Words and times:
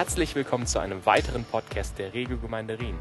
Herzlich 0.00 0.34
willkommen 0.34 0.66
zu 0.66 0.78
einem 0.78 1.04
weiteren 1.04 1.44
Podcast 1.44 1.98
der 1.98 2.14
Regiogemeinde 2.14 2.78
Rien. 2.80 2.94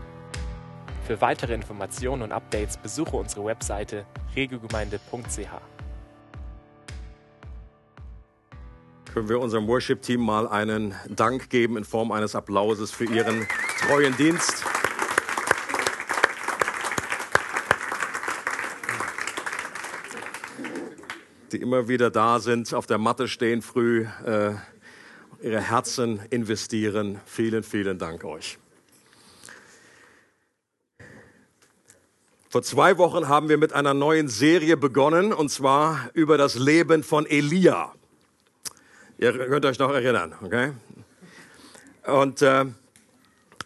Für 1.07 1.21
weitere 1.21 1.53
Informationen 1.53 2.23
und 2.23 2.33
Updates 2.33 2.75
besuche 2.75 3.15
unsere 3.15 3.45
Webseite 3.45 4.05
regiogemeinde.ch. 4.35 5.47
Können 9.13 9.29
wir 9.29 9.39
unserem 9.39 9.65
Worship-Team 9.69 10.19
mal 10.19 10.49
einen 10.49 10.93
Dank 11.07 11.49
geben 11.49 11.77
in 11.77 11.85
Form 11.85 12.11
eines 12.11 12.35
Applauses 12.35 12.91
für 12.91 13.05
ihren 13.05 13.47
treuen 13.87 14.17
Dienst? 14.17 14.65
Die 21.53 21.61
immer 21.61 21.87
wieder 21.87 22.11
da 22.11 22.39
sind, 22.39 22.73
auf 22.73 22.87
der 22.87 22.97
Matte 22.97 23.29
stehen 23.29 23.61
früh, 23.61 24.05
äh, 24.25 24.55
ihre 25.41 25.61
Herzen 25.61 26.19
investieren. 26.29 27.19
Vielen, 27.25 27.63
vielen 27.63 27.97
Dank 27.97 28.23
euch. 28.23 28.57
Vor 32.49 32.63
zwei 32.63 32.97
Wochen 32.97 33.27
haben 33.27 33.47
wir 33.47 33.57
mit 33.57 33.73
einer 33.73 33.93
neuen 33.93 34.27
Serie 34.27 34.75
begonnen, 34.75 35.33
und 35.33 35.49
zwar 35.49 36.09
über 36.13 36.37
das 36.37 36.55
Leben 36.55 37.03
von 37.03 37.27
Elia. 37.27 37.93
Ihr 39.19 39.33
könnt 39.33 39.65
euch 39.65 39.77
noch 39.77 39.91
erinnern, 39.91 40.33
okay? 40.41 40.71
Und, 42.07 42.41
äh, 42.41 42.65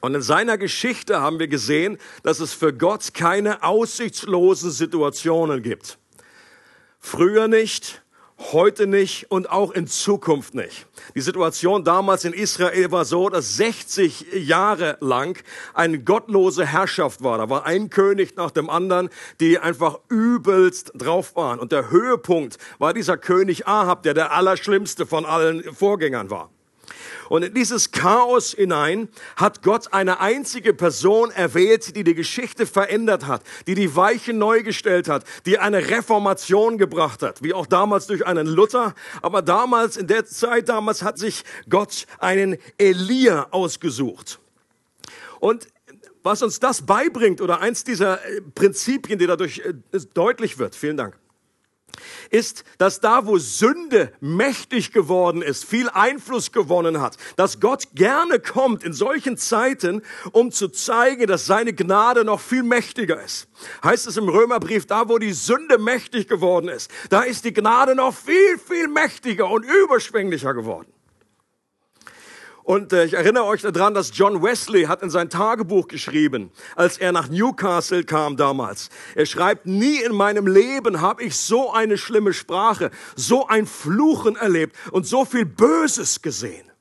und 0.01 0.15
in 0.15 0.21
seiner 0.21 0.57
Geschichte 0.57 1.21
haben 1.21 1.39
wir 1.39 1.47
gesehen, 1.47 1.97
dass 2.23 2.41
es 2.41 2.53
für 2.53 2.73
Gott 2.73 3.13
keine 3.13 3.63
aussichtslosen 3.63 4.71
Situationen 4.71 5.63
gibt. 5.63 5.97
Früher 6.99 7.47
nicht, 7.47 8.02
heute 8.51 8.87
nicht 8.87 9.31
und 9.31 9.49
auch 9.49 9.71
in 9.71 9.87
Zukunft 9.87 10.53
nicht. 10.53 10.85
Die 11.15 11.21
Situation 11.21 11.83
damals 11.83 12.25
in 12.25 12.33
Israel 12.33 12.91
war 12.91 13.05
so, 13.05 13.29
dass 13.29 13.57
60 13.57 14.33
Jahre 14.33 14.97
lang 14.99 15.41
eine 15.73 15.99
gottlose 15.99 16.65
Herrschaft 16.65 17.23
war. 17.23 17.37
Da 17.37 17.49
war 17.49 17.65
ein 17.65 17.89
König 17.89 18.35
nach 18.35 18.51
dem 18.51 18.69
anderen, 18.69 19.09
die 19.39 19.59
einfach 19.59 19.99
übelst 20.09 20.91
drauf 20.95 21.35
waren. 21.35 21.59
Und 21.59 21.71
der 21.71 21.89
Höhepunkt 21.89 22.57
war 22.79 22.93
dieser 22.93 23.17
König 23.17 23.67
Ahab, 23.67 24.03
der 24.03 24.13
der 24.13 24.33
allerschlimmste 24.33 25.05
von 25.05 25.25
allen 25.25 25.63
Vorgängern 25.73 26.29
war. 26.29 26.49
Und 27.29 27.43
in 27.43 27.53
dieses 27.53 27.91
Chaos 27.91 28.53
hinein 28.53 29.09
hat 29.35 29.63
Gott 29.63 29.93
eine 29.93 30.19
einzige 30.19 30.73
Person 30.73 31.31
erwählt, 31.31 31.95
die 31.95 32.03
die 32.03 32.15
Geschichte 32.15 32.65
verändert 32.65 33.27
hat, 33.27 33.43
die 33.67 33.75
die 33.75 33.95
Weichen 33.95 34.37
neu 34.37 34.63
gestellt 34.63 35.07
hat, 35.07 35.23
die 35.45 35.59
eine 35.59 35.89
Reformation 35.89 36.77
gebracht 36.77 37.21
hat, 37.21 37.43
wie 37.43 37.53
auch 37.53 37.65
damals 37.65 38.07
durch 38.07 38.25
einen 38.25 38.47
Luther. 38.47 38.93
Aber 39.21 39.41
damals, 39.41 39.97
in 39.97 40.07
der 40.07 40.25
Zeit 40.25 40.69
damals, 40.69 41.01
hat 41.03 41.17
sich 41.17 41.43
Gott 41.69 42.05
einen 42.19 42.57
Elia 42.77 43.47
ausgesucht. 43.51 44.39
Und 45.39 45.67
was 46.23 46.41
uns 46.41 46.59
das 46.59 46.83
beibringt 46.83 47.41
oder 47.41 47.59
eins 47.59 47.83
dieser 47.83 48.25
äh, 48.25 48.41
Prinzipien, 48.41 49.19
die 49.19 49.27
dadurch 49.27 49.59
äh, 49.59 49.73
deutlich 50.13 50.57
wird, 50.57 50.73
vielen 50.75 50.97
Dank, 50.97 51.17
ist, 52.29 52.63
dass 52.77 52.99
da, 52.99 53.25
wo 53.25 53.37
Sünde 53.37 54.11
mächtig 54.19 54.91
geworden 54.91 55.41
ist, 55.41 55.65
viel 55.65 55.89
Einfluss 55.89 56.51
gewonnen 56.51 57.01
hat, 57.01 57.17
dass 57.35 57.59
Gott 57.59 57.87
gerne 57.93 58.39
kommt 58.39 58.83
in 58.83 58.93
solchen 58.93 59.37
Zeiten, 59.37 60.01
um 60.31 60.51
zu 60.51 60.69
zeigen, 60.69 61.27
dass 61.27 61.45
seine 61.45 61.73
Gnade 61.73 62.23
noch 62.23 62.39
viel 62.39 62.63
mächtiger 62.63 63.21
ist. 63.21 63.47
Heißt 63.83 64.07
es 64.07 64.17
im 64.17 64.29
Römerbrief, 64.29 64.85
da, 64.85 65.09
wo 65.09 65.17
die 65.17 65.33
Sünde 65.33 65.77
mächtig 65.77 66.27
geworden 66.27 66.69
ist, 66.69 66.89
da 67.09 67.21
ist 67.21 67.45
die 67.45 67.53
Gnade 67.53 67.95
noch 67.95 68.15
viel, 68.15 68.57
viel 68.57 68.87
mächtiger 68.87 69.49
und 69.49 69.63
überschwänglicher 69.63 70.53
geworden. 70.53 70.92
Und 72.63 72.93
äh, 72.93 73.05
ich 73.05 73.13
erinnere 73.13 73.43
euch 73.45 73.61
daran, 73.61 73.93
dass 73.93 74.11
John 74.13 74.41
Wesley 74.41 74.83
hat 74.83 75.01
in 75.01 75.09
sein 75.09 75.29
Tagebuch 75.29 75.87
geschrieben, 75.87 76.49
als 76.75 76.97
er 76.97 77.11
nach 77.11 77.27
Newcastle 77.29 78.03
kam 78.05 78.37
damals. 78.37 78.89
Er 79.15 79.25
schreibt, 79.25 79.65
nie 79.65 79.97
in 80.01 80.13
meinem 80.13 80.47
Leben 80.47 81.01
habe 81.01 81.23
ich 81.23 81.35
so 81.35 81.71
eine 81.71 81.97
schlimme 81.97 82.31
Sprache, 82.31 82.89
so 83.15 83.47
ein 83.47 83.65
Fluchen 83.65 84.37
erlebt 84.37 84.75
und 84.91 85.05
so 85.05 85.25
viel 85.25 85.45
Böses 85.45 86.21
gesehen. 86.21 86.72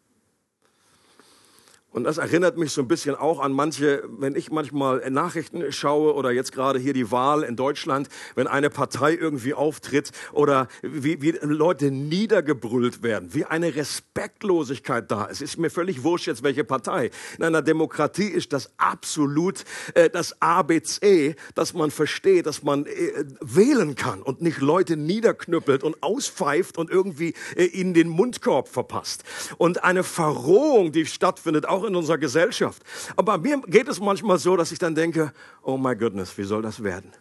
Und 1.93 2.05
das 2.05 2.19
erinnert 2.19 2.57
mich 2.57 2.73
so 2.73 2.81
ein 2.81 2.89
bisschen 2.89 3.15
auch 3.15 3.39
an 3.39 3.53
manche, 3.53 4.03
wenn 4.09 4.35
ich 4.35 4.51
manchmal 4.51 5.09
Nachrichten 5.11 5.71
schaue 5.73 6.15
oder 6.15 6.31
jetzt 6.31 6.53
gerade 6.53 6.79
hier 6.79 6.95
die 6.95 7.11
Wahl 7.11 7.43
in 7.43 7.55
Deutschland, 7.55 8.09
wenn 8.35 8.47
eine 8.47 8.71
Partei 8.71 9.15
irgendwie 9.15 9.53
auftritt 9.53 10.11
oder 10.33 10.69
wie, 10.83 11.21
wie 11.21 11.33
Leute 11.43 11.91
niedergebrüllt 11.91 13.03
werden, 13.03 13.35
wie 13.35 13.45
eine 13.45 13.75
Respektlosigkeit 13.75 15.11
da 15.11 15.27
ist. 15.27 15.43
Ist 15.43 15.59
mir 15.59 15.71
völlig 15.71 16.03
wurscht 16.03 16.27
jetzt 16.27 16.43
welche 16.43 16.65
Partei. 16.65 17.11
In 17.37 17.45
einer 17.45 17.63
Demokratie 17.63 18.29
ist 18.29 18.53
das 18.53 18.71
absolut 18.79 19.65
äh, 19.95 20.09
das 20.09 20.41
ABC, 20.41 21.37
dass 21.55 21.75
man 21.75 21.91
versteht, 21.91 22.47
dass 22.47 22.63
man 22.63 22.87
äh, 22.87 23.25
wählen 23.41 23.97
kann 23.97 24.23
und 24.23 24.41
nicht 24.41 24.61
Leute 24.61 24.97
niederknüppelt 24.97 25.85
und 25.85 26.03
auspfeift 26.03 26.79
und 26.79 26.91
irgendwie 26.91 27.35
äh, 27.55 27.65
ihnen 27.65 27.93
den 27.93 28.09
Mundkorb 28.09 28.69
verpasst. 28.69 29.25
Und 29.59 29.85
eine 29.85 30.05
Verrohung, 30.05 30.93
die 30.93 31.05
stattfindet, 31.05 31.67
auch 31.67 31.82
auch 31.83 31.89
in 31.89 31.97
unserer 31.97 32.19
Gesellschaft. 32.19 32.83
Aber 33.17 33.39
mir 33.39 33.61
geht 33.67 33.89
es 33.89 34.01
manchmal 34.01 34.39
so, 34.39 34.57
dass 34.57 34.73
ich 34.73 34.79
dann 34.79 34.95
denke, 34.95 35.33
oh 35.63 35.77
my 35.77 35.95
goodness, 35.95 36.37
wie 36.39 36.45
soll 36.45 36.63
das 36.63 36.83
werden? 36.83 37.13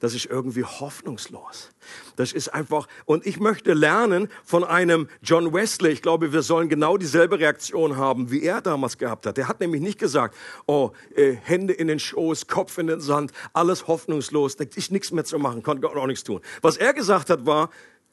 Das 0.00 0.14
ist 0.14 0.26
irgendwie 0.26 0.62
hoffnungslos. 0.62 1.70
Das 2.16 2.32
ist 2.32 2.48
einfach, 2.48 2.86
und 3.06 3.24
ich 3.24 3.40
möchte 3.40 3.72
lernen 3.72 4.28
von 4.44 4.62
einem 4.62 5.08
John 5.22 5.54
Wesley. 5.54 5.90
Ich 5.90 6.02
glaube, 6.02 6.34
wir 6.34 6.42
sollen 6.42 6.68
genau 6.68 6.98
dieselbe 6.98 7.38
Reaktion 7.38 7.96
haben, 7.96 8.30
wie 8.30 8.42
er 8.42 8.60
damals 8.60 8.98
gehabt 8.98 9.24
hat. 9.24 9.38
Der 9.38 9.48
hat 9.48 9.60
nämlich 9.60 9.80
nicht 9.80 9.98
gesagt, 9.98 10.36
oh, 10.66 10.90
äh, 11.14 11.32
Hände 11.32 11.72
in 11.72 11.88
den 11.88 11.98
Schoß, 11.98 12.46
Kopf 12.46 12.76
in 12.76 12.88
den 12.88 13.00
Sand, 13.00 13.32
alles 13.54 13.86
hoffnungslos, 13.86 14.56
da 14.56 14.64
ist 14.64 14.92
nichts 14.92 15.12
mehr 15.12 15.24
zu 15.24 15.38
machen, 15.38 15.62
konnte 15.62 15.88
auch 15.88 16.06
nichts 16.06 16.24
tun. 16.24 16.42
Was 16.60 16.76
er 16.76 16.92
gesagt 16.92 17.30
hat, 17.30 17.46
war 17.46 17.70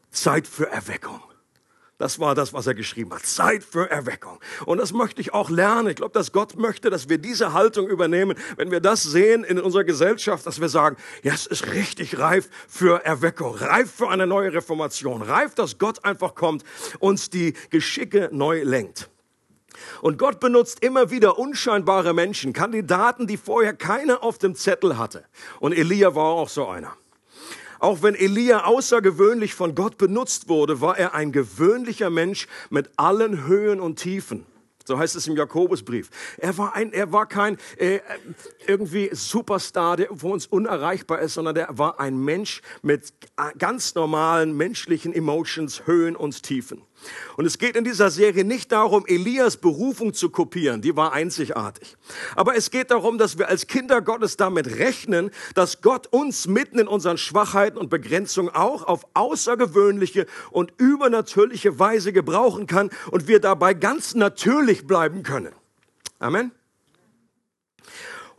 Zeit 0.10 0.48
für 0.48 0.70
Erweckung. 0.70 1.22
Das 2.04 2.20
war 2.20 2.36
das, 2.36 2.52
was 2.52 2.68
er 2.68 2.74
geschrieben 2.74 3.14
hat. 3.14 3.26
Zeit 3.26 3.64
für 3.64 3.90
Erweckung. 3.90 4.38
Und 4.66 4.80
das 4.80 4.92
möchte 4.92 5.22
ich 5.22 5.34
auch 5.34 5.50
lernen. 5.50 5.88
Ich 5.88 5.96
glaube, 5.96 6.12
dass 6.12 6.34
Gott 6.34 6.58
möchte, 6.58 6.90
dass 6.90 7.08
wir 7.08 7.18
diese 7.18 7.54
Haltung 7.54 7.88
übernehmen. 7.88 8.38
Wenn 8.58 8.72
wir 8.72 8.82
das 8.82 9.04
sehen 9.04 9.46
in 9.46 9.58
unserer 9.58 9.86
Gesellschaft, 9.86 10.46
dass 10.46 10.60
wir 10.60 10.68
sagen, 10.68 10.98
ja, 11.22 11.34
es 11.34 11.46
ist 11.46 11.72
richtig 11.72 12.20
reif 12.20 12.50
für 12.68 13.06
Erweckung, 13.06 13.56
reif 13.56 13.90
für 13.90 14.10
eine 14.10 14.28
neue 14.28 14.52
Reformation, 14.52 15.22
reif, 15.22 15.56
dass 15.56 15.78
Gott 15.78 16.04
einfach 16.04 16.36
kommt, 16.36 16.66
uns 17.00 17.30
die 17.30 17.54
Geschicke 17.70 18.28
neu 18.34 18.64
lenkt. 18.64 19.10
Und 20.02 20.18
Gott 20.18 20.42
benutzt 20.42 20.84
immer 20.84 21.10
wieder 21.10 21.40
unscheinbare 21.40 22.14
Menschen, 22.14 22.52
Kandidaten, 22.52 23.28
die 23.28 23.38
vorher 23.38 23.74
keiner 23.74 24.24
auf 24.24 24.38
dem 24.38 24.56
Zettel 24.56 24.98
hatte. 24.98 25.24
Und 25.62 25.72
Elia 25.72 26.16
war 26.16 26.26
auch 26.26 26.50
so 26.50 26.68
einer. 26.68 26.98
Auch 27.84 28.02
wenn 28.02 28.16
Elia 28.16 28.64
außergewöhnlich 28.64 29.56
von 29.56 29.76
Gott 29.76 29.98
benutzt 29.98 30.48
wurde, 30.48 30.80
war 30.80 30.98
er 30.98 31.14
ein 31.16 31.34
gewöhnlicher 31.34 32.10
Mensch 32.10 32.48
mit 32.70 32.90
allen 32.96 33.46
Höhen 33.46 33.82
und 33.82 33.98
Tiefen. 33.98 34.46
So 34.86 34.98
heißt 34.98 35.18
es 35.18 35.28
im 35.28 35.36
Jakobusbrief. 35.36 36.10
Er 36.38 36.58
war 36.58 36.76
ein, 36.76 36.94
er 36.94 37.12
war 37.12 37.26
kein 37.26 37.58
äh, 37.76 38.00
irgendwie 38.68 39.10
Superstar, 39.12 39.98
der 39.98 40.16
für 40.16 40.28
uns 40.28 40.48
unerreichbar 40.48 41.20
ist, 41.20 41.34
sondern 41.34 41.56
der 41.56 41.78
war 41.78 42.00
ein 42.00 42.18
Mensch 42.18 42.62
mit 42.84 43.12
ganz 43.58 43.96
normalen 43.96 44.56
menschlichen 44.56 45.14
Emotions, 45.14 45.86
Höhen 45.86 46.16
und 46.16 46.42
Tiefen. 46.42 46.84
Und 47.38 47.46
es 47.46 47.58
geht 47.58 47.76
in 47.76 47.84
dieser 47.84 48.10
Serie 48.10 48.44
nicht 48.44 48.72
darum, 48.72 49.06
Elias 49.08 49.58
Berufung 49.58 50.14
zu 50.14 50.30
kopieren, 50.30 50.82
die 50.82 50.96
war 50.96 51.14
einzigartig. 51.14 51.96
Aber 52.36 52.56
es 52.56 52.72
geht 52.72 52.92
darum, 52.92 53.18
dass 53.18 53.38
wir 53.38 53.50
als 53.50 53.68
Kinder 53.68 54.02
Gottes 54.02 54.38
damit 54.38 54.78
rechnen, 54.78 55.32
dass 55.56 55.82
Gott 55.82 56.08
uns 56.08 56.48
mitten 56.48 56.80
in 56.80 56.88
unseren 56.88 57.18
Schwachheiten 57.18 57.78
und 57.78 57.90
Begrenzungen 57.90 58.54
auch 58.54 58.84
auf 58.84 59.06
außergewöhnliche 59.14 60.26
und 60.52 60.74
übernatürliche 60.78 61.80
Weise 61.80 62.14
gebrauchen 62.14 62.68
kann 62.68 62.90
und 63.12 63.28
wir 63.28 63.40
dabei 63.40 63.74
ganz 63.74 64.16
natürlich 64.16 64.88
bleiben 64.88 65.24
können. 65.24 65.54
Amen. 66.20 66.52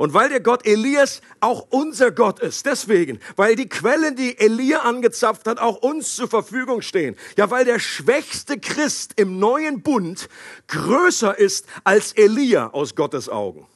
Und 0.04 0.12
weil 0.12 0.28
der 0.28 0.40
Gott 0.40 0.66
Elias 0.66 1.22
auch 1.40 1.68
unser 1.70 2.10
Gott 2.10 2.38
ist, 2.38 2.66
deswegen, 2.66 3.20
weil 3.36 3.56
die 3.56 3.70
Quellen, 3.70 4.16
die 4.16 4.38
Elia 4.38 4.80
angezapft 4.80 5.46
hat, 5.48 5.58
auch 5.58 5.76
uns 5.76 6.14
zur 6.14 6.28
Verfügung 6.28 6.82
stehen. 6.82 7.16
Ja, 7.38 7.50
weil 7.50 7.64
der 7.64 7.78
schwächste 7.78 8.60
Christ 8.60 9.14
im 9.16 9.38
neuen 9.38 9.82
Bund 9.82 10.28
größer 10.68 11.38
ist 11.38 11.64
als 11.84 12.12
Elia 12.12 12.68
aus 12.68 12.94
Gottes 12.94 13.30
Augen. 13.30 13.66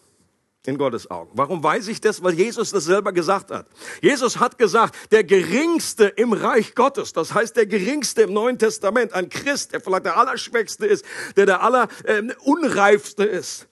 In 0.67 0.77
Gottes 0.77 1.11
Augen. 1.11 1.31
Warum 1.33 1.63
weiß 1.65 1.89
ich 1.89 1.99
das? 1.99 2.23
Weil 2.23 2.35
Jesus 2.35 2.73
das 2.73 2.85
selber 2.85 3.13
gesagt 3.13 3.51
hat. 3.51 3.67
Jesus 4.03 4.39
hat 4.39 4.59
gesagt, 4.59 5.11
der 5.11 5.25
Geringste 5.25 6.09
im 6.09 6.35
Reich 6.35 6.75
Gottes, 6.75 7.15
das 7.15 7.33
heißt 7.33 7.57
der 7.57 7.65
Geringste 7.65 8.21
im 8.21 8.35
Neuen 8.35 8.59
Testament, 8.59 9.15
ein 9.15 9.31
Christ, 9.31 9.73
der 9.73 9.81
vielleicht 9.81 10.05
der 10.05 10.19
Allerschwächste 10.19 10.85
ist, 10.85 11.07
der 11.39 11.47
der 11.47 11.63
Allerunreifste 11.63 13.27
äh, 13.27 13.39
ist, 13.39 13.67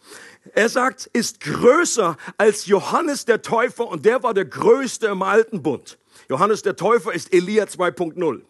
er 0.57 0.69
sagt, 0.71 1.07
ist 1.13 1.41
größer 1.41 2.17
als 2.39 2.67
Johannes 2.67 3.27
der 3.27 3.43
Täufer 3.43 3.87
und 3.87 4.07
der 4.07 4.23
war 4.23 4.33
der 4.33 4.47
größte 4.47 5.07
im 5.07 5.23
alten 5.23 5.63
Bund. 5.63 5.99
Johannes 6.29 6.63
der 6.63 6.77
Täufer 6.77 7.13
ist 7.13 7.33
Elia 7.33 7.65
2.0. 7.65 8.41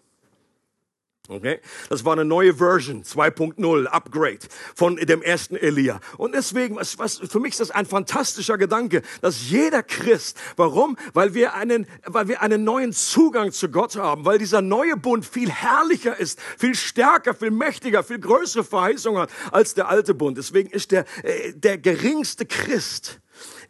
Okay? 1.29 1.61
Das 1.89 2.05
war 2.05 2.13
eine 2.13 2.25
neue 2.25 2.55
Version, 2.55 3.03
2.0, 3.03 3.87
Upgrade 3.87 4.39
von 4.75 4.97
dem 4.97 5.23
ersten 5.23 5.57
Elia. 5.57 6.01
Und 6.17 6.35
deswegen, 6.35 6.77
was, 6.77 6.99
was, 6.99 7.19
für 7.19 7.41
mich 7.41 7.53
ist 7.53 7.61
das 7.61 7.71
ein 7.71 7.87
fantastischer 7.87 8.59
Gedanke, 8.59 9.03
dass 9.21 9.51
jeder 9.51 9.83
Christ, 9.83 10.39
warum? 10.57 10.97
Weil 11.15 11.35
wir 11.35 11.55
einen, 11.55 11.87
weil 12.05 12.29
wir 12.29 12.43
einen 12.43 12.65
neuen 12.65 12.93
Zugang 12.93 13.53
zu 13.53 13.69
Gott 13.69 13.97
haben, 13.97 14.25
weil 14.25 14.39
dieser 14.39 14.63
neue 14.63 14.97
Bund 14.97 15.25
viel 15.27 15.51
herrlicher 15.51 16.17
ist, 16.19 16.41
viel 16.59 16.75
stärker, 16.75 17.35
viel 17.35 17.51
mächtiger, 17.51 18.05
viel 18.05 18.19
größere 18.19 18.65
Verheißungen 18.65 19.23
hat 19.23 19.31
als 19.51 19.75
der 19.75 19.89
alte 19.89 20.15
Bund. 20.15 20.39
Deswegen 20.39 20.71
ist 20.71 20.93
der, 20.93 21.05
äh, 21.23 21.53
der 21.55 21.79
geringste 21.79 22.47
Christ 22.47 23.21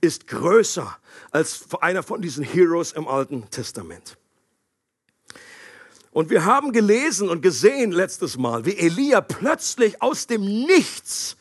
ist 0.00 0.26
größer 0.26 0.96
als 1.30 1.66
einer 1.80 2.02
von 2.02 2.22
diesen 2.22 2.44
Heroes 2.44 2.92
im 2.92 3.08
Alten 3.08 3.48
Testament. 3.50 4.16
Und 6.16 6.30
wir 6.30 6.46
haben 6.46 6.72
gelesen 6.72 7.28
und 7.28 7.42
gesehen 7.42 7.92
letztes 7.92 8.38
Mal, 8.38 8.64
wie 8.64 8.78
Elia 8.78 9.20
plötzlich 9.20 10.00
aus 10.00 10.26
dem 10.26 10.40
Nichts 10.40 11.36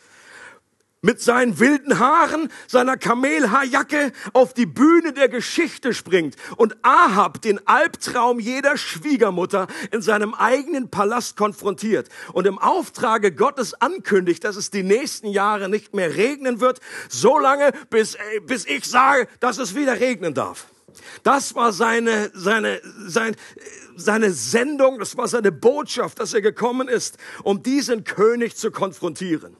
mit 1.01 1.21
seinen 1.21 1.61
wilden 1.61 1.97
Haaren, 1.97 2.51
seiner 2.67 2.97
Kamelhaarjacke 2.97 4.11
auf 4.33 4.53
die 4.53 4.65
Bühne 4.65 5.13
der 5.13 5.29
Geschichte 5.29 5.93
springt 5.93 6.35
und 6.57 6.75
Ahab 6.81 7.41
den 7.41 7.65
Albtraum 7.65 8.41
jeder 8.41 8.75
Schwiegermutter 8.75 9.67
in 9.93 10.01
seinem 10.01 10.33
eigenen 10.33 10.89
Palast 10.89 11.37
konfrontiert 11.37 12.09
und 12.33 12.45
im 12.45 12.59
Auftrage 12.59 13.33
Gottes 13.33 13.75
ankündigt, 13.75 14.43
dass 14.43 14.57
es 14.57 14.71
die 14.71 14.83
nächsten 14.83 15.27
Jahre 15.27 15.69
nicht 15.69 15.93
mehr 15.93 16.17
regnen 16.17 16.59
wird, 16.59 16.81
so 17.07 17.39
lange 17.39 17.71
bis, 17.89 18.15
äh, 18.15 18.41
bis 18.45 18.65
ich 18.65 18.83
sage, 18.83 19.29
dass 19.39 19.57
es 19.57 19.73
wieder 19.73 20.01
regnen 20.01 20.33
darf. 20.33 20.67
Das 21.23 21.55
war 21.55 21.71
seine, 21.73 22.31
seine, 22.33 22.81
sein, 23.05 23.35
seine 23.95 24.31
Sendung, 24.31 24.99
das 24.99 25.17
war 25.17 25.27
seine 25.27 25.51
Botschaft, 25.51 26.19
dass 26.19 26.33
er 26.33 26.41
gekommen 26.41 26.87
ist, 26.87 27.17
um 27.43 27.63
diesen 27.63 28.03
König 28.03 28.55
zu 28.55 28.71
konfrontieren. 28.71 29.55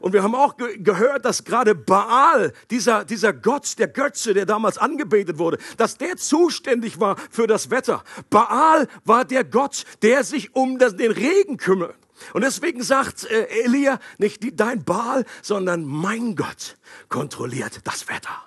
Und 0.00 0.12
wir 0.12 0.22
haben 0.22 0.34
auch 0.34 0.56
ge 0.56 0.78
gehört, 0.78 1.24
dass 1.24 1.44
gerade 1.44 1.74
Baal, 1.74 2.52
dieser, 2.70 3.04
dieser 3.04 3.32
Gott, 3.32 3.78
der 3.78 3.88
Götze, 3.88 4.34
der 4.34 4.46
damals 4.46 4.78
angebetet 4.78 5.38
wurde, 5.38 5.58
dass 5.76 5.96
der 5.96 6.16
zuständig 6.16 7.00
war 7.00 7.16
für 7.30 7.46
das 7.46 7.70
Wetter. 7.70 8.04
Baal 8.30 8.88
war 9.04 9.24
der 9.24 9.44
Gott, 9.44 9.84
der 10.02 10.24
sich 10.24 10.54
um 10.54 10.78
das, 10.78 10.96
den 10.96 11.10
Regen 11.10 11.56
kümmert. 11.56 11.96
Und 12.32 12.42
deswegen 12.42 12.82
sagt 12.82 13.24
äh, 13.24 13.46
Elia, 13.64 13.98
nicht 14.18 14.42
die, 14.42 14.54
dein 14.54 14.84
Baal, 14.84 15.24
sondern 15.42 15.84
mein 15.84 16.34
Gott 16.34 16.76
kontrolliert 17.08 17.80
das 17.84 18.08
Wetter. 18.08 18.42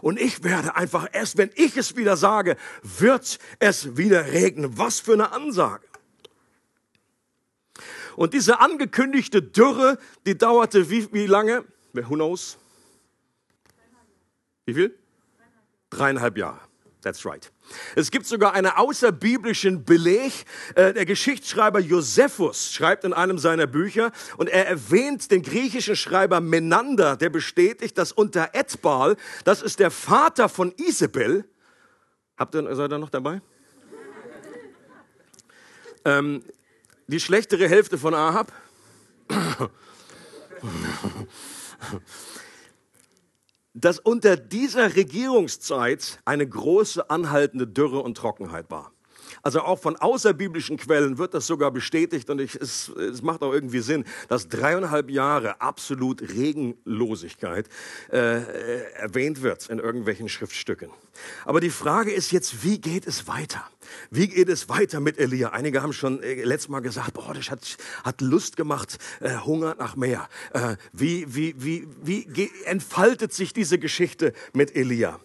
Und 0.00 0.20
ich 0.20 0.42
werde 0.44 0.76
einfach 0.76 1.08
erst, 1.12 1.38
wenn 1.38 1.50
ich 1.54 1.76
es 1.76 1.96
wieder 1.96 2.16
sage, 2.16 2.56
wird 2.82 3.38
es 3.58 3.96
wieder 3.96 4.26
regnen. 4.32 4.78
Was 4.78 5.00
für 5.00 5.14
eine 5.14 5.32
Ansage. 5.32 5.86
Und 8.16 8.34
diese 8.34 8.60
angekündigte 8.60 9.42
Dürre, 9.42 9.98
die 10.26 10.36
dauerte 10.36 10.90
wie, 10.90 11.12
wie 11.12 11.26
lange? 11.26 11.64
Who 11.92 12.14
knows? 12.14 12.58
Wie 14.66 14.74
viel? 14.74 14.98
Dreieinhalb 15.90 16.36
Jahre. 16.36 16.67
That's 17.02 17.24
right. 17.24 17.52
Es 17.94 18.10
gibt 18.10 18.26
sogar 18.26 18.54
einen 18.54 18.72
außerbiblischen 18.72 19.84
Beleg. 19.84 20.32
Äh, 20.74 20.94
der 20.94 21.06
Geschichtsschreiber 21.06 21.78
Josephus 21.78 22.72
schreibt 22.72 23.04
in 23.04 23.12
einem 23.12 23.38
seiner 23.38 23.68
Bücher 23.68 24.10
und 24.36 24.48
er 24.48 24.66
erwähnt 24.66 25.30
den 25.30 25.42
griechischen 25.42 25.94
Schreiber 25.94 26.40
Menander, 26.40 27.16
der 27.16 27.30
bestätigt, 27.30 27.96
dass 27.98 28.10
unter 28.10 28.50
Edbal, 28.52 29.16
das 29.44 29.62
ist 29.62 29.78
der 29.78 29.92
Vater 29.92 30.48
von 30.48 30.72
Isabel, 30.76 31.44
habt 32.36 32.54
ihr, 32.56 32.74
seid 32.74 32.92
ihr 32.92 32.98
noch 32.98 33.10
dabei? 33.10 33.40
ähm, 36.04 36.42
die 37.06 37.20
schlechtere 37.20 37.68
Hälfte 37.68 37.96
von 37.96 38.14
Ahab. 38.14 38.52
Dass 43.80 43.98
unter 43.98 44.36
dieser 44.36 44.96
Regierungszeit 44.96 46.20
eine 46.24 46.46
große 46.46 47.10
anhaltende 47.10 47.66
Dürre 47.66 48.00
und 48.00 48.16
Trockenheit 48.16 48.70
war. 48.70 48.92
Also 49.48 49.62
auch 49.62 49.78
von 49.78 49.96
außerbiblischen 49.96 50.76
Quellen 50.76 51.16
wird 51.16 51.32
das 51.32 51.46
sogar 51.46 51.70
bestätigt 51.70 52.28
und 52.28 52.38
ich, 52.38 52.54
es, 52.54 52.90
es 52.90 53.22
macht 53.22 53.40
auch 53.40 53.50
irgendwie 53.50 53.78
Sinn, 53.78 54.04
dass 54.28 54.46
dreieinhalb 54.46 55.08
Jahre 55.08 55.62
absolut 55.62 56.20
Regenlosigkeit 56.20 57.66
äh, 58.12 58.42
erwähnt 58.92 59.40
wird 59.40 59.70
in 59.70 59.78
irgendwelchen 59.78 60.28
Schriftstücken. 60.28 60.90
Aber 61.46 61.62
die 61.62 61.70
Frage 61.70 62.12
ist 62.12 62.30
jetzt, 62.30 62.62
wie 62.62 62.78
geht 62.78 63.06
es 63.06 63.26
weiter? 63.26 63.64
Wie 64.10 64.28
geht 64.28 64.50
es 64.50 64.68
weiter 64.68 65.00
mit 65.00 65.16
Elia? 65.16 65.48
Einige 65.48 65.82
haben 65.82 65.94
schon 65.94 66.22
äh, 66.22 66.44
letztes 66.44 66.68
Mal 66.68 66.80
gesagt, 66.80 67.14
boah, 67.14 67.32
das 67.32 67.50
hat, 67.50 67.78
hat 68.04 68.20
Lust 68.20 68.54
gemacht, 68.54 68.98
äh, 69.20 69.34
Hunger 69.38 69.76
nach 69.78 69.96
mehr. 69.96 70.28
Äh, 70.52 70.76
wie, 70.92 71.34
wie, 71.34 71.54
wie, 71.56 71.88
wie 72.02 72.50
entfaltet 72.66 73.32
sich 73.32 73.54
diese 73.54 73.78
Geschichte 73.78 74.34
mit 74.52 74.76
Elia? 74.76 75.18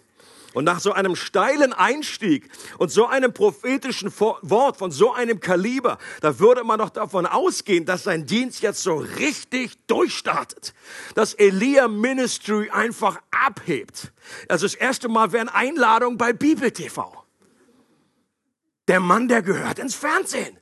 Und 0.54 0.64
nach 0.64 0.80
so 0.80 0.92
einem 0.92 1.16
steilen 1.16 1.72
Einstieg 1.72 2.48
und 2.78 2.90
so 2.90 3.06
einem 3.06 3.34
prophetischen 3.34 4.10
Wort 4.18 4.76
von 4.76 4.92
so 4.92 5.12
einem 5.12 5.40
Kaliber, 5.40 5.98
da 6.20 6.38
würde 6.38 6.62
man 6.62 6.78
doch 6.78 6.90
davon 6.90 7.26
ausgehen, 7.26 7.84
dass 7.84 8.04
sein 8.04 8.24
Dienst 8.24 8.62
jetzt 8.62 8.82
so 8.82 8.96
richtig 8.96 9.72
durchstartet. 9.88 10.72
Dass 11.16 11.34
Elia 11.34 11.88
Ministry 11.88 12.70
einfach 12.70 13.20
abhebt. 13.32 14.12
Also 14.48 14.64
das 14.66 14.76
erste 14.76 15.08
Mal 15.08 15.32
wären 15.32 15.48
Einladungen 15.48 16.16
bei 16.16 16.32
Bibel 16.32 16.70
TV. 16.70 17.24
Der 18.86 19.00
Mann, 19.00 19.28
der 19.28 19.42
gehört 19.42 19.80
ins 19.80 19.96
Fernsehen. 19.96 20.56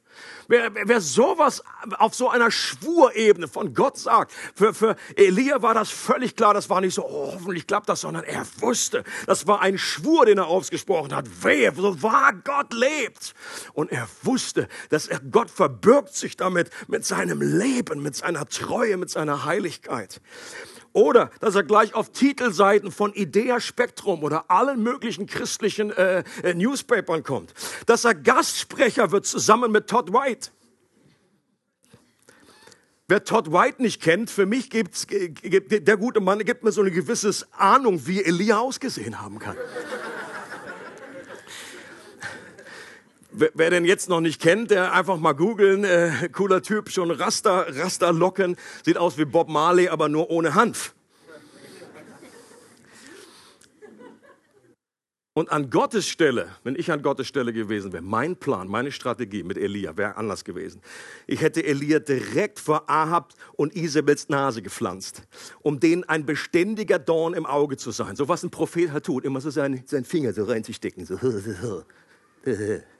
Wer, 0.53 0.71
wer 0.75 1.01
sowas 1.01 1.65
auf 1.97 2.15
so 2.15 2.29
einer 2.29 2.51
Schwurebene 2.51 3.49
von 3.49 3.73
Gott 3.73 3.97
sagt, 3.97 4.35
für, 4.55 4.75
für 4.75 4.97
Elia 5.17 5.63
war 5.63 5.73
das 5.73 5.89
völlig 5.89 6.37
klar, 6.37 6.53
das 6.53 6.69
war 6.69 6.83
nicht 6.83 6.93
so, 6.93 7.07
oh, 7.07 7.33
hoffentlich 7.33 7.67
klappt 7.67 7.89
das, 7.89 8.03
sondern 8.03 8.25
er 8.25 8.45
wusste, 8.59 9.03
das 9.25 9.47
war 9.47 9.63
ein 9.63 9.79
Schwur, 9.79 10.27
den 10.27 10.37
er 10.37 10.49
ausgesprochen 10.49 11.17
hat. 11.17 11.25
Wehe, 11.43 11.73
so 11.75 12.03
wahr 12.03 12.35
Gott 12.35 12.75
lebt. 12.75 13.33
Und 13.73 13.93
er 13.93 14.07
wusste, 14.25 14.69
dass 14.91 15.07
er, 15.07 15.21
Gott 15.21 15.51
verbirgt 15.51 16.15
sich 16.15 16.37
damit 16.37 16.69
mit 16.87 17.07
seinem 17.07 17.41
Leben, 17.41 18.03
mit 18.03 18.15
seiner 18.15 18.47
Treue, 18.47 18.99
mit 18.99 19.09
seiner 19.09 19.47
Heiligkeit. 19.47 20.21
Oder 20.93 21.31
dass 21.41 21.55
er 21.55 21.63
gleich 21.63 21.95
auf 21.95 22.13
Titelseiten 22.13 22.91
von 22.91 23.15
Idea 23.15 23.61
Spektrum 23.61 24.23
oder 24.23 24.51
allen 24.51 24.83
möglichen 24.83 25.27
christlichen 25.27 25.91
äh, 25.91 26.23
äh, 26.43 26.55
Newspapern 26.55 27.23
kommt. 27.23 27.55
Dass 27.87 28.05
er 28.05 28.15
Gastsprecher 28.15 29.11
wird 29.11 29.27
zusammen 29.27 29.73
mit 29.73 29.89
Todd 29.89 30.13
White. 30.13 30.51
Wer 33.09 33.25
Todd 33.25 33.53
White 33.53 33.83
nicht 33.83 34.01
kennt, 34.01 34.31
für 34.31 34.47
mich 34.47 34.71
gibt's, 34.71 35.07
gibt 35.07 35.87
der 35.87 35.97
gute 35.97 36.21
Mann 36.21 36.39
gibt 36.45 36.63
mir 36.63 36.73
so 36.73 36.81
eine 36.81 36.91
gewisse 36.91 37.47
Ahnung, 37.53 38.07
wie 38.07 38.23
Elia 38.23 38.59
ausgesehen 38.59 39.21
haben 39.21 39.39
kann. 39.39 39.57
Wer 43.35 43.71
den 43.71 43.87
jetzt 43.87 44.11
noch 44.11 44.21
nicht 44.21 44.43
kennt, 44.43 44.71
der 44.71 44.93
einfach 44.93 45.17
mal 45.17 45.33
googeln. 45.33 45.85
Äh, 45.85 46.29
cooler 46.33 46.61
Typ, 46.61 46.91
schon 46.91 47.11
Raster, 47.11 47.67
Rasterlocken, 47.69 48.57
sieht 48.85 48.99
aus 48.99 49.17
wie 49.17 49.25
Bob 49.25 49.49
Marley, 49.49 49.89
aber 49.89 50.11
nur 50.11 50.31
ohne 50.31 50.55
Hanf. 50.55 50.95
Und 55.35 55.51
an 55.51 55.71
Gottes 55.71 56.07
Stelle, 56.07 56.51
wenn 56.63 56.77
ich 56.77 56.93
an 56.93 57.01
Gottes 57.01 57.27
Stelle 57.27 57.55
gewesen 57.55 57.95
wäre, 57.95 58.03
mein 58.03 58.37
Plan, 58.37 58.69
meine 58.69 58.93
Strategie 58.93 59.43
mit 59.43 59.57
Elia 59.57 59.97
wäre 59.97 60.17
anders 60.17 60.45
gewesen. 60.45 60.83
Ich 61.27 61.41
hätte 61.41 61.65
Elia 61.65 62.01
direkt 62.01 62.61
vor 62.61 62.91
Ahab 62.91 63.33
und 63.55 63.75
Isabels 63.75 64.29
Nase 64.29 64.61
gepflanzt, 64.61 65.23
um 65.63 65.81
denen 65.81 66.05
ein 66.05 66.27
beständiger 66.27 66.99
Dorn 66.99 67.33
im 67.33 67.47
Auge 67.47 67.79
zu 67.79 67.93
sein. 67.93 68.15
So 68.15 68.29
was 68.29 68.43
ein 68.43 68.51
Prophet 68.51 68.93
halt 68.93 69.07
tut, 69.07 69.25
immer 69.25 69.41
so 69.41 69.49
seinen, 69.49 69.87
seinen 69.87 70.05
Finger 70.05 70.35
so 70.35 70.45
reinzustecken. 70.45 71.07
So. 71.07 71.17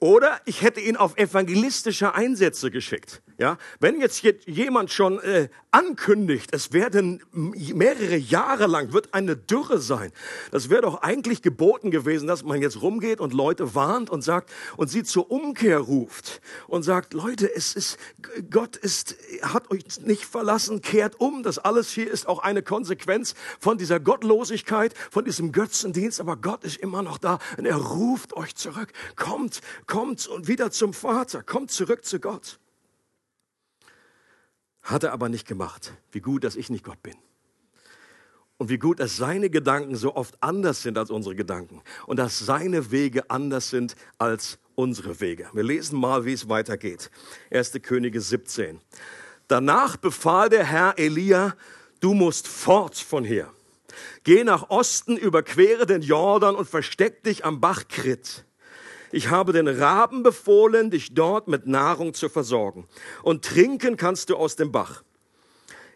Oder 0.00 0.40
ich 0.46 0.62
hätte 0.62 0.80
ihn 0.80 0.96
auf 0.96 1.18
evangelistische 1.18 2.14
Einsätze 2.14 2.70
geschickt. 2.70 3.20
Ja, 3.40 3.56
wenn 3.78 4.00
jetzt 4.00 4.22
jemand 4.46 4.90
schon 4.90 5.18
äh, 5.20 5.48
ankündigt, 5.70 6.50
es 6.52 6.74
werden 6.74 7.22
mehrere 7.32 8.16
Jahre 8.16 8.66
lang 8.66 8.92
wird 8.92 9.14
eine 9.14 9.34
Dürre 9.34 9.78
sein, 9.78 10.12
das 10.50 10.68
wäre 10.68 10.82
doch 10.82 11.00
eigentlich 11.00 11.40
geboten 11.40 11.90
gewesen, 11.90 12.28
dass 12.28 12.42
man 12.42 12.60
jetzt 12.60 12.82
rumgeht 12.82 13.18
und 13.18 13.32
Leute 13.32 13.74
warnt 13.74 14.10
und 14.10 14.20
sagt 14.20 14.52
und 14.76 14.88
sie 14.88 15.04
zur 15.04 15.30
Umkehr 15.30 15.78
ruft 15.78 16.42
und 16.66 16.82
sagt, 16.82 17.14
Leute, 17.14 17.54
es 17.54 17.74
ist 17.74 17.98
Gott 18.50 18.76
ist 18.76 19.16
hat 19.42 19.70
euch 19.70 19.84
nicht 20.02 20.24
verlassen, 20.24 20.82
kehrt 20.82 21.18
um. 21.18 21.42
Das 21.42 21.58
alles 21.58 21.90
hier 21.90 22.10
ist 22.10 22.28
auch 22.28 22.40
eine 22.40 22.62
Konsequenz 22.62 23.34
von 23.58 23.78
dieser 23.78 24.00
Gottlosigkeit, 24.00 24.94
von 25.10 25.24
diesem 25.24 25.52
Götzendienst, 25.52 26.20
aber 26.20 26.36
Gott 26.36 26.62
ist 26.64 26.76
immer 26.76 27.02
noch 27.02 27.16
da 27.16 27.38
und 27.56 27.64
er 27.64 27.76
ruft 27.76 28.34
euch 28.34 28.54
zurück. 28.54 28.92
Kommt, 29.16 29.60
kommt 29.90 30.26
und 30.28 30.48
wieder 30.48 30.70
zum 30.70 30.94
Vater, 30.94 31.42
kommt 31.42 31.70
zurück 31.70 32.04
zu 32.04 32.20
Gott. 32.20 32.58
Hat 34.82 35.02
er 35.02 35.12
aber 35.12 35.28
nicht 35.28 35.46
gemacht. 35.46 35.92
Wie 36.12 36.20
gut, 36.20 36.44
dass 36.44 36.56
ich 36.56 36.70
nicht 36.70 36.84
Gott 36.84 37.02
bin. 37.02 37.16
Und 38.56 38.68
wie 38.68 38.78
gut, 38.78 39.00
dass 39.00 39.16
seine 39.16 39.50
Gedanken 39.50 39.96
so 39.96 40.14
oft 40.14 40.42
anders 40.42 40.82
sind 40.82 40.96
als 40.96 41.10
unsere 41.10 41.34
Gedanken. 41.34 41.82
Und 42.06 42.18
dass 42.18 42.38
seine 42.38 42.90
Wege 42.90 43.28
anders 43.30 43.70
sind 43.70 43.96
als 44.18 44.58
unsere 44.74 45.20
Wege. 45.20 45.48
Wir 45.52 45.64
lesen 45.64 45.98
mal, 45.98 46.24
wie 46.24 46.34
es 46.34 46.48
weitergeht. 46.48 47.10
1. 47.50 47.72
Könige 47.82 48.20
17. 48.20 48.80
Danach 49.48 49.96
befahl 49.96 50.48
der 50.48 50.64
Herr 50.64 50.98
Elia, 50.98 51.56
du 52.00 52.14
musst 52.14 52.46
fort 52.46 52.96
von 52.96 53.24
hier. 53.24 53.52
Geh 54.22 54.44
nach 54.44 54.70
Osten, 54.70 55.16
überquere 55.16 55.84
den 55.84 56.02
Jordan 56.02 56.54
und 56.54 56.68
versteck 56.68 57.24
dich 57.24 57.44
am 57.44 57.60
Bach 57.60 57.88
Krit. 57.88 58.44
Ich 59.12 59.30
habe 59.30 59.52
den 59.52 59.68
Raben 59.68 60.22
befohlen, 60.22 60.90
dich 60.90 61.14
dort 61.14 61.48
mit 61.48 61.66
Nahrung 61.66 62.14
zu 62.14 62.28
versorgen. 62.28 62.86
Und 63.22 63.44
trinken 63.44 63.96
kannst 63.96 64.30
du 64.30 64.36
aus 64.36 64.56
dem 64.56 64.72
Bach. 64.72 65.02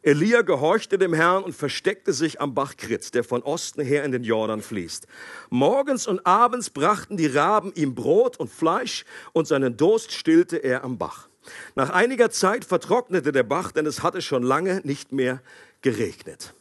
Elia 0.02 0.42
gehorchte 0.42 0.98
dem 0.98 1.14
Herrn 1.14 1.44
und 1.44 1.54
versteckte 1.54 2.12
sich 2.12 2.38
am 2.38 2.54
Bach 2.54 2.76
Krit, 2.76 3.14
der 3.14 3.24
von 3.24 3.42
Osten 3.42 3.80
her 3.80 4.04
in 4.04 4.12
den 4.12 4.22
Jordan 4.22 4.60
fließt. 4.60 5.06
Morgens 5.48 6.06
und 6.06 6.26
abends 6.26 6.68
brachten 6.68 7.16
die 7.16 7.26
Raben 7.26 7.72
ihm 7.74 7.94
Brot 7.94 8.36
und 8.36 8.50
Fleisch 8.50 9.06
und 9.32 9.48
seinen 9.48 9.78
Durst 9.78 10.12
stillte 10.12 10.58
er 10.58 10.84
am 10.84 10.98
Bach. 10.98 11.28
Nach 11.74 11.88
einiger 11.88 12.30
Zeit 12.30 12.66
vertrocknete 12.66 13.32
der 13.32 13.44
Bach, 13.44 13.72
denn 13.72 13.86
es 13.86 14.02
hatte 14.02 14.20
schon 14.20 14.42
lange 14.42 14.82
nicht 14.84 15.12
mehr 15.12 15.42
geregnet. 15.80 16.52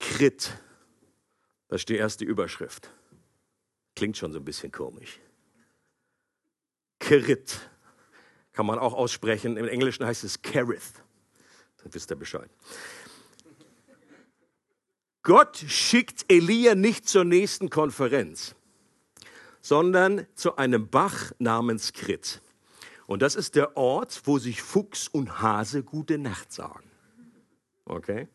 Krit, 0.00 0.50
das 1.68 1.82
ist 1.82 1.88
die 1.88 1.96
erste 1.96 2.24
Überschrift. 2.24 2.90
Klingt 3.94 4.16
schon 4.16 4.32
so 4.32 4.38
ein 4.38 4.44
bisschen 4.44 4.72
komisch. 4.72 5.20
Krit 6.98 7.60
kann 8.52 8.66
man 8.66 8.78
auch 8.78 8.94
aussprechen. 8.94 9.56
Im 9.56 9.68
Englischen 9.68 10.06
heißt 10.06 10.24
es 10.24 10.42
Kerith. 10.42 10.94
Dann 11.82 11.92
wisst 11.92 12.10
ihr 12.10 12.16
Bescheid. 12.16 12.50
Gott 15.22 15.56
schickt 15.56 16.24
Elia 16.28 16.74
nicht 16.74 17.08
zur 17.08 17.24
nächsten 17.24 17.70
Konferenz, 17.70 18.54
sondern 19.60 20.26
zu 20.34 20.56
einem 20.56 20.88
Bach 20.88 21.32
namens 21.38 21.92
Krit. 21.92 22.42
Und 23.06 23.22
das 23.22 23.34
ist 23.34 23.54
der 23.54 23.76
Ort, 23.76 24.22
wo 24.24 24.38
sich 24.38 24.62
Fuchs 24.62 25.08
und 25.08 25.40
Hase 25.40 25.82
gute 25.82 26.18
Nacht 26.18 26.52
sagen. 26.52 26.90
Okay? 27.86 28.28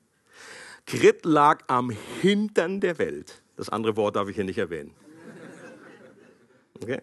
Krit 0.85 1.25
lag 1.25 1.63
am 1.67 1.91
Hintern 2.21 2.81
der 2.81 2.97
Welt. 2.97 3.41
Das 3.55 3.69
andere 3.69 3.95
Wort 3.95 4.15
darf 4.15 4.27
ich 4.27 4.35
hier 4.35 4.43
nicht 4.43 4.57
erwähnen. 4.57 4.95
Okay? 6.81 7.01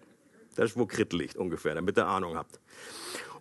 Das 0.54 0.70
ist, 0.70 0.76
wo 0.76 0.86
Krit 0.86 1.12
liegt 1.12 1.36
ungefähr, 1.36 1.74
damit 1.74 1.98
ihr 1.98 2.06
Ahnung 2.06 2.36
habt. 2.36 2.60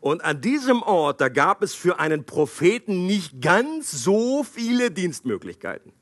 Und 0.01 0.23
an 0.23 0.41
diesem 0.41 0.83
Ort, 0.83 1.21
da 1.21 1.29
gab 1.29 1.63
es 1.63 1.73
für 1.73 1.99
einen 1.99 2.25
Propheten 2.25 3.07
nicht 3.07 3.41
ganz 3.41 3.91
so 3.91 4.43
viele 4.43 4.91
Dienstmöglichkeiten. 4.91 5.93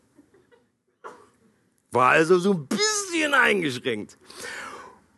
War 1.91 2.09
also 2.09 2.39
so 2.39 2.53
ein 2.53 2.67
bisschen 2.67 3.33
eingeschränkt. 3.33 4.17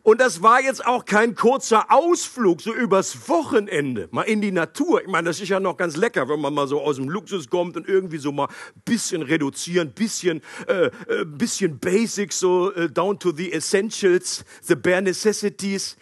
Und 0.06 0.20
das 0.20 0.40
war 0.40 0.62
jetzt 0.62 0.86
auch 0.86 1.04
kein 1.04 1.34
kurzer 1.34 1.90
Ausflug, 1.90 2.60
so 2.60 2.72
übers 2.72 3.28
Wochenende, 3.28 4.06
mal 4.12 4.22
in 4.22 4.40
die 4.40 4.52
Natur. 4.52 5.02
Ich 5.02 5.08
meine, 5.08 5.26
das 5.26 5.40
ist 5.40 5.48
ja 5.48 5.58
noch 5.58 5.76
ganz 5.76 5.96
lecker, 5.96 6.28
wenn 6.28 6.40
man 6.40 6.54
mal 6.54 6.68
so 6.68 6.80
aus 6.80 6.94
dem 6.94 7.08
Luxus 7.08 7.50
kommt 7.50 7.76
und 7.76 7.88
irgendwie 7.88 8.18
so 8.18 8.30
mal 8.30 8.46
bisschen 8.84 9.22
reduzieren, 9.22 9.90
bisschen, 9.90 10.42
äh, 10.68 10.84
äh, 10.84 11.24
bisschen 11.24 11.80
Basics, 11.80 12.38
so 12.38 12.72
äh, 12.74 12.88
down 12.88 13.18
to 13.18 13.32
the 13.32 13.52
essentials, 13.52 14.44
the 14.62 14.76
bare 14.76 15.02
necessities. 15.02 15.96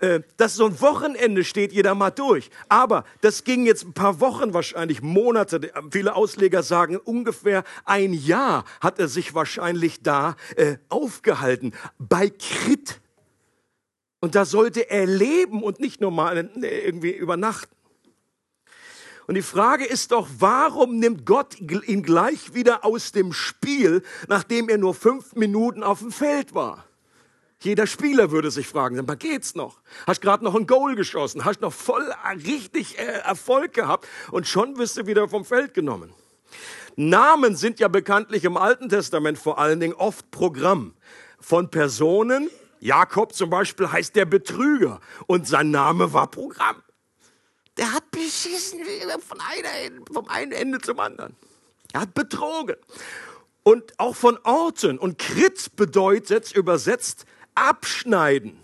Äh, 0.00 0.22
das 0.36 0.56
so 0.56 0.66
ein 0.66 0.80
Wochenende 0.80 1.44
steht 1.44 1.72
jeder 1.72 1.94
mal 1.94 2.10
durch. 2.10 2.50
Aber 2.68 3.04
das 3.20 3.44
ging 3.44 3.66
jetzt 3.66 3.84
ein 3.84 3.92
paar 3.92 4.18
Wochen 4.18 4.52
wahrscheinlich, 4.52 5.00
Monate. 5.00 5.70
Viele 5.92 6.16
Ausleger 6.16 6.64
sagen, 6.64 6.96
ungefähr 6.96 7.62
ein 7.84 8.14
Jahr 8.14 8.64
hat 8.80 8.98
er 8.98 9.06
sich 9.06 9.32
wahrscheinlich 9.32 10.02
da 10.02 10.34
äh, 10.56 10.78
aufgehalten. 10.88 11.72
Bei 12.00 12.30
Krit 12.30 13.00
und 14.24 14.34
da 14.34 14.46
sollte 14.46 14.88
er 14.88 15.04
leben 15.04 15.62
und 15.62 15.80
nicht 15.80 16.00
nur 16.00 16.10
mal 16.10 16.48
irgendwie 16.62 17.10
übernachten. 17.10 17.76
Und 19.26 19.34
die 19.34 19.42
Frage 19.42 19.84
ist 19.84 20.12
doch, 20.12 20.26
warum 20.38 20.98
nimmt 20.98 21.26
Gott 21.26 21.60
ihn 21.60 22.02
gleich 22.02 22.54
wieder 22.54 22.86
aus 22.86 23.12
dem 23.12 23.34
Spiel, 23.34 24.02
nachdem 24.26 24.70
er 24.70 24.78
nur 24.78 24.94
fünf 24.94 25.34
Minuten 25.34 25.82
auf 25.82 25.98
dem 25.98 26.10
Feld 26.10 26.54
war? 26.54 26.86
Jeder 27.60 27.86
Spieler 27.86 28.30
würde 28.30 28.50
sich 28.50 28.66
fragen, 28.66 28.96
sag 28.96 29.06
mal, 29.06 29.16
geht's 29.16 29.54
noch? 29.54 29.82
Hast 30.06 30.22
gerade 30.22 30.42
noch 30.42 30.54
ein 30.54 30.66
Goal 30.66 30.96
geschossen, 30.96 31.44
hast 31.44 31.60
noch 31.60 31.74
voll 31.74 32.10
richtig 32.46 32.98
äh, 32.98 33.02
Erfolg 33.02 33.74
gehabt 33.74 34.08
und 34.30 34.46
schon 34.46 34.78
wirst 34.78 34.96
du 34.96 35.06
wieder 35.06 35.28
vom 35.28 35.44
Feld 35.44 35.74
genommen. 35.74 36.14
Namen 36.96 37.56
sind 37.56 37.78
ja 37.78 37.88
bekanntlich 37.88 38.44
im 38.44 38.56
Alten 38.56 38.88
Testament 38.88 39.36
vor 39.38 39.58
allen 39.58 39.80
Dingen 39.80 39.92
oft 39.92 40.30
Programm 40.30 40.94
von 41.40 41.70
Personen, 41.70 42.48
Jakob 42.84 43.32
zum 43.34 43.48
Beispiel 43.48 43.90
heißt 43.90 44.14
der 44.14 44.26
Betrüger 44.26 45.00
und 45.26 45.48
sein 45.48 45.70
Name 45.70 46.12
war 46.12 46.30
Programm. 46.30 46.82
Der 47.78 47.90
hat 47.90 48.10
beschissen 48.10 48.80
von 49.26 49.40
einer, 49.40 50.04
vom 50.12 50.28
einen 50.28 50.52
Ende 50.52 50.78
zum 50.80 51.00
anderen. 51.00 51.34
Er 51.94 52.02
hat 52.02 52.12
betrogen. 52.12 52.76
Und 53.62 53.98
auch 53.98 54.14
von 54.14 54.38
Orten. 54.44 54.98
Und 54.98 55.18
Krit 55.18 55.74
bedeutet 55.76 56.52
übersetzt 56.52 57.24
abschneiden. 57.54 58.62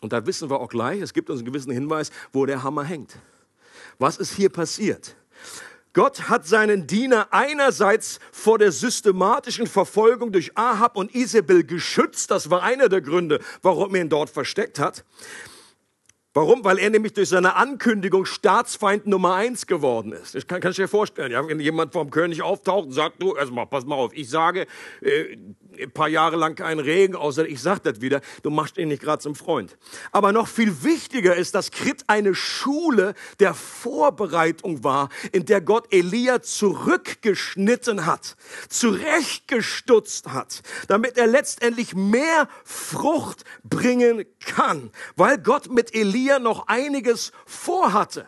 Und 0.00 0.12
da 0.12 0.24
wissen 0.24 0.48
wir 0.48 0.60
auch 0.60 0.68
gleich, 0.68 1.00
es 1.00 1.12
gibt 1.12 1.30
uns 1.30 1.40
einen 1.40 1.46
gewissen 1.46 1.72
Hinweis, 1.72 2.12
wo 2.32 2.46
der 2.46 2.62
Hammer 2.62 2.84
hängt. 2.84 3.18
Was 3.98 4.16
ist 4.18 4.32
hier 4.32 4.48
passiert? 4.48 5.16
Gott 5.94 6.28
hat 6.28 6.44
seinen 6.46 6.88
Diener 6.88 7.28
einerseits 7.30 8.18
vor 8.32 8.58
der 8.58 8.72
systematischen 8.72 9.68
Verfolgung 9.68 10.32
durch 10.32 10.58
Ahab 10.58 10.96
und 10.96 11.14
Isabel 11.14 11.62
geschützt. 11.62 12.32
Das 12.32 12.50
war 12.50 12.64
einer 12.64 12.88
der 12.88 13.00
Gründe, 13.00 13.38
warum 13.62 13.94
er 13.94 14.00
ihn 14.02 14.08
dort 14.08 14.28
versteckt 14.28 14.80
hat. 14.80 15.04
Warum? 16.36 16.64
Weil 16.64 16.78
er 16.78 16.90
nämlich 16.90 17.12
durch 17.12 17.28
seine 17.28 17.54
Ankündigung 17.54 18.24
Staatsfeind 18.24 19.06
Nummer 19.06 19.34
eins 19.34 19.68
geworden 19.68 20.10
ist. 20.10 20.34
Das 20.34 20.48
kann, 20.48 20.60
kannst 20.60 20.78
dir 20.80 20.88
vorstellen. 20.88 21.30
Ja, 21.30 21.46
wenn 21.46 21.60
jemand 21.60 21.92
vom 21.92 22.10
König 22.10 22.42
auftaucht 22.42 22.86
und 22.86 22.92
sagt, 22.92 23.22
du, 23.22 23.36
erstmal, 23.36 23.66
pass 23.66 23.86
mal 23.86 23.94
auf, 23.94 24.12
ich 24.12 24.28
sage, 24.28 24.66
äh, 25.00 25.36
ein 25.80 25.92
paar 25.92 26.08
Jahre 26.08 26.34
lang 26.34 26.56
keinen 26.56 26.80
Regen, 26.80 27.14
außer 27.14 27.46
ich 27.46 27.60
sag 27.60 27.84
das 27.84 28.00
wieder, 28.00 28.20
du 28.42 28.50
machst 28.50 28.78
ihn 28.78 28.88
nicht 28.88 29.02
gerade 29.02 29.22
zum 29.22 29.36
Freund. 29.36 29.76
Aber 30.10 30.32
noch 30.32 30.48
viel 30.48 30.82
wichtiger 30.82 31.36
ist, 31.36 31.54
dass 31.54 31.70
Krit 31.70 32.02
eine 32.08 32.34
Schule 32.34 33.14
der 33.38 33.54
Vorbereitung 33.54 34.82
war, 34.82 35.10
in 35.30 35.46
der 35.46 35.60
Gott 35.60 35.92
Elia 35.92 36.42
zurückgeschnitten 36.42 38.06
hat, 38.06 38.36
zurechtgestutzt 38.68 40.32
hat, 40.32 40.62
damit 40.88 41.16
er 41.16 41.28
letztendlich 41.28 41.94
mehr 41.94 42.48
Frucht 42.64 43.44
bringen 43.62 44.24
kann, 44.40 44.90
weil 45.14 45.38
Gott 45.38 45.72
mit 45.72 45.94
Elia 45.94 46.23
Elia 46.24 46.38
noch 46.38 46.68
einiges 46.68 47.32
vorhatte. 47.44 48.26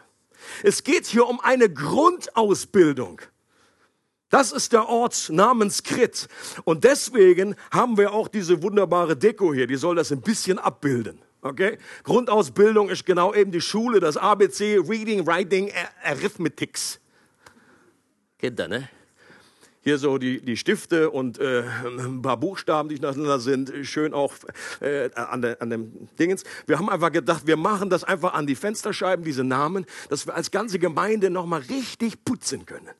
Es 0.62 0.84
geht 0.84 1.06
hier 1.06 1.26
um 1.26 1.40
eine 1.40 1.72
Grundausbildung. 1.72 3.22
Das 4.28 4.52
ist 4.52 4.72
der 4.72 4.88
Ort 4.88 5.30
namens 5.30 5.82
Krit. 5.82 6.28
Und 6.64 6.84
deswegen 6.84 7.56
haben 7.70 7.96
wir 7.96 8.12
auch 8.12 8.28
diese 8.28 8.62
wunderbare 8.62 9.16
Deko 9.16 9.54
hier. 9.54 9.66
Die 9.66 9.76
soll 9.76 9.96
das 9.96 10.12
ein 10.12 10.20
bisschen 10.20 10.58
abbilden. 10.58 11.22
Okay? 11.40 11.78
Grundausbildung 12.02 12.90
ist 12.90 13.06
genau 13.06 13.32
eben 13.32 13.50
die 13.50 13.60
Schule, 13.60 13.98
das 14.00 14.16
ABC, 14.16 14.78
Reading, 14.78 15.26
Writing, 15.26 15.72
Arithmetics. 16.04 17.00
Ihr, 18.42 18.68
ne? 18.68 18.88
Hier 19.86 19.98
so 19.98 20.18
die, 20.18 20.40
die 20.40 20.56
Stifte 20.56 21.10
und 21.10 21.38
äh, 21.38 21.62
ein 21.84 22.20
paar 22.20 22.36
Buchstaben, 22.38 22.88
die 22.88 22.98
nacheinander 22.98 23.38
sind, 23.38 23.72
schön 23.82 24.14
auch 24.14 24.34
äh, 24.80 25.10
an, 25.14 25.42
der, 25.42 25.62
an 25.62 25.70
dem 25.70 26.08
Dingens. 26.18 26.42
Wir 26.66 26.76
haben 26.76 26.90
einfach 26.90 27.12
gedacht, 27.12 27.46
wir 27.46 27.56
machen 27.56 27.88
das 27.88 28.02
einfach 28.02 28.34
an 28.34 28.48
die 28.48 28.56
Fensterscheiben, 28.56 29.24
diese 29.24 29.44
Namen, 29.44 29.86
dass 30.08 30.26
wir 30.26 30.34
als 30.34 30.50
ganze 30.50 30.80
Gemeinde 30.80 31.30
nochmal 31.30 31.60
richtig 31.60 32.24
putzen 32.24 32.66
können. 32.66 32.90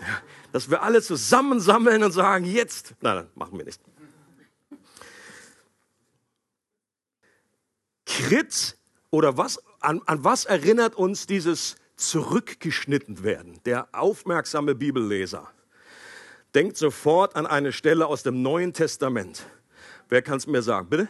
Ja, 0.00 0.22
dass 0.50 0.68
wir 0.68 0.82
alle 0.82 1.00
zusammensammeln 1.02 2.02
und 2.02 2.10
sagen, 2.10 2.46
jetzt, 2.46 2.94
nein, 3.00 3.18
nein, 3.18 3.28
machen 3.36 3.56
wir 3.56 3.64
nicht. 3.64 3.80
Krit 8.06 8.76
oder 9.10 9.38
was, 9.38 9.62
an, 9.78 10.02
an 10.06 10.24
was 10.24 10.46
erinnert 10.46 10.96
uns 10.96 11.28
dieses 11.28 11.76
zurückgeschnitten 11.94 13.22
werden? 13.22 13.60
Der 13.66 13.86
aufmerksame 13.92 14.74
Bibelleser 14.74 15.52
denkt 16.56 16.78
sofort 16.78 17.36
an 17.36 17.46
eine 17.46 17.70
Stelle 17.70 18.06
aus 18.06 18.22
dem 18.22 18.40
Neuen 18.40 18.72
Testament. 18.72 19.44
Wer 20.08 20.22
kann 20.22 20.38
es 20.38 20.46
mir 20.46 20.62
sagen? 20.62 20.88
Bitte? 20.88 21.08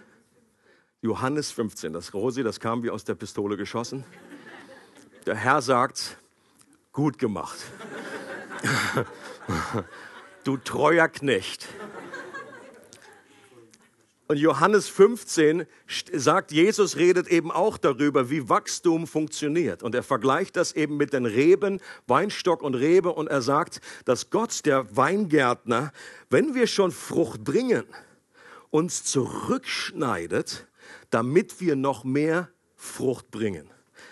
Johannes 1.03 1.53
15. 1.53 1.93
Das 1.93 2.13
Rosi, 2.13 2.43
das 2.43 2.59
kam 2.59 2.83
wie 2.83 2.91
aus 2.91 3.05
der 3.05 3.15
Pistole 3.15 3.57
geschossen. 3.57 4.03
Der 5.25 5.37
Herr 5.37 5.63
sagt, 5.63 6.17
gut 6.93 7.17
gemacht. 7.19 7.59
du 10.45 10.57
treuer 10.57 11.07
Knecht. 11.07 11.69
Und 14.29 14.39
Johannes 14.39 14.89
15 14.89 15.67
sagt, 16.13 16.51
Jesus 16.51 16.97
redet 16.97 17.29
eben 17.29 17.53
auch 17.53 17.79
darüber, 17.79 18.29
wie 18.29 18.49
Wachstum 18.49 19.07
funktioniert. 19.07 19.85
Und 19.85 19.95
er 19.95 20.03
vergleicht 20.03 20.57
das 20.57 20.73
eben 20.73 20.97
mit 20.97 21.13
den 21.13 21.27
Reben, 21.27 21.81
Weinstock 22.09 22.63
und 22.63 22.75
Rebe. 22.75 23.13
Und 23.13 23.29
er 23.29 23.41
sagt, 23.41 23.81
dass 24.05 24.31
Gott, 24.31 24.67
der 24.67 24.97
Weingärtner, 24.97 25.93
wenn 26.29 26.55
wir 26.55 26.67
schon 26.67 26.91
Frucht 26.91 27.45
bringen 27.45 27.85
uns 28.71 29.05
zurückschneidet, 29.05 30.67
damit 31.11 31.61
wir 31.61 31.77
noch 31.77 32.05
mehr 32.05 32.51
Frucht 32.77 33.31
bringen. 33.31 33.71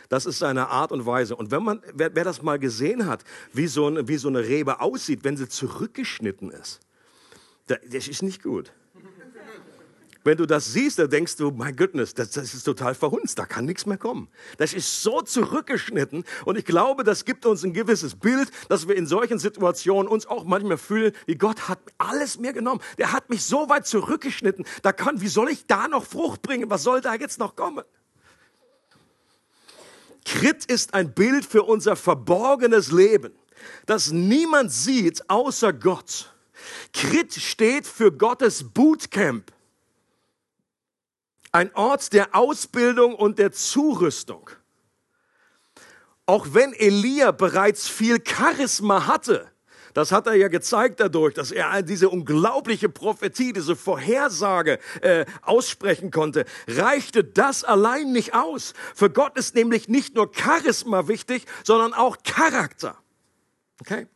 Das 0.08 0.26
ist 0.26 0.38
seine 0.38 0.68
Art 0.68 0.92
und 0.92 1.06
Weise. 1.06 1.36
Und 1.36 1.50
wenn 1.50 1.62
man, 1.62 1.82
wer, 1.92 2.14
wer 2.14 2.24
das 2.24 2.42
mal 2.42 2.58
gesehen 2.58 3.06
hat, 3.06 3.24
wie 3.52 3.66
so, 3.66 3.86
eine, 3.86 4.08
wie 4.08 4.16
so 4.16 4.28
eine 4.28 4.40
Rebe 4.40 4.80
aussieht, 4.80 5.24
wenn 5.24 5.36
sie 5.36 5.48
zurückgeschnitten 5.48 6.50
ist, 6.50 6.80
das 7.66 8.08
ist 8.08 8.22
nicht 8.22 8.42
gut. 8.42 8.72
Wenn 10.24 10.38
du 10.38 10.46
das 10.46 10.72
siehst, 10.72 10.98
dann 10.98 11.10
denkst 11.10 11.36
du, 11.36 11.50
mein 11.50 11.76
Goodness, 11.76 12.14
das, 12.14 12.30
das, 12.30 12.54
ist 12.54 12.64
total 12.64 12.94
verhunzt, 12.94 13.38
da 13.38 13.44
kann 13.44 13.66
nichts 13.66 13.84
mehr 13.84 13.98
kommen. 13.98 14.28
Das 14.56 14.72
ist 14.72 15.02
so 15.02 15.20
zurückgeschnitten 15.20 16.24
und 16.46 16.56
ich 16.56 16.64
glaube, 16.64 17.04
das 17.04 17.26
gibt 17.26 17.44
uns 17.44 17.62
ein 17.62 17.74
gewisses 17.74 18.14
Bild, 18.14 18.50
dass 18.70 18.88
wir 18.88 18.96
in 18.96 19.06
solchen 19.06 19.38
Situationen 19.38 20.08
uns 20.08 20.26
auch 20.26 20.44
manchmal 20.44 20.78
fühlen, 20.78 21.12
wie 21.26 21.36
Gott 21.36 21.68
hat 21.68 21.78
alles 21.98 22.38
mir 22.38 22.54
genommen. 22.54 22.80
Der 22.96 23.12
hat 23.12 23.28
mich 23.28 23.44
so 23.44 23.68
weit 23.68 23.86
zurückgeschnitten, 23.86 24.64
da 24.80 24.92
kann, 24.92 25.20
wie 25.20 25.28
soll 25.28 25.50
ich 25.50 25.66
da 25.66 25.88
noch 25.88 26.06
Frucht 26.06 26.40
bringen? 26.40 26.70
Was 26.70 26.82
soll 26.82 27.02
da 27.02 27.14
jetzt 27.14 27.38
noch 27.38 27.54
kommen? 27.54 27.84
Krit 30.24 30.64
ist 30.64 30.94
ein 30.94 31.12
Bild 31.12 31.44
für 31.44 31.64
unser 31.64 31.96
verborgenes 31.96 32.90
Leben, 32.90 33.34
das 33.84 34.10
niemand 34.10 34.72
sieht 34.72 35.28
außer 35.28 35.74
Gott. 35.74 36.34
Krit 36.94 37.34
steht 37.34 37.86
für 37.86 38.10
Gottes 38.10 38.64
Bootcamp. 38.64 39.53
Ein 41.54 41.72
Ort 41.76 42.12
der 42.12 42.34
Ausbildung 42.34 43.14
und 43.14 43.38
der 43.38 43.52
Zurüstung. 43.52 44.50
Auch 46.26 46.48
wenn 46.50 46.72
Elia 46.72 47.30
bereits 47.30 47.86
viel 47.86 48.18
Charisma 48.26 49.06
hatte, 49.06 49.48
das 49.92 50.10
hat 50.10 50.26
er 50.26 50.34
ja 50.34 50.48
gezeigt 50.48 50.98
dadurch, 50.98 51.32
dass 51.34 51.52
er 51.52 51.82
diese 51.82 52.08
unglaubliche 52.08 52.88
Prophetie, 52.88 53.52
diese 53.52 53.76
Vorhersage 53.76 54.80
äh, 55.00 55.26
aussprechen 55.42 56.10
konnte, 56.10 56.44
reichte 56.66 57.22
das 57.22 57.62
allein 57.62 58.10
nicht 58.10 58.34
aus. 58.34 58.74
Für 58.92 59.08
Gott 59.08 59.38
ist 59.38 59.54
nämlich 59.54 59.88
nicht 59.88 60.16
nur 60.16 60.32
Charisma 60.34 61.06
wichtig, 61.06 61.46
sondern 61.62 61.94
auch 61.94 62.16
Charakter. 62.24 62.98
Okay? 63.80 64.08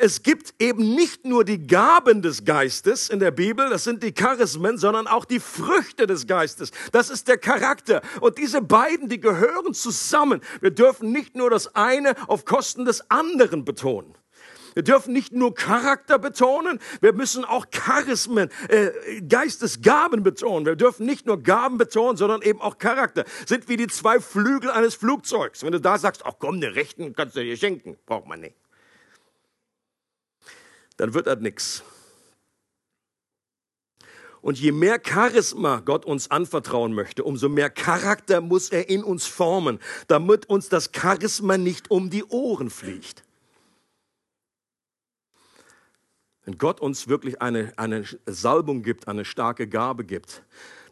Es 0.00 0.22
gibt 0.22 0.54
eben 0.58 0.94
nicht 0.94 1.24
nur 1.24 1.44
die 1.44 1.66
Gaben 1.66 2.22
des 2.22 2.44
Geistes 2.44 3.08
in 3.08 3.18
der 3.18 3.30
Bibel, 3.30 3.68
das 3.68 3.84
sind 3.84 4.02
die 4.02 4.12
Charismen, 4.12 4.78
sondern 4.78 5.06
auch 5.06 5.24
die 5.24 5.40
Früchte 5.40 6.06
des 6.06 6.26
Geistes. 6.26 6.70
Das 6.92 7.10
ist 7.10 7.28
der 7.28 7.38
Charakter. 7.38 8.02
Und 8.20 8.38
diese 8.38 8.62
beiden, 8.62 9.08
die 9.08 9.20
gehören 9.20 9.74
zusammen. 9.74 10.40
Wir 10.60 10.70
dürfen 10.70 11.10
nicht 11.12 11.34
nur 11.36 11.50
das 11.50 11.74
eine 11.74 12.14
auf 12.28 12.44
Kosten 12.44 12.84
des 12.84 13.10
anderen 13.10 13.64
betonen. 13.64 14.14
Wir 14.74 14.84
dürfen 14.84 15.12
nicht 15.12 15.32
nur 15.32 15.54
Charakter 15.54 16.20
betonen, 16.20 16.78
wir 17.00 17.12
müssen 17.12 17.44
auch 17.44 17.66
Charismen, 17.70 18.48
äh, 18.68 19.20
Geistesgaben 19.22 20.22
betonen. 20.22 20.66
Wir 20.66 20.76
dürfen 20.76 21.04
nicht 21.04 21.26
nur 21.26 21.42
Gaben 21.42 21.78
betonen, 21.78 22.16
sondern 22.16 22.42
eben 22.42 22.60
auch 22.60 22.78
Charakter. 22.78 23.24
Sind 23.46 23.68
wie 23.68 23.76
die 23.76 23.88
zwei 23.88 24.20
Flügel 24.20 24.70
eines 24.70 24.94
Flugzeugs. 24.94 25.64
Wenn 25.64 25.72
du 25.72 25.80
da 25.80 25.98
sagst, 25.98 26.24
ach 26.24 26.34
komm, 26.38 26.60
den 26.60 26.74
rechten 26.74 27.12
kannst 27.12 27.34
du 27.34 27.42
dir 27.42 27.56
schenken, 27.56 27.96
braucht 28.06 28.28
man 28.28 28.40
nicht 28.40 28.54
dann 30.98 31.14
wird 31.14 31.26
das 31.26 31.40
nichts. 31.40 31.82
Und 34.40 34.58
je 34.58 34.72
mehr 34.72 35.00
Charisma 35.04 35.80
Gott 35.80 36.04
uns 36.04 36.30
anvertrauen 36.30 36.92
möchte, 36.92 37.24
umso 37.24 37.48
mehr 37.48 37.70
Charakter 37.70 38.40
muss 38.40 38.68
er 38.70 38.88
in 38.88 39.02
uns 39.02 39.26
formen, 39.26 39.78
damit 40.06 40.46
uns 40.46 40.68
das 40.68 40.90
Charisma 40.94 41.58
nicht 41.58 41.90
um 41.90 42.10
die 42.10 42.24
Ohren 42.24 42.70
fliegt. 42.70 43.24
Wenn 46.44 46.56
Gott 46.56 46.80
uns 46.80 47.08
wirklich 47.08 47.42
eine, 47.42 47.72
eine 47.76 48.04
Salbung 48.26 48.82
gibt, 48.82 49.08
eine 49.08 49.24
starke 49.24 49.68
Gabe 49.68 50.04
gibt, 50.04 50.44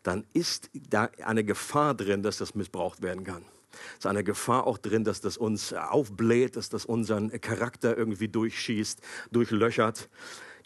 dann 0.03 0.27
ist 0.33 0.71
da 0.75 1.09
eine 1.25 1.45
Gefahr 1.45 1.95
drin, 1.95 2.23
dass 2.23 2.39
das 2.39 2.55
missbraucht 2.55 3.01
werden 3.01 3.25
kann. 3.25 3.45
Ist 3.99 4.07
eine 4.07 4.25
Gefahr 4.25 4.67
auch 4.67 4.79
drin, 4.79 5.05
dass 5.05 5.21
das 5.21 5.37
uns 5.37 5.73
aufbläht, 5.73 6.57
dass 6.57 6.69
das 6.69 6.85
unseren 6.85 7.31
Charakter 7.41 7.97
irgendwie 7.97 8.29
durchschießt, 8.29 9.01
durchlöchert. 9.33 10.09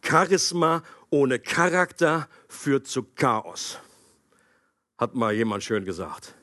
Charisma 0.02 0.82
ohne 1.10 1.38
Charakter 1.38 2.28
führt 2.48 2.86
zu 2.86 3.02
Chaos. 3.02 3.78
Hat 4.98 5.14
mal 5.14 5.32
jemand 5.32 5.62
schön 5.62 5.84
gesagt. 5.84 6.34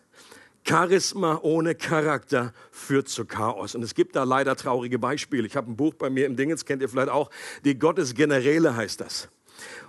Charisma 0.67 1.39
ohne 1.43 1.75
Charakter 1.75 2.53
führt 2.71 3.07
zu 3.07 3.25
Chaos. 3.25 3.73
Und 3.73 3.83
es 3.83 3.95
gibt 3.95 4.15
da 4.15 4.23
leider 4.23 4.55
traurige 4.55 4.99
Beispiele. 4.99 5.47
Ich 5.47 5.55
habe 5.55 5.71
ein 5.71 5.77
Buch 5.77 5.93
bei 5.93 6.09
mir 6.09 6.25
im 6.25 6.35
Dingens, 6.35 6.65
kennt 6.65 6.81
ihr 6.81 6.89
vielleicht 6.89 7.09
auch. 7.09 7.29
Die 7.63 7.79
Gottesgeneräle 7.79 8.75
heißt 8.75 8.99
das. 8.99 9.29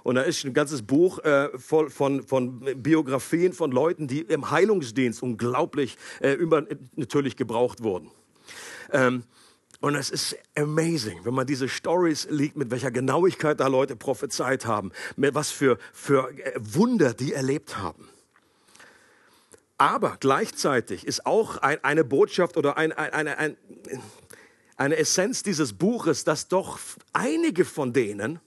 Und 0.02 0.16
da 0.16 0.22
ist 0.22 0.44
ein 0.44 0.54
ganzes 0.54 0.82
Buch 0.82 1.18
äh, 1.20 1.48
voll 1.58 1.90
von, 1.90 2.22
von 2.22 2.60
Biografien 2.82 3.52
von 3.52 3.70
Leuten, 3.70 4.08
die 4.08 4.20
im 4.20 4.50
Heilungsdienst 4.50 5.22
unglaublich 5.22 5.96
äh, 6.20 6.32
über, 6.32 6.66
natürlich 6.96 7.36
gebraucht 7.36 7.82
wurden. 7.82 8.10
Ähm, 8.92 9.24
und 9.80 9.94
es 9.94 10.10
ist 10.10 10.36
amazing, 10.56 11.20
wenn 11.24 11.34
man 11.34 11.46
diese 11.46 11.68
Stories 11.68 12.26
liest, 12.30 12.56
mit 12.56 12.70
welcher 12.70 12.90
Genauigkeit 12.90 13.60
da 13.60 13.68
Leute 13.68 13.94
prophezeit 13.94 14.66
haben, 14.66 14.90
mit 15.16 15.34
was 15.34 15.50
für, 15.50 15.78
für 15.92 16.30
äh, 16.36 16.52
Wunder 16.58 17.14
die 17.14 17.32
erlebt 17.32 17.78
haben. 17.78 18.08
Aber 19.76 20.16
gleichzeitig 20.18 21.06
ist 21.06 21.24
auch 21.24 21.58
ein, 21.58 21.82
eine 21.84 22.02
Botschaft 22.02 22.56
oder 22.56 22.76
ein, 22.76 22.90
ein, 22.90 23.56
eine 24.76 24.96
Essenz 24.96 25.44
dieses 25.44 25.72
Buches, 25.72 26.24
dass 26.24 26.48
doch 26.48 26.80
einige 27.12 27.64
von 27.64 27.92
denen 27.92 28.40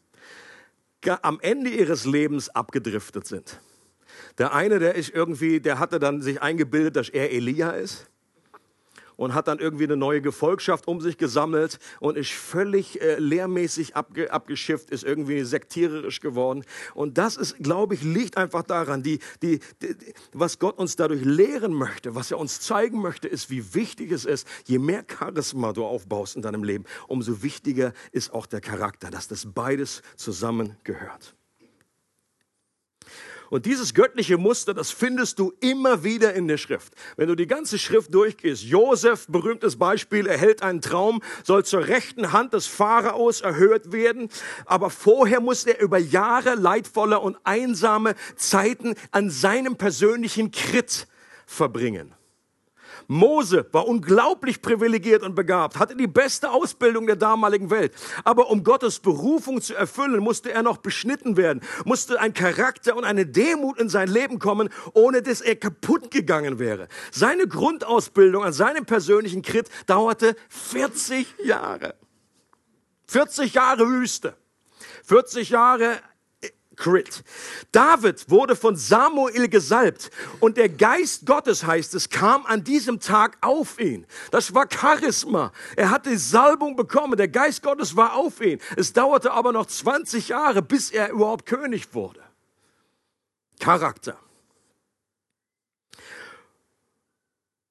am 1.22 1.40
Ende 1.42 1.70
ihres 1.70 2.06
Lebens 2.06 2.50
abgedriftet 2.50 3.28
sind. 3.28 3.60
Der 4.38 4.54
eine, 4.54 4.80
der 4.80 4.96
ist 4.96 5.10
irgendwie, 5.10 5.60
der 5.60 5.80
hatte 5.80 6.00
dann 6.00 6.22
sich 6.22 6.42
eingebildet, 6.42 6.96
dass 6.96 7.10
er 7.10 7.32
Elia 7.32 7.72
ist 7.72 8.11
und 9.22 9.36
hat 9.36 9.48
dann 9.48 9.60
irgendwie 9.60 9.84
eine 9.84 9.98
neue 9.98 10.20
Gefolgschaft 10.20 10.88
um 10.88 11.00
sich 11.00 11.16
gesammelt 11.16 11.78
und 12.00 12.18
ist 12.18 12.32
völlig 12.32 13.00
äh, 13.02 13.20
lehrmäßig 13.20 13.96
abge, 13.96 14.34
abgeschifft, 14.34 14.90
ist 14.90 15.04
irgendwie 15.04 15.44
sektiererisch 15.44 16.22
geworden. 16.22 16.66
Und 16.96 17.20
das 17.20 17.38
ist, 17.38 17.58
glaube 17.60 17.94
ich, 17.94 18.02
liegt 18.02 18.36
einfach 18.36 18.64
daran, 18.64 19.04
die, 19.04 19.20
die, 19.44 19.60
die, 19.84 19.96
was 20.34 20.58
Gott 20.58 20.80
uns 20.80 20.96
dadurch 20.96 21.24
lehren 21.24 21.72
möchte, 21.72 22.16
was 22.16 22.32
er 22.32 22.40
uns 22.40 22.62
zeigen 22.62 23.00
möchte, 23.00 23.28
ist, 23.28 23.52
wie 23.52 23.76
wichtig 23.76 24.12
es 24.12 24.26
ist, 24.26 24.48
je 24.66 24.80
mehr 24.80 25.06
Charisma 25.08 25.72
du 25.72 25.86
aufbaust 25.86 26.36
in 26.36 26.42
deinem 26.42 26.64
Leben, 26.64 26.86
umso 27.08 27.44
wichtiger 27.44 27.94
ist 28.12 28.34
auch 28.34 28.48
der 28.48 28.60
Charakter, 28.60 29.12
dass 29.12 29.28
das 29.28 29.46
beides 29.46 30.02
zusammengehört. 30.16 31.36
Und 33.52 33.66
dieses 33.66 33.94
göttliche 33.94 34.38
Muster, 34.38 34.74
das 34.74 34.92
findest 34.92 35.38
du 35.38 35.52
immer 35.60 36.06
wieder 36.06 36.34
in 36.34 36.48
der 36.48 36.56
Schrift. 36.56 36.94
Wenn 37.18 37.28
du 37.28 37.36
die 37.36 37.48
ganze 37.48 37.78
Schrift 37.78 38.14
durchgehst, 38.14 38.64
Josef, 38.64 39.28
berühmtes 39.28 39.76
Beispiel, 39.76 40.26
erhält 40.26 40.64
einen 40.64 40.80
Traum, 40.80 41.22
soll 41.44 41.66
zur 41.66 41.86
rechten 41.86 42.32
Hand 42.32 42.54
des 42.54 42.66
Pharaos 42.68 43.42
erhöht 43.42 43.92
werden, 43.92 44.30
aber 44.66 44.90
vorher 44.90 45.42
muss 45.42 45.66
er 45.66 45.82
über 45.82 45.98
Jahre 45.98 46.56
leidvolle 46.56 47.20
und 47.20 47.38
einsame 47.44 48.16
Zeiten 48.38 48.96
an 49.12 49.30
seinem 49.30 49.76
persönlichen 49.76 50.52
Krit 50.52 51.06
verbringen. 51.46 52.16
Mose 53.08 53.66
war 53.72 53.88
unglaublich 53.88 54.62
privilegiert 54.62 55.24
und 55.24 55.36
begabt, 55.36 55.80
hatte 55.80 55.96
die 55.96 56.08
beste 56.08 56.52
Ausbildung 56.52 57.08
der 57.08 57.16
damaligen 57.16 57.70
Welt. 57.70 57.94
Aber 58.24 58.50
um 58.50 58.64
Gottes 58.64 59.00
Berufung 59.00 59.62
zu 59.62 59.76
erfüllen, 59.76 60.20
musste 60.20 60.52
er 60.52 60.64
noch 60.64 60.78
beschnitten 60.78 61.38
werden, 61.38 61.62
musste 61.86 62.20
ein 62.20 62.34
Charakter 62.34 62.96
und 62.96 63.04
eine 63.04 63.26
Demut 63.26 63.80
in 63.80 63.90
sein 63.90 64.08
Leben 64.08 64.40
kommen, 64.40 64.70
ohne 64.94 65.22
dass 65.22 65.42
er 65.42 65.56
kaputt 65.56 66.12
gegangen 66.12 66.60
wäre. 66.60 66.88
Seine 67.12 67.48
Grundausbildung 67.48 68.44
an 68.44 68.54
seinem 68.54 68.86
persönlichen 68.86 69.42
Krit 69.42 69.70
dauerte 69.88 70.36
40 70.50 71.28
Jahre. 71.44 71.96
40 73.08 73.54
Jahre 73.54 73.88
Wüste. 73.88 74.36
40 75.04 75.50
Jahre 75.50 76.00
Crit. 76.82 77.24
David 77.72 78.28
wurde 78.32 78.56
von 78.56 78.76
Samuel 78.76 79.48
gesalbt 79.48 80.10
und 80.40 80.58
der 80.58 80.68
Geist 80.68 81.28
Gottes, 81.28 81.64
heißt 81.64 81.94
es, 81.94 82.10
kam 82.10 82.44
an 82.48 82.64
diesem 82.64 83.00
Tag 83.00 83.38
auf 83.42 83.80
ihn. 83.80 84.08
Das 84.32 84.56
war 84.56 84.66
Charisma. 84.68 85.52
Er 85.76 85.92
hatte 85.92 86.18
Salbung 86.18 86.76
bekommen. 86.76 87.18
Der 87.18 87.28
Geist 87.28 87.62
Gottes 87.62 87.96
war 87.96 88.16
auf 88.16 88.42
ihn. 88.42 88.60
Es 88.78 88.94
dauerte 88.94 89.32
aber 89.32 89.52
noch 89.52 89.68
20 89.68 90.30
Jahre, 90.30 90.64
bis 90.64 90.90
er 90.90 91.12
überhaupt 91.12 91.46
König 91.46 91.94
wurde. 91.94 92.22
Charakter. 93.60 94.18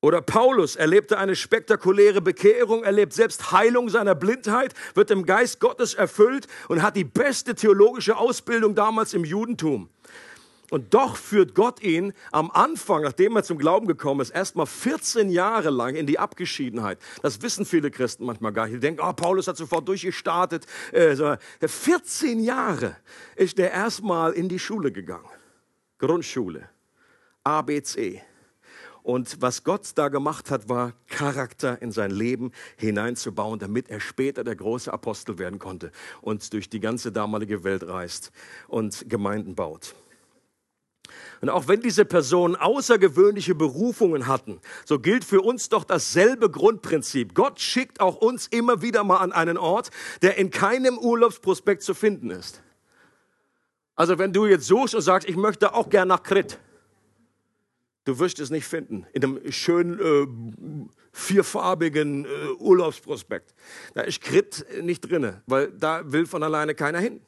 Oder 0.03 0.23
Paulus 0.23 0.77
erlebte 0.77 1.19
eine 1.19 1.37
spektakuläre 1.37 2.23
Bekehrung, 2.23 2.85
erlebt 2.85 3.13
selbst 3.13 3.53
Heilung 3.53 3.91
seiner 3.91 4.15
Blindheit, 4.15 4.73
wird 4.95 5.11
im 5.11 5.27
Geist 5.27 5.61
Gottes 5.61 5.93
erfüllt 5.93 6.47
und 6.69 6.83
hat 6.83 6.97
die 6.97 7.05
beste 7.05 7.55
theologische 7.55 8.17
Ausbildung 8.17 8.75
damals 8.75 9.13
im 9.13 9.25
Judentum. 9.25 9.91
Und 10.71 10.95
doch 10.95 11.17
führt 11.17 11.55
Gott 11.55 11.83
ihn 11.83 12.15
am 12.31 12.51
Anfang, 12.53 13.03
nachdem 13.03 13.37
er 13.37 13.43
zum 13.43 13.59
Glauben 13.59 13.89
gekommen 13.89 14.21
ist, 14.21 14.31
erstmal 14.31 14.67
14 14.67 15.29
Jahre 15.29 15.69
lang 15.69 15.97
in 15.97 16.07
die 16.07 16.19
Abgeschiedenheit. 16.19 16.99
Das 17.23 17.43
wissen 17.43 17.67
viele 17.67 17.91
Christen 17.91 18.25
manchmal 18.25 18.53
gar 18.53 18.67
nicht. 18.67 18.77
Die 18.77 18.81
denken, 18.81 19.03
oh, 19.05 19.13
Paulus 19.13 19.49
hat 19.49 19.57
sofort 19.57 19.87
durchgestartet. 19.89 20.67
Äh, 20.93 21.37
14 21.61 22.41
Jahre 22.41 22.97
ist 23.35 23.59
er 23.59 23.73
erstmal 23.73 24.33
in 24.33 24.49
die 24.49 24.61
Schule 24.61 24.93
gegangen. 24.93 25.29
Grundschule. 25.99 26.71
ABC. 27.43 28.23
Und 29.03 29.41
was 29.41 29.65
Gott 29.65 29.91
da 29.95 30.09
gemacht 30.09 30.51
hat, 30.51 30.69
war 30.69 30.93
Charakter 31.09 31.81
in 31.81 31.93
sein 31.93 32.11
Leben 32.11 32.53
hineinzubauen, 32.77 33.59
damit 33.59 33.89
er 33.89 34.01
später 34.01 34.45
der 34.45 34.57
große 34.57 34.93
Apostel 34.93 35.39
werden 35.39 35.59
konnte 35.59 35.91
und 36.21 36.53
durch 36.53 36.69
die 36.69 36.81
ganze 36.81 37.13
damalige 37.13 37.65
Welt 37.65 37.87
reist 37.87 38.31
und 38.69 39.09
Gemeinden 39.09 39.55
baut. 39.55 39.95
Und 41.41 41.49
auch 41.49 41.69
wenn 41.69 41.81
diese 41.81 42.05
Personen 42.05 42.55
außergewöhnliche 42.55 43.55
Berufungen 43.55 44.27
hatten, 44.27 44.61
so 44.85 44.99
gilt 44.99 45.25
für 45.25 45.41
uns 45.41 45.71
doch 45.71 45.85
dasselbe 45.85 46.51
Grundprinzip. 46.51 47.35
Gott 47.35 47.61
schickt 47.61 48.01
auch 48.01 48.17
uns 48.17 48.47
immer 48.47 48.83
wieder 48.83 49.05
mal 49.05 49.19
an 49.19 49.33
einen 49.33 49.57
Ort, 49.57 49.91
der 50.23 50.37
in 50.37 50.51
keinem 50.51 50.99
Urlaubsprospekt 50.99 51.83
zu 51.83 51.95
finden 51.95 52.31
ist. 52.31 52.63
Also 53.97 54.19
wenn 54.19 54.33
du 54.33 54.47
jetzt 54.47 54.67
suchst 54.67 54.95
und 54.95 55.03
sagst, 55.03 55.29
ich 55.29 55.37
möchte 55.37 55.75
auch 55.75 55.89
gern 55.89 56.09
nach 56.09 56.23
Krit, 56.23 56.59
Du 58.05 58.19
wirst 58.19 58.41
es 58.41 58.51
nicht 58.51 58.67
finden 58.67 59.07
in 59.13 59.23
einem 59.23 59.53
schönen 59.53 60.01
äh, 60.01 60.89
vierfarbigen 61.13 62.25
äh, 62.25 62.29
Urlaubsprospekt. 62.59 63.55
Da 63.95 64.03
ist 64.03 64.23
Krit 64.23 64.65
nicht 64.83 65.01
drinne, 65.01 65.43
weil 65.47 65.71
da 65.71 66.11
will 66.11 66.27
von 66.27 66.43
alleine 66.43 66.75
keiner 66.75 66.99
hin. 66.99 67.21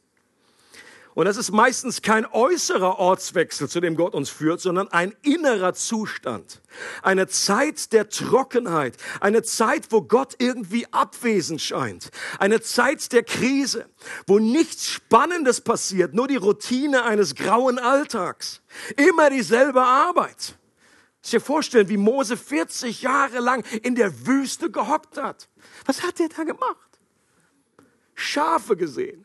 Und 1.15 1.27
das 1.27 1.37
ist 1.37 1.53
meistens 1.53 2.01
kein 2.01 2.25
äußerer 2.25 2.99
Ortswechsel, 2.99 3.69
zu 3.69 3.81
dem 3.81 3.97
Gott 3.97 4.15
uns 4.15 4.31
führt, 4.31 4.63
sondern 4.63 4.89
ein 4.89 5.15
innerer 5.23 5.75
Zustand. 5.75 6.63
Eine 7.03 7.27
Zeit 7.27 7.93
der 7.93 8.09
Trockenheit. 8.09 8.97
Eine 9.21 9.43
Zeit, 9.43 9.89
wo 9.91 10.01
Gott 10.01 10.37
irgendwie 10.39 10.87
abwesend 10.91 11.61
scheint. 11.61 12.11
Eine 12.39 12.63
Zeit 12.63 13.13
der 13.13 13.25
Krise, 13.25 13.87
wo 14.27 14.39
nichts 14.39 14.89
Spannendes 14.89 15.61
passiert, 15.61 16.15
nur 16.15 16.29
die 16.29 16.37
Routine 16.37 17.05
eines 17.05 17.35
grauen 17.35 17.79
Alltags. 17.79 18.63
Immer 18.97 19.29
dieselbe 19.29 19.83
Arbeit. 19.83 20.57
Sich 21.23 21.43
vorstellen, 21.43 21.89
wie 21.89 21.97
Mose 21.97 22.37
40 22.37 23.03
Jahre 23.03 23.39
lang 23.39 23.65
in 23.83 23.95
der 23.95 24.27
Wüste 24.27 24.71
gehockt 24.71 25.17
hat. 25.17 25.49
Was 25.87 26.03
hat 26.03 26.19
er 26.19 26.29
da 26.29 26.43
gemacht? 26.43 26.99
Schafe 28.15 28.77
gesehen. 28.77 29.25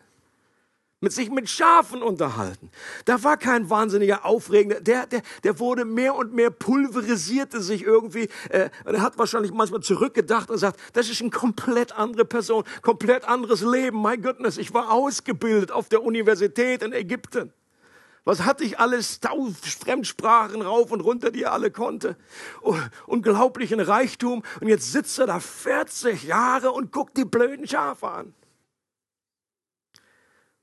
Mit 0.99 1.13
sich 1.13 1.29
mit 1.29 1.47
Schafen 1.47 2.01
unterhalten. 2.01 2.71
Da 3.05 3.23
war 3.23 3.37
kein 3.37 3.69
wahnsinniger 3.69 4.25
Aufregender. 4.25 4.81
Der, 4.81 5.05
der, 5.05 5.21
der 5.43 5.59
wurde 5.59 5.85
mehr 5.85 6.15
und 6.15 6.33
mehr 6.33 6.49
pulverisierte 6.49 7.61
sich 7.61 7.83
irgendwie. 7.83 8.29
Äh, 8.49 8.71
er 8.83 9.01
hat 9.01 9.17
wahrscheinlich 9.19 9.51
manchmal 9.51 9.81
zurückgedacht 9.81 10.49
und 10.49 10.57
sagt, 10.57 10.79
das 10.93 11.09
ist 11.09 11.21
eine 11.21 11.29
komplett 11.29 11.91
andere 11.91 12.25
Person, 12.25 12.63
komplett 12.81 13.25
anderes 13.25 13.61
Leben. 13.61 14.01
My 14.01 14.17
goodness, 14.17 14.57
ich 14.57 14.73
war 14.73 14.91
ausgebildet 14.91 15.71
auf 15.71 15.87
der 15.87 16.03
Universität 16.03 16.81
in 16.81 16.93
Ägypten. 16.93 17.53
Was 18.27 18.43
hatte 18.43 18.65
ich 18.65 18.77
alles? 18.77 19.21
Tausend 19.21 19.65
Fremdsprachen 19.65 20.61
rauf 20.61 20.91
und 20.91 20.99
runter, 20.99 21.31
die 21.31 21.43
er 21.43 21.53
alle 21.53 21.71
konnte. 21.71 22.17
Unglaublichen 23.05 23.79
Reichtum. 23.79 24.43
Und 24.59 24.67
jetzt 24.67 24.91
sitzt 24.91 25.17
er 25.17 25.27
da 25.27 25.39
40 25.39 26.23
Jahre 26.23 26.73
und 26.73 26.91
guckt 26.91 27.15
die 27.15 27.23
blöden 27.23 27.65
Schafe 27.65 28.09
an. 28.09 28.33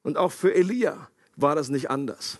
Und 0.02 0.18
auch 0.18 0.30
für 0.30 0.54
Elia 0.54 1.08
war 1.36 1.54
das 1.54 1.70
nicht 1.70 1.88
anders. 1.88 2.38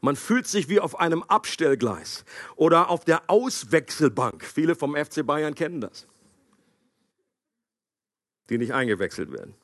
Man 0.00 0.16
fühlt 0.16 0.48
sich 0.48 0.68
wie 0.68 0.80
auf 0.80 0.98
einem 0.98 1.22
Abstellgleis 1.22 2.24
oder 2.56 2.90
auf 2.90 3.04
der 3.04 3.30
Auswechselbank. 3.30 4.44
Viele 4.44 4.74
vom 4.74 4.96
FC 4.96 5.24
Bayern 5.24 5.54
kennen 5.54 5.80
das. 5.80 6.08
Die 8.50 8.58
nicht 8.58 8.74
eingewechselt 8.74 9.30
werden. 9.30 9.54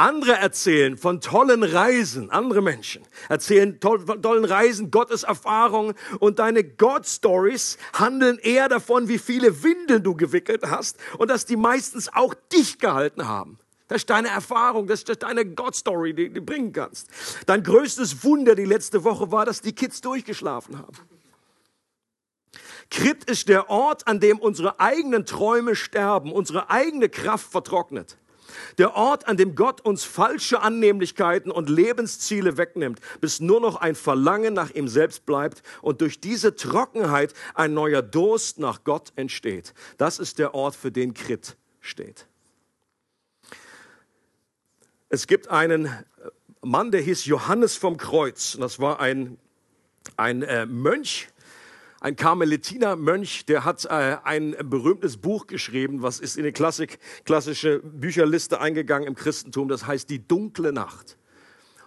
Andere 0.00 0.32
erzählen 0.32 0.96
von 0.96 1.20
tollen 1.20 1.62
Reisen, 1.62 2.30
andere 2.30 2.62
Menschen 2.62 3.02
erzählen 3.28 3.78
von 3.82 4.22
tollen 4.22 4.46
Reisen, 4.46 4.90
Gottes 4.90 5.24
Erfahrungen 5.24 5.92
und 6.20 6.38
deine 6.38 6.64
God 6.64 7.06
Stories 7.06 7.76
handeln 7.92 8.38
eher 8.38 8.70
davon, 8.70 9.08
wie 9.08 9.18
viele 9.18 9.62
Windeln 9.62 10.02
du 10.02 10.14
gewickelt 10.14 10.62
hast 10.64 10.96
und 11.18 11.28
dass 11.28 11.44
die 11.44 11.56
meistens 11.56 12.10
auch 12.14 12.32
dich 12.50 12.78
gehalten 12.78 13.28
haben. 13.28 13.58
Das 13.88 13.98
ist 13.98 14.08
deine 14.08 14.28
Erfahrung, 14.28 14.86
das 14.86 15.02
ist 15.02 15.22
deine 15.22 15.44
God 15.44 15.76
Story, 15.76 16.14
die 16.14 16.32
du 16.32 16.40
bringen 16.40 16.72
kannst. 16.72 17.10
Dein 17.44 17.62
größtes 17.62 18.24
Wunder 18.24 18.54
die 18.54 18.64
letzte 18.64 19.04
Woche 19.04 19.30
war, 19.30 19.44
dass 19.44 19.60
die 19.60 19.74
Kids 19.74 20.00
durchgeschlafen 20.00 20.78
haben. 20.78 20.96
Krit 22.88 23.24
ist 23.24 23.50
der 23.50 23.68
Ort, 23.68 24.06
an 24.06 24.18
dem 24.18 24.38
unsere 24.38 24.80
eigenen 24.80 25.26
Träume 25.26 25.76
sterben, 25.76 26.32
unsere 26.32 26.70
eigene 26.70 27.10
Kraft 27.10 27.50
vertrocknet. 27.50 28.16
Der 28.80 28.96
Ort, 28.96 29.28
an 29.28 29.36
dem 29.36 29.56
Gott 29.56 29.82
uns 29.82 30.04
falsche 30.04 30.62
Annehmlichkeiten 30.62 31.50
und 31.50 31.68
Lebensziele 31.68 32.56
wegnimmt, 32.56 32.98
bis 33.20 33.38
nur 33.38 33.60
noch 33.60 33.76
ein 33.76 33.94
Verlangen 33.94 34.54
nach 34.54 34.70
ihm 34.70 34.88
selbst 34.88 35.26
bleibt 35.26 35.62
und 35.82 36.00
durch 36.00 36.18
diese 36.18 36.56
Trockenheit 36.56 37.34
ein 37.54 37.74
neuer 37.74 38.00
Durst 38.00 38.58
nach 38.58 38.82
Gott 38.82 39.12
entsteht. 39.16 39.74
Das 39.98 40.18
ist 40.18 40.38
der 40.38 40.54
Ort, 40.54 40.74
für 40.76 40.90
den 40.90 41.12
Krit 41.12 41.58
steht. 41.80 42.26
Es 45.10 45.26
gibt 45.26 45.48
einen 45.48 45.90
Mann, 46.62 46.90
der 46.90 47.02
hieß 47.02 47.26
Johannes 47.26 47.76
vom 47.76 47.98
Kreuz. 47.98 48.56
Das 48.58 48.80
war 48.80 48.98
ein, 48.98 49.36
ein 50.16 50.40
äh, 50.40 50.64
Mönch, 50.64 51.28
ein 52.00 52.16
Karmelitiner-Mönch, 52.16 53.44
der 53.44 53.64
hat 53.64 53.84
äh, 53.84 54.16
ein 54.24 54.56
berühmtes 54.64 55.18
Buch 55.18 55.46
geschrieben, 55.46 56.02
was 56.02 56.18
ist 56.18 56.36
in 56.36 56.44
die 56.44 56.52
Klassik, 56.52 56.98
klassische 57.24 57.80
Bücherliste 57.80 58.60
eingegangen 58.60 59.06
im 59.06 59.14
Christentum, 59.14 59.68
das 59.68 59.86
heißt 59.86 60.08
Die 60.08 60.26
dunkle 60.26 60.72
Nacht. 60.72 61.18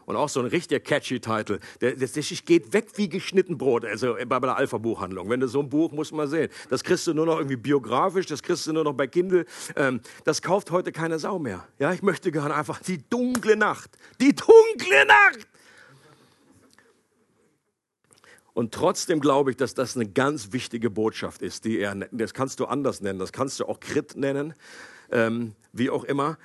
Und 0.06 0.17
auch 0.17 0.28
so 0.28 0.41
ein 0.41 0.47
richtiger 0.47 0.82
catchy 0.82 1.19
Titel. 1.21 1.60
Der, 1.80 1.95
der, 1.95 2.08
der 2.10 2.23
geht 2.45 2.73
weg 2.73 2.88
wie 2.95 3.08
geschnitten 3.08 3.58
Brot, 3.58 3.86
also 3.86 4.15
bei 4.28 4.39
der 4.39 4.58
Alpha-Buchhandlung. 4.58 5.30
Wenn 5.30 5.39
du 5.39 5.47
so 5.47 5.62
ein 5.62 5.69
Buch, 5.69 5.93
muss 5.93 6.12
man 6.12 6.28
sehen. 6.28 6.49
Das 6.69 6.84
kriegst 6.84 7.08
du 7.08 7.13
nur 7.13 7.26
noch 7.26 7.38
irgendwie 7.38 7.56
biografisch, 7.56 8.26
das 8.26 8.43
kriegst 8.43 8.67
du 8.67 8.73
nur 8.73 8.84
noch 8.84 8.93
bei 8.93 9.08
Kindle. 9.08 9.45
Ähm, 9.78 10.02
das 10.26 10.41
kauft 10.41 10.71
heute 10.71 10.91
keine 10.91 11.19
Sau 11.19 11.39
mehr. 11.39 11.65
Ja, 11.80 11.93
ich 11.93 12.04
möchte 12.04 12.32
gerne 12.32 12.54
einfach 12.54 12.82
die 12.82 13.02
dunkle 13.10 13.56
Nacht. 13.56 13.91
Die 14.19 14.36
dunkle 14.36 15.06
Nacht! 15.06 15.47
Und 18.54 18.74
trotzdem 18.74 19.20
glaube 19.20 19.52
ich, 19.52 19.58
dass 19.58 19.74
das 19.74 19.96
eine 19.96 20.08
ganz 20.08 20.52
wichtige 20.52 20.89
Botschaft 20.89 21.42
ist, 21.42 21.66
die 21.66 21.80
er, 21.80 21.96
das 22.12 22.34
kannst 22.34 22.60
du 22.60 22.66
anders 22.66 23.02
nennen, 23.02 23.20
das 23.20 23.32
kannst 23.32 23.60
du 23.60 23.66
auch 23.66 23.80
Krit 23.80 24.16
nennen, 24.16 24.54
ähm, 25.12 25.56
wie 25.72 25.89
auch 25.89 26.04
immer. 26.04 26.38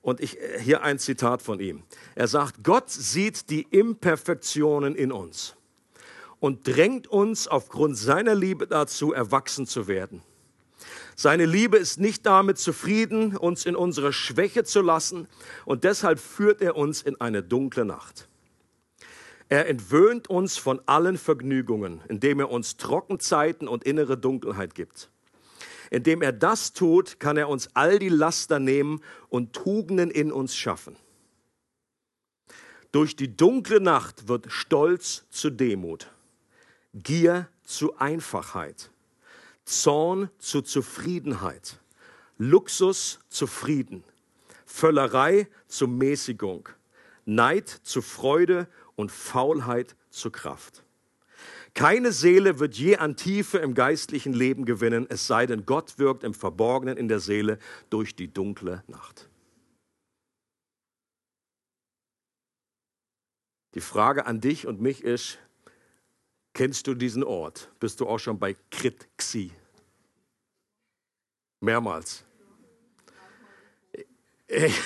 Und 0.00 0.20
ich, 0.20 0.40
äh, 0.40 0.58
hier 0.60 0.82
ein 0.82 0.98
Zitat 0.98 1.40
von 1.40 1.60
ihm. 1.60 1.84
Er 2.16 2.26
sagt, 2.26 2.64
Gott 2.64 2.90
sieht 2.90 3.48
die 3.50 3.62
Imperfektionen 3.62 4.96
in 4.96 5.12
uns 5.12 5.54
und 6.40 6.66
drängt 6.66 7.06
uns 7.06 7.46
aufgrund 7.46 7.96
seiner 7.96 8.34
Liebe 8.34 8.66
dazu, 8.66 9.12
erwachsen 9.12 9.66
zu 9.66 9.86
werden. 9.86 10.22
Seine 11.14 11.46
Liebe 11.46 11.76
ist 11.76 12.00
nicht 12.00 12.26
damit 12.26 12.58
zufrieden, 12.58 13.36
uns 13.36 13.66
in 13.66 13.76
unserer 13.76 14.12
Schwäche 14.12 14.64
zu 14.64 14.80
lassen 14.80 15.28
und 15.64 15.84
deshalb 15.84 16.18
führt 16.18 16.60
er 16.60 16.74
uns 16.74 17.02
in 17.02 17.20
eine 17.20 17.44
dunkle 17.44 17.84
Nacht. 17.84 18.28
Er 19.52 19.68
entwöhnt 19.68 20.30
uns 20.30 20.56
von 20.56 20.80
allen 20.86 21.18
Vergnügungen, 21.18 22.00
indem 22.08 22.40
er 22.40 22.50
uns 22.50 22.78
Trockenzeiten 22.78 23.68
und 23.68 23.84
innere 23.84 24.16
Dunkelheit 24.16 24.74
gibt. 24.74 25.10
Indem 25.90 26.22
er 26.22 26.32
das 26.32 26.72
tut, 26.72 27.20
kann 27.20 27.36
er 27.36 27.50
uns 27.50 27.68
all 27.74 27.98
die 27.98 28.08
Laster 28.08 28.58
nehmen 28.58 29.02
und 29.28 29.52
Tugenden 29.52 30.10
in 30.10 30.32
uns 30.32 30.56
schaffen. 30.56 30.96
Durch 32.92 33.14
die 33.14 33.36
dunkle 33.36 33.82
Nacht 33.82 34.26
wird 34.26 34.50
Stolz 34.50 35.26
zu 35.28 35.50
Demut, 35.50 36.10
Gier 36.94 37.46
zu 37.62 37.98
Einfachheit, 37.98 38.90
Zorn 39.66 40.30
zu 40.38 40.62
Zufriedenheit, 40.62 41.78
Luxus 42.38 43.18
zu 43.28 43.46
Frieden, 43.46 44.02
Völlerei 44.64 45.46
zu 45.68 45.88
Mäßigung, 45.88 46.70
Neid 47.26 47.68
zu 47.68 48.00
Freude 48.00 48.66
und 48.96 49.10
Faulheit 49.10 49.96
zur 50.10 50.32
Kraft. 50.32 50.84
Keine 51.74 52.12
Seele 52.12 52.58
wird 52.58 52.74
je 52.76 52.96
an 52.96 53.16
Tiefe 53.16 53.58
im 53.58 53.74
geistlichen 53.74 54.34
Leben 54.34 54.66
gewinnen, 54.66 55.06
es 55.08 55.26
sei 55.26 55.46
denn, 55.46 55.64
Gott 55.64 55.98
wirkt 55.98 56.22
im 56.22 56.34
Verborgenen 56.34 56.98
in 56.98 57.08
der 57.08 57.20
Seele 57.20 57.58
durch 57.88 58.14
die 58.14 58.32
dunkle 58.32 58.84
Nacht. 58.88 59.28
Die 63.74 63.80
Frage 63.80 64.26
an 64.26 64.40
dich 64.40 64.66
und 64.66 64.82
mich 64.82 65.02
ist, 65.02 65.38
kennst 66.52 66.86
du 66.86 66.94
diesen 66.94 67.24
Ort? 67.24 67.70
Bist 67.80 68.00
du 68.00 68.06
auch 68.06 68.18
schon 68.18 68.38
bei 68.38 68.54
Krit 68.70 69.08
Xi? 69.16 69.50
Mehrmals. 71.60 72.24
ich 74.46 74.78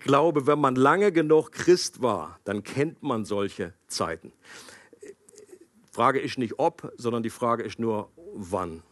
glaube, 0.00 0.46
wenn 0.46 0.58
man 0.58 0.76
lange 0.76 1.12
genug 1.12 1.52
Christ 1.52 2.00
war, 2.00 2.40
dann 2.44 2.62
kennt 2.62 3.02
man 3.02 3.24
solche 3.24 3.74
Zeiten. 3.86 4.32
Frage 5.92 6.20
ist 6.20 6.38
nicht 6.38 6.58
ob, 6.58 6.92
sondern 6.96 7.22
die 7.22 7.30
Frage 7.30 7.62
ist 7.62 7.78
nur 7.78 8.10
wann. 8.34 8.82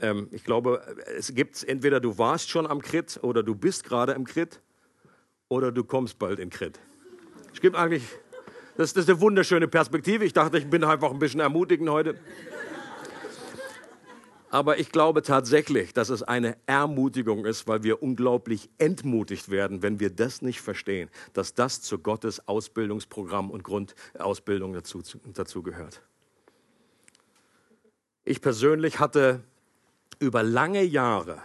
Ähm, 0.00 0.28
ich 0.32 0.44
glaube, 0.44 0.82
es 1.16 1.34
gibt 1.34 1.62
entweder 1.62 2.00
du 2.00 2.18
warst 2.18 2.50
schon 2.50 2.66
am 2.66 2.80
Krit 2.80 3.20
oder 3.22 3.42
du 3.42 3.54
bist 3.54 3.84
gerade 3.84 4.12
im 4.12 4.24
Krit 4.24 4.60
oder 5.48 5.70
du 5.72 5.84
kommst 5.84 6.18
bald 6.18 6.38
in 6.38 6.50
Krit. 6.50 6.80
Es 7.52 7.60
gibt 7.60 7.76
eigentlich, 7.76 8.02
das, 8.76 8.94
das 8.94 9.04
ist 9.04 9.10
eine 9.10 9.20
wunderschöne 9.20 9.68
Perspektive. 9.68 10.24
Ich 10.24 10.32
dachte, 10.32 10.58
ich 10.58 10.68
bin 10.68 10.84
einfach 10.84 11.10
ein 11.10 11.18
bisschen 11.18 11.40
ermutigend 11.40 11.88
heute. 11.88 12.18
Aber 14.48 14.78
ich 14.78 14.92
glaube 14.92 15.22
tatsächlich, 15.22 15.92
dass 15.92 16.08
es 16.08 16.22
eine 16.22 16.56
Ermutigung 16.66 17.44
ist, 17.44 17.66
weil 17.66 17.82
wir 17.82 18.02
unglaublich 18.02 18.70
entmutigt 18.78 19.50
werden, 19.50 19.82
wenn 19.82 19.98
wir 19.98 20.10
das 20.10 20.40
nicht 20.40 20.60
verstehen, 20.60 21.10
dass 21.32 21.54
das 21.54 21.82
zu 21.82 21.98
Gottes 21.98 22.46
Ausbildungsprogramm 22.46 23.50
und 23.50 23.64
Grundausbildung 23.64 24.72
dazu, 24.72 25.02
dazu 25.34 25.62
gehört. 25.62 26.00
Ich 28.24 28.40
persönlich 28.40 29.00
hatte 29.00 29.42
über 30.20 30.42
lange 30.42 30.82
Jahre 30.82 31.42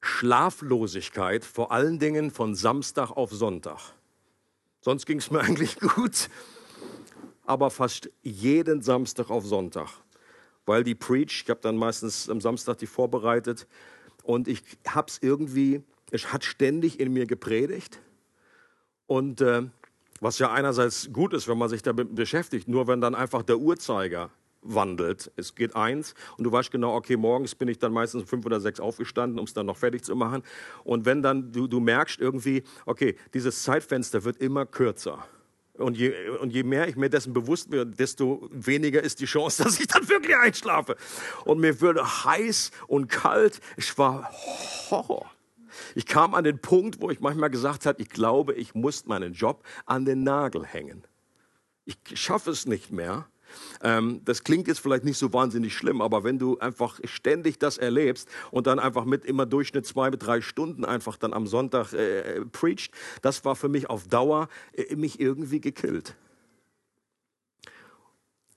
Schlaflosigkeit, 0.00 1.44
vor 1.44 1.72
allen 1.72 1.98
Dingen 1.98 2.30
von 2.30 2.54
Samstag 2.54 3.10
auf 3.10 3.30
Sonntag. 3.32 3.80
Sonst 4.80 5.06
ging 5.06 5.18
es 5.18 5.30
mir 5.30 5.40
eigentlich 5.40 5.78
gut, 5.78 6.30
aber 7.44 7.70
fast 7.70 8.10
jeden 8.22 8.82
Samstag 8.82 9.30
auf 9.30 9.46
Sonntag 9.46 9.88
weil 10.66 10.84
die 10.84 10.94
Preach, 10.94 11.42
ich 11.44 11.50
habe 11.50 11.60
dann 11.62 11.76
meistens 11.76 12.28
am 12.28 12.40
Samstag 12.40 12.78
die 12.78 12.86
vorbereitet. 12.86 13.66
Und 14.22 14.48
ich 14.48 14.62
habe 14.86 15.08
es 15.08 15.18
irgendwie, 15.22 15.82
es 16.10 16.32
hat 16.32 16.44
ständig 16.44 17.00
in 17.00 17.12
mir 17.12 17.26
gepredigt. 17.26 18.00
Und 19.06 19.40
äh, 19.40 19.62
was 20.20 20.38
ja 20.38 20.52
einerseits 20.52 21.12
gut 21.12 21.32
ist, 21.32 21.46
wenn 21.48 21.58
man 21.58 21.68
sich 21.68 21.82
damit 21.82 22.14
beschäftigt, 22.14 22.68
nur 22.68 22.88
wenn 22.88 23.00
dann 23.00 23.14
einfach 23.14 23.42
der 23.42 23.58
Uhrzeiger 23.58 24.30
wandelt. 24.62 25.30
Es 25.36 25.54
geht 25.54 25.76
eins 25.76 26.14
und 26.36 26.44
du 26.44 26.50
weißt 26.50 26.72
genau, 26.72 26.96
okay, 26.96 27.16
morgens 27.16 27.54
bin 27.54 27.68
ich 27.68 27.78
dann 27.78 27.92
meistens 27.92 28.22
um 28.22 28.26
fünf 28.26 28.46
oder 28.46 28.60
sechs 28.60 28.80
aufgestanden, 28.80 29.38
um 29.38 29.44
es 29.44 29.54
dann 29.54 29.66
noch 29.66 29.76
fertig 29.76 30.02
zu 30.02 30.16
machen. 30.16 30.42
Und 30.82 31.04
wenn 31.04 31.22
dann 31.22 31.52
du, 31.52 31.68
du 31.68 31.78
merkst 31.78 32.18
irgendwie, 32.20 32.64
okay, 32.84 33.14
dieses 33.32 33.62
Zeitfenster 33.62 34.24
wird 34.24 34.38
immer 34.38 34.66
kürzer 34.66 35.24
und 35.78 35.96
je, 35.96 36.12
und 36.40 36.52
je 36.52 36.62
mehr 36.62 36.88
ich 36.88 36.96
mir 36.96 37.10
dessen 37.10 37.32
bewusst 37.32 37.70
werde, 37.70 37.90
desto 37.90 38.48
weniger 38.50 39.02
ist 39.02 39.20
die 39.20 39.26
Chance, 39.26 39.62
dass 39.64 39.78
ich 39.80 39.86
dann 39.86 40.08
wirklich 40.08 40.36
einschlafe. 40.36 40.96
Und 41.44 41.60
mir 41.60 41.80
würde 41.80 42.04
heiß 42.24 42.70
und 42.86 43.08
kalt. 43.08 43.60
Es 43.76 43.96
war 43.98 44.30
Horror. 44.90 45.30
Ich 45.94 46.06
kam 46.06 46.34
an 46.34 46.44
den 46.44 46.58
Punkt, 46.58 47.00
wo 47.00 47.10
ich 47.10 47.20
manchmal 47.20 47.50
gesagt 47.50 47.86
habe, 47.86 48.00
ich 48.00 48.08
glaube, 48.08 48.54
ich 48.54 48.74
muss 48.74 49.06
meinen 49.06 49.34
Job 49.34 49.64
an 49.84 50.04
den 50.04 50.22
Nagel 50.22 50.64
hängen. 50.64 51.04
Ich 51.84 51.98
schaffe 52.14 52.50
es 52.50 52.66
nicht 52.66 52.90
mehr. 52.90 53.28
Ähm, 53.82 54.20
das 54.24 54.44
klingt 54.44 54.68
jetzt 54.68 54.80
vielleicht 54.80 55.04
nicht 55.04 55.18
so 55.18 55.32
wahnsinnig 55.32 55.74
schlimm, 55.74 56.00
aber 56.00 56.24
wenn 56.24 56.38
du 56.38 56.58
einfach 56.58 56.98
ständig 57.04 57.58
das 57.58 57.78
erlebst 57.78 58.28
und 58.50 58.66
dann 58.66 58.78
einfach 58.78 59.04
mit 59.04 59.24
immer 59.24 59.46
Durchschnitt 59.46 59.86
zwei 59.86 60.10
bis 60.10 60.20
drei 60.20 60.40
Stunden 60.40 60.84
einfach 60.84 61.16
dann 61.16 61.32
am 61.32 61.46
Sonntag 61.46 61.92
äh, 61.92 62.44
preacht, 62.52 62.90
das 63.22 63.44
war 63.44 63.56
für 63.56 63.68
mich 63.68 63.88
auf 63.90 64.06
Dauer 64.08 64.48
äh, 64.72 64.96
mich 64.96 65.20
irgendwie 65.20 65.60
gekillt. 65.60 66.16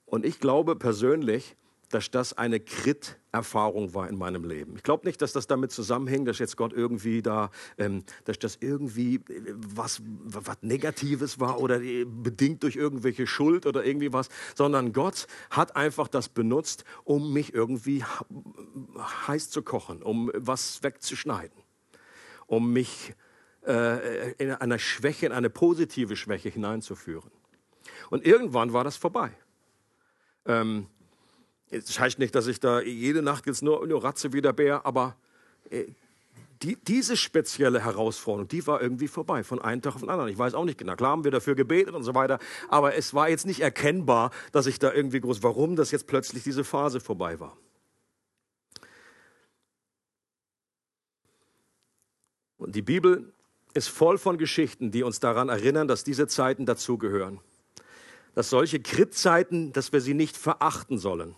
Und 0.06 0.26
ich 0.26 0.40
glaube 0.40 0.76
persönlich, 0.76 1.56
dass 1.90 2.12
das 2.12 2.38
eine 2.38 2.60
Krit-Erfahrung 2.60 3.94
war 3.94 4.08
in 4.08 4.18
meinem 4.18 4.44
Leben. 4.44 4.76
Ich 4.76 4.84
glaube 4.84 5.08
nicht, 5.08 5.22
dass 5.22 5.34
das 5.34 5.48
damit 5.48 5.72
zusammenhängt, 5.72 6.28
dass 6.28 6.40
jetzt 6.40 6.56
Gott 6.56 6.74
irgendwie 6.74 7.22
da, 7.22 7.52
ähm, 7.78 8.04
dass 8.26 8.40
das 8.40 8.58
irgendwie 8.62 9.16
äh, 9.16 9.54
was, 9.56 10.02
was 10.06 10.58
Negatives 10.62 11.40
war 11.40 11.60
oder 11.60 11.82
äh, 11.82 12.06
bedingt 12.06 12.64
durch 12.64 12.76
irgendwelche 12.76 13.28
Schuld 13.28 13.66
oder 13.66 13.84
irgendwie 13.84 14.14
was, 14.14 14.30
sondern 14.56 14.94
Gott 14.94 15.28
hat 15.50 15.76
einfach 15.76 16.08
das 16.08 16.30
benutzt, 16.30 16.84
um 17.04 17.34
mich 17.34 17.54
irgendwie 17.54 18.04
heiß 19.28 19.50
zu 19.50 19.62
kochen, 19.64 20.04
um 20.04 20.32
was 20.36 20.84
wegzuschneiden, 20.84 21.58
um 22.46 22.72
mich 22.72 23.14
äh, 23.66 24.32
in 24.34 24.52
einer 24.52 24.80
Schwäche, 24.80 25.26
in 25.26 25.32
eine 25.32 25.50
positive 25.50 26.16
Schwäche 26.16 26.50
hineinzuführen. 26.50 27.32
Und 28.10 28.26
irgendwann 28.26 28.74
war 28.74 28.84
das 28.84 28.98
vorbei. 28.98 29.32
Ähm, 30.46 30.88
das 31.72 32.00
heißt 32.00 32.20
nicht, 32.20 32.34
dass 32.34 32.48
ich 32.48 32.60
da 32.60 32.82
jede 32.82 33.22
Nacht 33.22 33.46
jetzt 33.46 33.62
nur, 33.62 33.86
nur 33.86 34.04
ratze 34.04 34.34
wie 34.34 34.42
der 34.42 34.54
Bär, 34.54 34.86
aber 34.86 35.16
äh, 35.70 35.86
die, 36.64 36.76
diese 36.76 37.16
spezielle 37.16 37.84
Herausforderung, 37.86 38.48
die 38.48 38.66
war 38.68 38.82
irgendwie 38.82 39.08
vorbei, 39.08 39.44
von 39.44 39.62
einem 39.62 39.82
Tag 39.82 39.96
auf 39.96 40.02
den 40.02 40.10
anderen. 40.10 40.30
Ich 40.30 40.38
weiß 40.38 40.56
auch 40.56 40.66
nicht 40.66 40.78
genau. 40.78 40.96
Klar 40.96 41.12
haben 41.12 41.24
wir 41.24 41.32
dafür 41.32 41.56
gebetet 41.56 41.94
und 41.94 42.04
so 42.04 42.16
weiter, 42.16 42.40
aber 42.68 42.96
es 42.96 43.14
war 43.14 43.30
jetzt 43.30 43.46
nicht 43.46 43.62
erkennbar, 43.62 44.32
dass 44.52 44.66
ich 44.66 44.80
da 44.80 44.92
irgendwie 44.92 45.22
groß, 45.22 45.42
warum 45.42 45.76
das 45.76 45.92
jetzt 45.92 46.08
plötzlich 46.08 46.44
diese 46.44 46.64
Phase 46.64 47.00
vorbei 47.00 47.40
war. 47.40 47.56
Und 52.58 52.76
die 52.76 52.82
Bibel 52.82 53.32
ist 53.74 53.88
voll 53.88 54.18
von 54.18 54.38
Geschichten, 54.38 54.92
die 54.92 55.04
uns 55.04 55.22
daran 55.22 55.48
erinnern, 55.48 55.88
dass 55.88 56.04
diese 56.04 56.28
Zeiten 56.28 56.66
dazugehören. 56.66 57.40
Dass 58.36 58.50
solche 58.50 58.82
Kritzeiten, 58.82 59.72
dass 59.72 59.94
wir 59.94 60.02
sie 60.02 60.14
nicht 60.14 60.36
verachten 60.36 60.98
sollen 60.98 61.36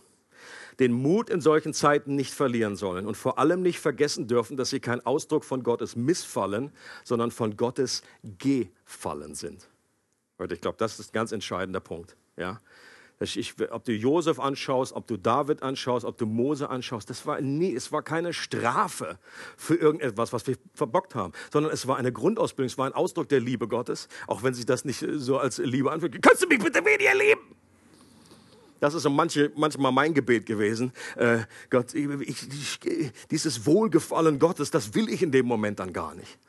den 0.80 0.92
Mut 0.94 1.30
in 1.30 1.42
solchen 1.42 1.74
Zeiten 1.74 2.16
nicht 2.16 2.34
verlieren 2.34 2.76
sollen 2.76 3.06
und 3.06 3.16
vor 3.16 3.40
allem 3.40 3.62
nicht 3.62 3.80
vergessen 3.80 4.28
dürfen, 4.28 4.58
dass 4.58 4.70
sie 4.70 4.80
kein 4.80 5.06
Ausdruck 5.06 5.44
von 5.44 5.64
Gottes 5.64 5.96
Missfallen, 5.96 6.72
sondern 7.04 7.32
von 7.32 7.58
Gottes 7.58 8.04
Gefallen 8.24 9.36
sind. 9.36 9.70
Leute, 10.38 10.56
ich 10.56 10.62
glaube, 10.62 10.78
das 10.78 11.00
ist 11.00 11.10
ein 11.10 11.14
ganz 11.14 11.32
entscheidender 11.32 11.80
Punkt. 11.80 12.16
Ja? 12.38 12.60
Ich, 13.20 13.54
ob 13.70 13.86
du 13.86 13.92
Josef 13.92 14.40
anschaust, 14.40 14.94
ob 14.94 15.06
du 15.06 15.16
David 15.16 15.62
anschaust, 15.62 16.06
ob 16.06 16.18
du 16.18 16.26
Mose 16.26 16.70
anschaust, 16.70 17.08
das 17.08 17.28
war 17.28 17.40
nie, 17.40 17.76
es 17.76 17.92
war 17.92 18.02
keine 18.02 18.34
Strafe 18.34 19.20
für 19.56 19.76
irgendetwas, 19.76 20.34
was 20.34 20.48
wir 20.48 20.58
verbockt 20.74 21.14
haben, 21.14 21.32
sondern 21.54 21.72
es 21.72 21.88
war 21.88 21.98
eine 21.98 22.12
Grundausbildung, 22.12 22.66
es 22.68 22.80
war 22.80 22.88
ein 22.88 22.94
Ausdruck 22.94 23.30
der 23.30 23.40
Liebe 23.40 23.68
Gottes, 23.68 24.08
auch 24.26 24.42
wenn 24.42 24.56
sich 24.56 24.66
das 24.66 24.86
nicht 24.86 25.06
so 25.14 25.38
als 25.38 25.60
Liebe 25.60 25.92
anfühlt. 25.92 26.20
Kannst 26.20 26.42
du 26.42 26.48
mich 26.48 26.64
bitte 26.64 26.84
weniger 26.84 27.14
lieben? 27.14 27.61
Das 28.82 28.96
ist 28.96 29.04
so 29.04 29.12
manche, 29.12 29.52
manchmal 29.56 29.92
mein 29.92 30.16
Gebet 30.16 30.48
gewesen. 30.48 30.92
Äh, 31.16 31.42
Gott, 31.70 31.94
ich, 31.94 32.10
ich, 32.84 33.12
dieses 33.30 33.68
Wohlgefallen 33.68 34.40
Gottes, 34.40 34.72
das 34.72 34.96
will 34.96 35.08
ich 35.08 35.22
in 35.22 35.32
dem 35.32 35.46
Moment 35.46 35.80
dann 35.80 35.94
gar 35.94 36.16
nicht. 36.16 36.40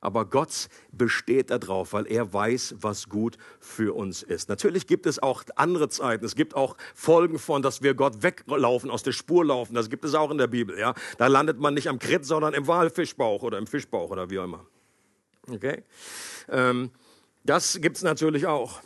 Aber 0.00 0.26
Gott 0.26 0.68
besteht 0.92 1.50
darauf, 1.50 1.92
weil 1.92 2.06
er 2.06 2.32
weiß, 2.32 2.76
was 2.78 3.08
gut 3.08 3.36
für 3.58 3.96
uns 3.96 4.22
ist. 4.22 4.48
Natürlich 4.48 4.86
gibt 4.86 5.06
es 5.06 5.20
auch 5.20 5.42
andere 5.56 5.88
Zeiten. 5.88 6.24
Es 6.24 6.36
gibt 6.36 6.54
auch 6.54 6.76
Folgen 6.94 7.40
von, 7.40 7.62
dass 7.62 7.82
wir 7.82 7.94
Gott 7.94 8.22
weglaufen, 8.22 8.88
aus 8.88 9.02
der 9.02 9.10
Spur 9.10 9.44
laufen. 9.44 9.74
Das 9.74 9.90
gibt 9.90 10.04
es 10.04 10.14
auch 10.14 10.30
in 10.30 10.38
der 10.38 10.46
Bibel. 10.46 10.78
Ja? 10.78 10.94
Da 11.18 11.26
landet 11.26 11.58
man 11.58 11.74
nicht 11.74 11.88
am 11.88 11.98
Krit, 11.98 12.24
sondern 12.24 12.54
im 12.54 12.68
Walfischbauch 12.68 13.42
oder 13.42 13.58
im 13.58 13.66
Fischbauch 13.66 14.10
oder 14.10 14.30
wie 14.30 14.38
auch 14.38 14.44
immer. 14.44 14.64
Okay? 15.50 15.82
Ähm, 16.48 16.92
das 17.42 17.80
gibt 17.80 17.96
es 17.96 18.04
natürlich 18.04 18.46
auch. 18.46 18.80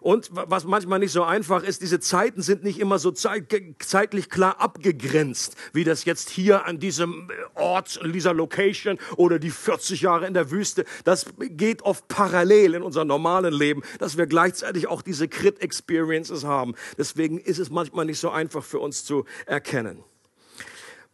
Und 0.00 0.30
was 0.32 0.64
manchmal 0.64 0.98
nicht 0.98 1.12
so 1.12 1.22
einfach 1.22 1.62
ist, 1.62 1.82
diese 1.82 2.00
Zeiten 2.00 2.42
sind 2.42 2.64
nicht 2.64 2.78
immer 2.78 2.98
so 2.98 3.10
zeitlich 3.12 4.30
klar 4.30 4.60
abgegrenzt, 4.60 5.56
wie 5.72 5.84
das 5.84 6.04
jetzt 6.04 6.30
hier 6.30 6.66
an 6.66 6.78
diesem 6.78 7.30
äh, 7.30 7.60
Ort, 7.60 7.96
in 7.96 8.12
dieser 8.12 8.34
Location 8.34 8.98
oder 9.16 9.38
die 9.38 9.50
40 9.50 10.00
Jahre 10.00 10.26
in 10.26 10.34
der 10.34 10.50
Wüste. 10.50 10.84
Das 11.04 11.26
geht 11.38 11.82
oft 11.82 12.08
parallel 12.08 12.74
in 12.74 12.82
unserem 12.82 13.08
normalen 13.08 13.52
Leben, 13.52 13.82
dass 13.98 14.16
wir 14.16 14.26
gleichzeitig 14.26 14.88
auch 14.88 15.02
diese 15.02 15.28
Crit-Experiences 15.28 16.44
haben. 16.44 16.74
Deswegen 16.98 17.38
ist 17.38 17.58
es 17.58 17.70
manchmal 17.70 18.06
nicht 18.06 18.18
so 18.18 18.30
einfach 18.30 18.64
für 18.64 18.78
uns 18.78 19.04
zu 19.04 19.24
erkennen. 19.46 20.02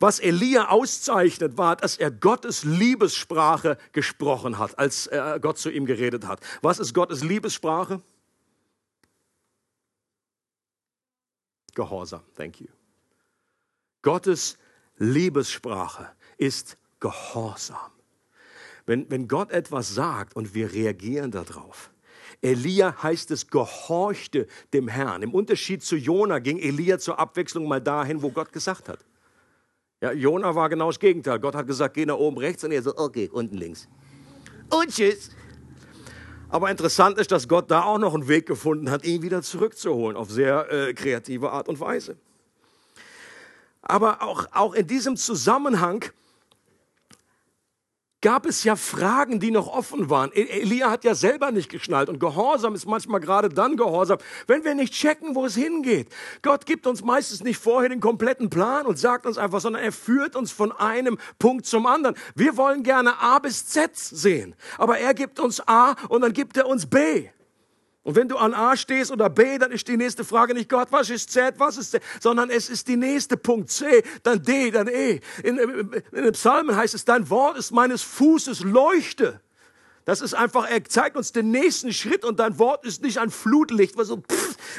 Was 0.01 0.21
Elia 0.21 0.69
auszeichnet, 0.69 1.59
war, 1.59 1.75
dass 1.75 1.97
er 1.97 2.13
Gottes 2.13 2.63
Liebessprache 2.63 3.79
gesprochen 3.93 4.59
hat, 4.59 4.79
als 4.79 5.11
Gott 5.41 5.59
zu 5.59 5.71
ihm 5.71 5.87
geredet 5.87 6.25
hat. 6.25 6.41
Was 6.63 6.79
ist 6.79 6.95
Gottes 6.95 7.25
Liebessprache? 7.25 8.01
Gehorsam. 11.79 12.23
Thank 12.35 12.61
you. 12.61 12.67
Gottes 14.03 14.59
Liebessprache 14.97 16.09
ist 16.37 16.77
Gehorsam. 16.99 17.93
Wenn, 18.85 19.09
wenn 19.13 19.29
Gott 19.29 19.53
etwas 19.53 19.95
sagt 19.95 20.35
und 20.35 20.55
wir 20.55 20.73
reagieren 20.73 21.31
darauf, 21.31 21.93
Elia 22.43 23.01
heißt 23.01 23.31
es, 23.31 23.47
gehorchte 23.47 24.49
dem 24.73 24.89
Herrn. 24.89 25.23
Im 25.23 25.33
Unterschied 25.33 25.85
zu 25.85 25.95
Jona 25.95 26.41
ging 26.41 26.59
Elia 26.59 26.99
zur 26.99 27.21
Abwechslung 27.21 27.69
mal 27.69 27.81
dahin, 27.81 28.23
wo 28.23 28.31
Gott 28.31 28.53
gesagt 28.53 28.89
hat. 28.89 29.05
Ja, 30.01 30.11
Jona 30.11 30.57
war 30.57 30.69
genau 30.69 30.89
das 30.89 30.99
Gegenteil. 30.99 31.39
Gott 31.39 31.55
hat 31.55 31.69
gesagt, 31.69 31.95
geh 31.95 32.07
nach 32.07 32.17
oben 32.17 32.39
rechts 32.39 32.65
und 32.65 32.73
er 32.73 32.83
so, 32.83 32.97
okay, 32.97 33.29
unten 33.33 33.57
links. 33.57 33.89
Und 34.69 34.91
tschüss. 34.91 35.31
Aber 36.51 36.71
interessant 36.71 37.19
ist, 37.19 37.31
dass 37.31 37.47
Gott 37.47 37.71
da 37.71 37.83
auch 37.83 37.99
noch 37.99 38.15
einen 38.15 38.29
Weg 38.29 38.47
gefunden 38.47 38.91
hat, 38.91 39.05
ihn 39.05 39.23
wieder 39.23 39.43
zurückzuholen, 39.43 40.17
auf 40.17 40.31
sehr 40.31 40.71
äh, 40.73 40.95
kreative 40.95 41.51
Art 41.51 41.69
und 41.69 41.79
Weise. 41.81 42.17
Aber 43.83 44.23
auch, 44.23 44.47
auch 44.53 44.75
in 44.75 44.87
diesem 44.87 45.17
Zusammenhang 45.17 46.05
gab 48.21 48.47
es 48.47 48.65
ja 48.65 48.77
Fragen, 48.77 49.41
die 49.41 49.51
noch 49.51 49.69
offen 49.69 50.11
waren. 50.11 50.31
E- 50.33 50.61
Elia 50.61 50.91
hat 50.91 51.05
ja 51.05 51.15
selber 51.15 51.51
nicht 51.51 51.71
geschnallt 51.71 52.09
und 52.09 52.19
Gehorsam 52.19 52.75
ist 52.75 52.87
manchmal 52.87 53.21
gerade 53.21 53.49
dann 53.49 53.77
Gehorsam, 53.77 54.19
wenn 54.47 54.65
wir 54.65 54.75
nicht 54.75 54.93
checken, 54.93 55.35
wo 55.35 55.47
es 55.47 55.55
hingeht. 55.55 56.09
Gott 56.43 56.67
gibt 56.67 56.87
uns 56.87 57.03
meistens 57.03 57.43
nicht 57.43 57.59
vorher 57.59 57.89
den 57.89 58.01
kompletten 58.01 58.51
Plan 58.51 58.87
und 58.87 58.99
sagt 58.99 59.27
uns 59.27 59.39
einfach, 59.39 59.61
sondern 59.61 59.83
er 59.83 59.93
führt 59.93 60.37
uns 60.37 60.51
von 60.53 60.73
einem 60.73 61.19
Punkt 61.39 61.67
zum 61.67 61.87
anderen. 61.87 62.17
Wir 62.35 62.57
wollen 62.57 62.83
gerne 62.83 63.21
A 63.21 63.39
bis 63.39 63.67
Z 63.67 63.97
sehen, 63.97 64.55
aber 64.79 64.99
er 64.99 65.15
gibt 65.15 65.41
uns 65.41 65.61
A 65.67 65.95
und 66.09 66.23
dann 66.23 66.33
gibt 66.33 66.57
er 66.57 66.67
uns 66.67 66.87
B. 66.87 67.29
Und 68.09 68.15
wenn 68.15 68.27
du 68.27 68.39
an 68.39 68.55
A 68.55 68.75
stehst 68.75 69.11
oder 69.11 69.29
B, 69.29 69.59
dann 69.59 69.71
ist 69.71 69.87
die 69.87 69.99
nächste 69.99 70.25
Frage 70.25 70.55
nicht 70.55 70.71
Gott, 70.71 70.89
was 70.93 71.11
ist 71.11 71.31
Z, 71.31 71.57
was 71.59 71.77
ist 71.77 71.91
Z, 71.91 72.03
sondern 72.23 72.49
es 72.49 72.71
ist 72.71 72.89
die 72.89 72.97
nächste 72.97 73.37
Punkt 73.37 73.71
C, 73.71 74.03
dann 74.23 74.43
D, 74.43 74.71
dann 74.71 74.89
E. 74.89 75.21
In, 75.43 75.59
in, 75.59 76.03
den 76.15 76.33
Psalmen 76.33 76.75
heißt 76.75 76.95
es, 76.95 77.05
dein 77.05 77.29
Wort 77.29 77.59
ist 77.59 77.71
meines 77.71 78.01
Fußes 78.01 78.61
Leuchte. 78.61 79.43
Das 80.07 80.23
ist 80.23 80.33
einfach, 80.33 80.71
er 80.71 80.83
zeigt 80.85 81.19
uns 81.19 81.33
den 81.33 81.51
nächsten 81.51 81.93
Schritt 81.93 82.25
und 82.25 82.41
dein 82.41 82.59
Wort 82.59 82.87
ist 82.87 83.03
nicht 83.03 83.19
ein 83.19 83.31
Flutlicht, 83.31 83.99
was 83.99 84.09
so 84.09 84.23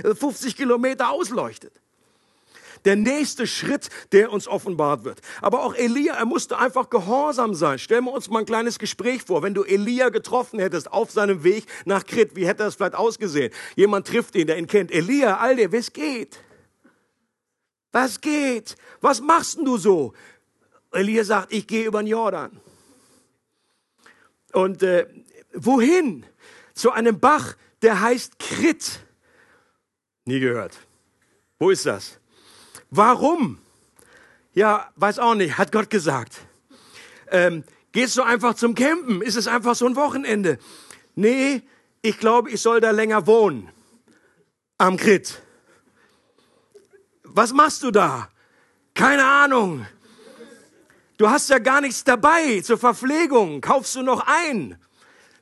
50 0.02 0.58
Kilometer 0.58 1.12
ausleuchtet 1.12 1.80
der 2.86 2.96
nächste 2.96 3.48
Schritt, 3.48 3.89
der 4.12 4.32
uns 4.32 4.48
offenbart 4.48 5.04
wird. 5.04 5.22
Aber 5.42 5.63
auch 5.63 5.76
Elia, 5.76 6.15
er 6.15 6.26
musste 6.26 6.58
einfach 6.58 6.89
gehorsam 6.89 7.54
sein. 7.54 7.80
Stellen 7.80 8.06
wir 8.06 8.12
uns 8.12 8.30
mal 8.30 8.39
ein 8.39 8.46
kleines 8.46 8.80
Gespräch 8.80 9.24
vor. 9.24 9.44
Wenn 9.44 9.54
du 9.54 9.63
Elia 9.63 10.10
getroffen 10.10 10.60
hättest 10.60 10.92
auf 10.92 11.12
seinem 11.12 11.44
Weg 11.44 11.65
nach 11.86 12.06
Krit, 12.06 12.36
wie 12.36 12.48
hätte 12.48 12.63
das 12.63 12.76
vielleicht 12.76 12.96
ausgesehen? 12.96 13.52
Jemand 13.76 14.08
trifft 14.08 14.36
ihn, 14.36 14.48
der 14.48 14.58
ihn 14.58 14.68
kennt. 14.68 14.92
Elia, 14.92 15.38
Alter, 15.38 15.72
was 15.72 15.92
geht? 15.92 16.39
Was 17.92 18.22
geht? 18.22 18.76
Was 19.02 19.22
machst 19.22 19.58
denn 19.58 19.65
du 19.65 19.78
so? 19.78 20.13
Elia 20.92 21.24
sagt, 21.24 21.54
ich 21.54 21.68
gehe 21.68 21.86
über 21.86 22.02
den 22.02 22.08
Jordan. 22.08 22.60
Und 24.54 24.84
äh, 24.84 25.08
wohin? 25.54 26.26
Zu 26.74 26.92
einem 26.92 27.20
Bach, 27.20 27.56
der 27.82 28.00
heißt 28.02 28.39
Krit. 28.39 29.02
Nie 30.26 30.39
gehört. 30.39 30.78
Wo 31.58 31.70
ist 31.70 31.86
das? 31.86 32.19
Warum? 32.91 33.60
Ja, 34.54 34.89
weiß 34.95 35.19
auch 35.19 35.36
nicht, 35.36 35.58
hat 35.58 35.71
Gott 35.71 35.89
gesagt. 35.89 36.38
Ähm, 37.32 37.63
gehst 37.91 38.17
du 38.17 38.23
einfach 38.23 38.56
zum 38.56 38.75
Campen? 38.75 39.21
Ist 39.21 39.36
es 39.36 39.47
einfach 39.47 39.75
so 39.75 39.86
ein 39.86 39.95
Wochenende? 39.95 40.58
Nee, 41.15 41.62
ich 42.02 42.17
glaube, 42.17 42.49
ich 42.49 42.62
soll 42.62 42.80
da 42.80 42.91
länger 42.91 43.28
wohnen. 43.28 43.69
Am 44.78 44.97
Krit. 44.97 45.41
Was 47.23 47.54
machst 47.54 47.84
du 47.84 47.91
da? 47.91 48.30
Keine 48.93 49.25
Ahnung. 49.25 49.86
Du 51.17 51.30
hast 51.30 51.49
ja 51.49 51.60
gar 51.60 51.82
nichts 51.82 52.04
dabei 52.04 52.62
zur 52.62 52.78
Verpflegung. 52.78 53.62
Kaufst 53.62 53.95
du 53.95 54.02
noch 54.02 54.25
ein? 54.25 54.78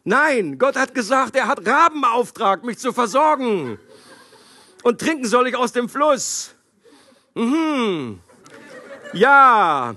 Nein, 0.03 0.57
Gott 0.57 0.75
hat 0.75 0.95
gesagt, 0.95 1.35
er 1.35 1.47
hat 1.47 1.65
Raben 1.67 2.01
beauftragt, 2.01 2.63
mich 2.63 2.79
zu 2.79 2.93
versorgen. 2.93 3.79
Und 4.83 4.99
trinken 4.99 5.25
soll 5.25 5.47
ich 5.47 5.55
aus 5.55 5.73
dem 5.73 5.87
Fluss. 5.87 6.55
Mhm. 7.37 8.19
Ja. 9.13 9.95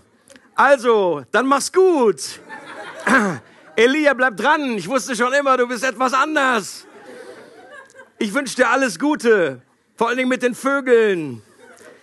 Also, 0.54 1.24
dann 1.32 1.46
mach's 1.46 1.72
gut. 1.72 2.40
Elia, 3.76 4.12
bleib 4.12 4.36
dran. 4.36 4.76
Ich 4.76 4.86
wusste 4.86 5.16
schon 5.16 5.32
immer, 5.32 5.56
du 5.56 5.66
bist 5.66 5.82
etwas 5.82 6.12
anders. 6.12 6.86
Ich 8.18 8.34
wünsche 8.34 8.56
dir 8.56 8.68
alles 8.68 8.98
Gute. 8.98 9.62
Vor 9.96 10.08
allen 10.08 10.18
Dingen 10.18 10.28
mit 10.28 10.42
den 10.42 10.54
Vögeln. 10.54 11.42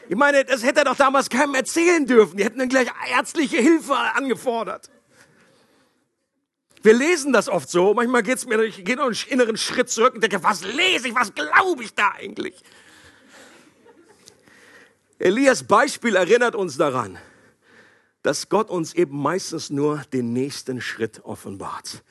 Ich 0.10 0.16
meine, 0.16 0.44
das 0.44 0.64
hätte 0.64 0.80
er 0.80 0.86
doch 0.86 0.96
damals 0.96 1.30
keinem 1.30 1.54
erzählen 1.54 2.06
dürfen. 2.06 2.38
Die 2.38 2.44
hätten 2.44 2.58
dann 2.58 2.70
gleich 2.70 2.88
ärztliche 3.12 3.58
Hilfe 3.58 3.96
angefordert. 3.96 4.90
Wir 6.82 6.94
lesen 6.94 7.34
das 7.34 7.50
oft 7.50 7.70
so. 7.70 7.94
Manchmal 7.94 8.24
geht's 8.24 8.48
mir, 8.48 8.60
ich 8.64 8.84
gehe 8.84 8.96
noch 8.96 9.06
einen 9.06 9.18
inneren 9.28 9.58
Schritt 9.58 9.90
zurück 9.90 10.16
und 10.16 10.22
denke, 10.22 10.42
was 10.42 10.64
lese 10.64 11.10
ich, 11.10 11.16
was 11.16 11.34
glaube 11.36 11.84
ich 11.84 11.94
da 11.94 12.14
eigentlich? 12.18 12.56
Elias 15.20 15.64
Beispiel 15.64 16.16
erinnert 16.16 16.56
uns 16.56 16.78
daran, 16.78 17.18
dass 18.22 18.50
Gott 18.50 18.70
uns 18.70 18.94
eben 18.94 19.20
meistens 19.20 19.70
nur 19.70 20.00
den 20.14 20.34
nächsten 20.34 20.82
Schritt 20.82 21.24
offenbart. 21.24 22.04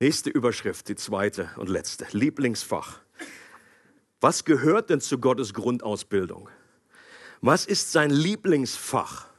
Nächste 0.00 0.30
Überschrift, 0.30 0.88
die 0.88 0.96
zweite 0.96 1.50
und 1.56 1.68
letzte. 1.68 2.06
Lieblingsfach. 2.12 3.00
Was 4.20 4.44
gehört 4.44 4.90
denn 4.90 5.00
zu 5.00 5.18
Gottes 5.18 5.54
Grundausbildung? 5.54 6.48
Was 7.40 7.66
ist 7.66 7.92
sein 7.92 8.10
Lieblingsfach? 8.10 9.33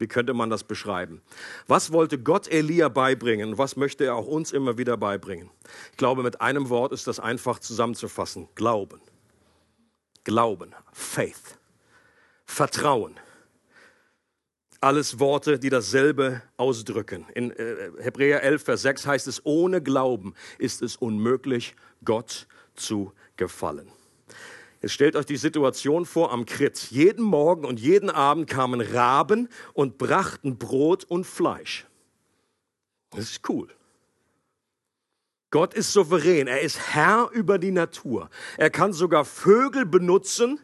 Wie 0.00 0.08
könnte 0.08 0.32
man 0.32 0.48
das 0.48 0.64
beschreiben? 0.64 1.20
Was 1.66 1.92
wollte 1.92 2.18
Gott 2.18 2.48
Elia 2.48 2.88
beibringen? 2.88 3.58
Was 3.58 3.76
möchte 3.76 4.06
er 4.06 4.16
auch 4.16 4.26
uns 4.26 4.50
immer 4.50 4.78
wieder 4.78 4.96
beibringen? 4.96 5.50
Ich 5.90 5.98
glaube, 5.98 6.22
mit 6.22 6.40
einem 6.40 6.70
Wort 6.70 6.92
ist 6.92 7.06
das 7.06 7.20
einfach 7.20 7.58
zusammenzufassen. 7.58 8.48
Glauben. 8.54 8.98
Glauben. 10.24 10.74
Faith. 10.94 11.58
Vertrauen. 12.46 13.20
Alles 14.80 15.18
Worte, 15.18 15.58
die 15.58 15.68
dasselbe 15.68 16.40
ausdrücken. 16.56 17.26
In 17.34 17.50
äh, 17.50 17.90
Hebräer 18.00 18.42
11, 18.42 18.64
Vers 18.64 18.80
6 18.80 19.06
heißt 19.06 19.28
es, 19.28 19.44
ohne 19.44 19.82
Glauben 19.82 20.34
ist 20.56 20.80
es 20.80 20.96
unmöglich, 20.96 21.76
Gott 22.06 22.48
zu 22.74 23.12
gefallen. 23.36 23.92
Jetzt 24.80 24.92
stellt 24.92 25.14
euch 25.16 25.26
die 25.26 25.36
Situation 25.36 26.06
vor 26.06 26.32
am 26.32 26.46
Krit. 26.46 26.90
Jeden 26.90 27.24
Morgen 27.24 27.64
und 27.66 27.78
jeden 27.78 28.08
Abend 28.08 28.48
kamen 28.48 28.80
Raben 28.80 29.48
und 29.74 29.98
brachten 29.98 30.56
Brot 30.56 31.04
und 31.04 31.26
Fleisch. 31.26 31.86
Das 33.10 33.24
ist 33.24 33.48
cool. 33.48 33.68
Gott 35.50 35.74
ist 35.74 35.92
souverän. 35.92 36.46
Er 36.46 36.60
ist 36.60 36.94
Herr 36.94 37.28
über 37.32 37.58
die 37.58 37.72
Natur. 37.72 38.30
Er 38.56 38.70
kann 38.70 38.92
sogar 38.92 39.24
Vögel 39.24 39.84
benutzen 39.84 40.60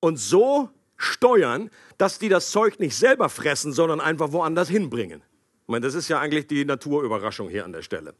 und 0.00 0.18
so 0.18 0.68
steuern, 0.96 1.70
dass 1.98 2.18
die 2.18 2.28
das 2.28 2.50
Zeug 2.50 2.78
nicht 2.78 2.94
selber 2.94 3.28
fressen, 3.28 3.72
sondern 3.72 4.00
einfach 4.00 4.32
woanders 4.32 4.68
hinbringen. 4.68 5.22
Ich 5.62 5.68
meine, 5.68 5.84
das 5.84 5.94
ist 5.94 6.08
ja 6.08 6.20
eigentlich 6.20 6.46
die 6.46 6.64
Naturüberraschung 6.64 7.48
hier 7.48 7.64
an 7.64 7.72
der 7.72 7.82
Stelle. 7.82 8.14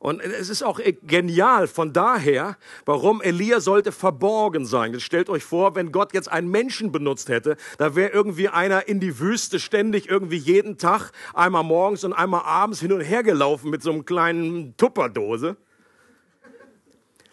Und 0.00 0.20
es 0.20 0.48
ist 0.48 0.62
auch 0.62 0.80
genial 1.02 1.66
von 1.66 1.92
daher, 1.92 2.56
warum 2.84 3.20
Elia 3.20 3.58
sollte 3.58 3.90
verborgen 3.90 4.64
sein. 4.64 4.92
Jetzt 4.92 5.02
stellt 5.02 5.28
euch 5.28 5.42
vor, 5.42 5.74
wenn 5.74 5.90
Gott 5.90 6.14
jetzt 6.14 6.30
einen 6.30 6.48
Menschen 6.48 6.92
benutzt 6.92 7.28
hätte, 7.28 7.56
da 7.78 7.96
wäre 7.96 8.10
irgendwie 8.10 8.48
einer 8.48 8.86
in 8.86 9.00
die 9.00 9.18
Wüste 9.18 9.58
ständig 9.58 10.08
irgendwie 10.08 10.36
jeden 10.36 10.78
Tag, 10.78 11.10
einmal 11.34 11.64
morgens 11.64 12.04
und 12.04 12.12
einmal 12.12 12.42
abends 12.42 12.80
hin 12.80 12.92
und 12.92 13.00
her 13.00 13.24
gelaufen 13.24 13.70
mit 13.70 13.82
so 13.82 13.90
einem 13.90 14.04
kleinen 14.04 14.76
Tupperdose. 14.76 15.56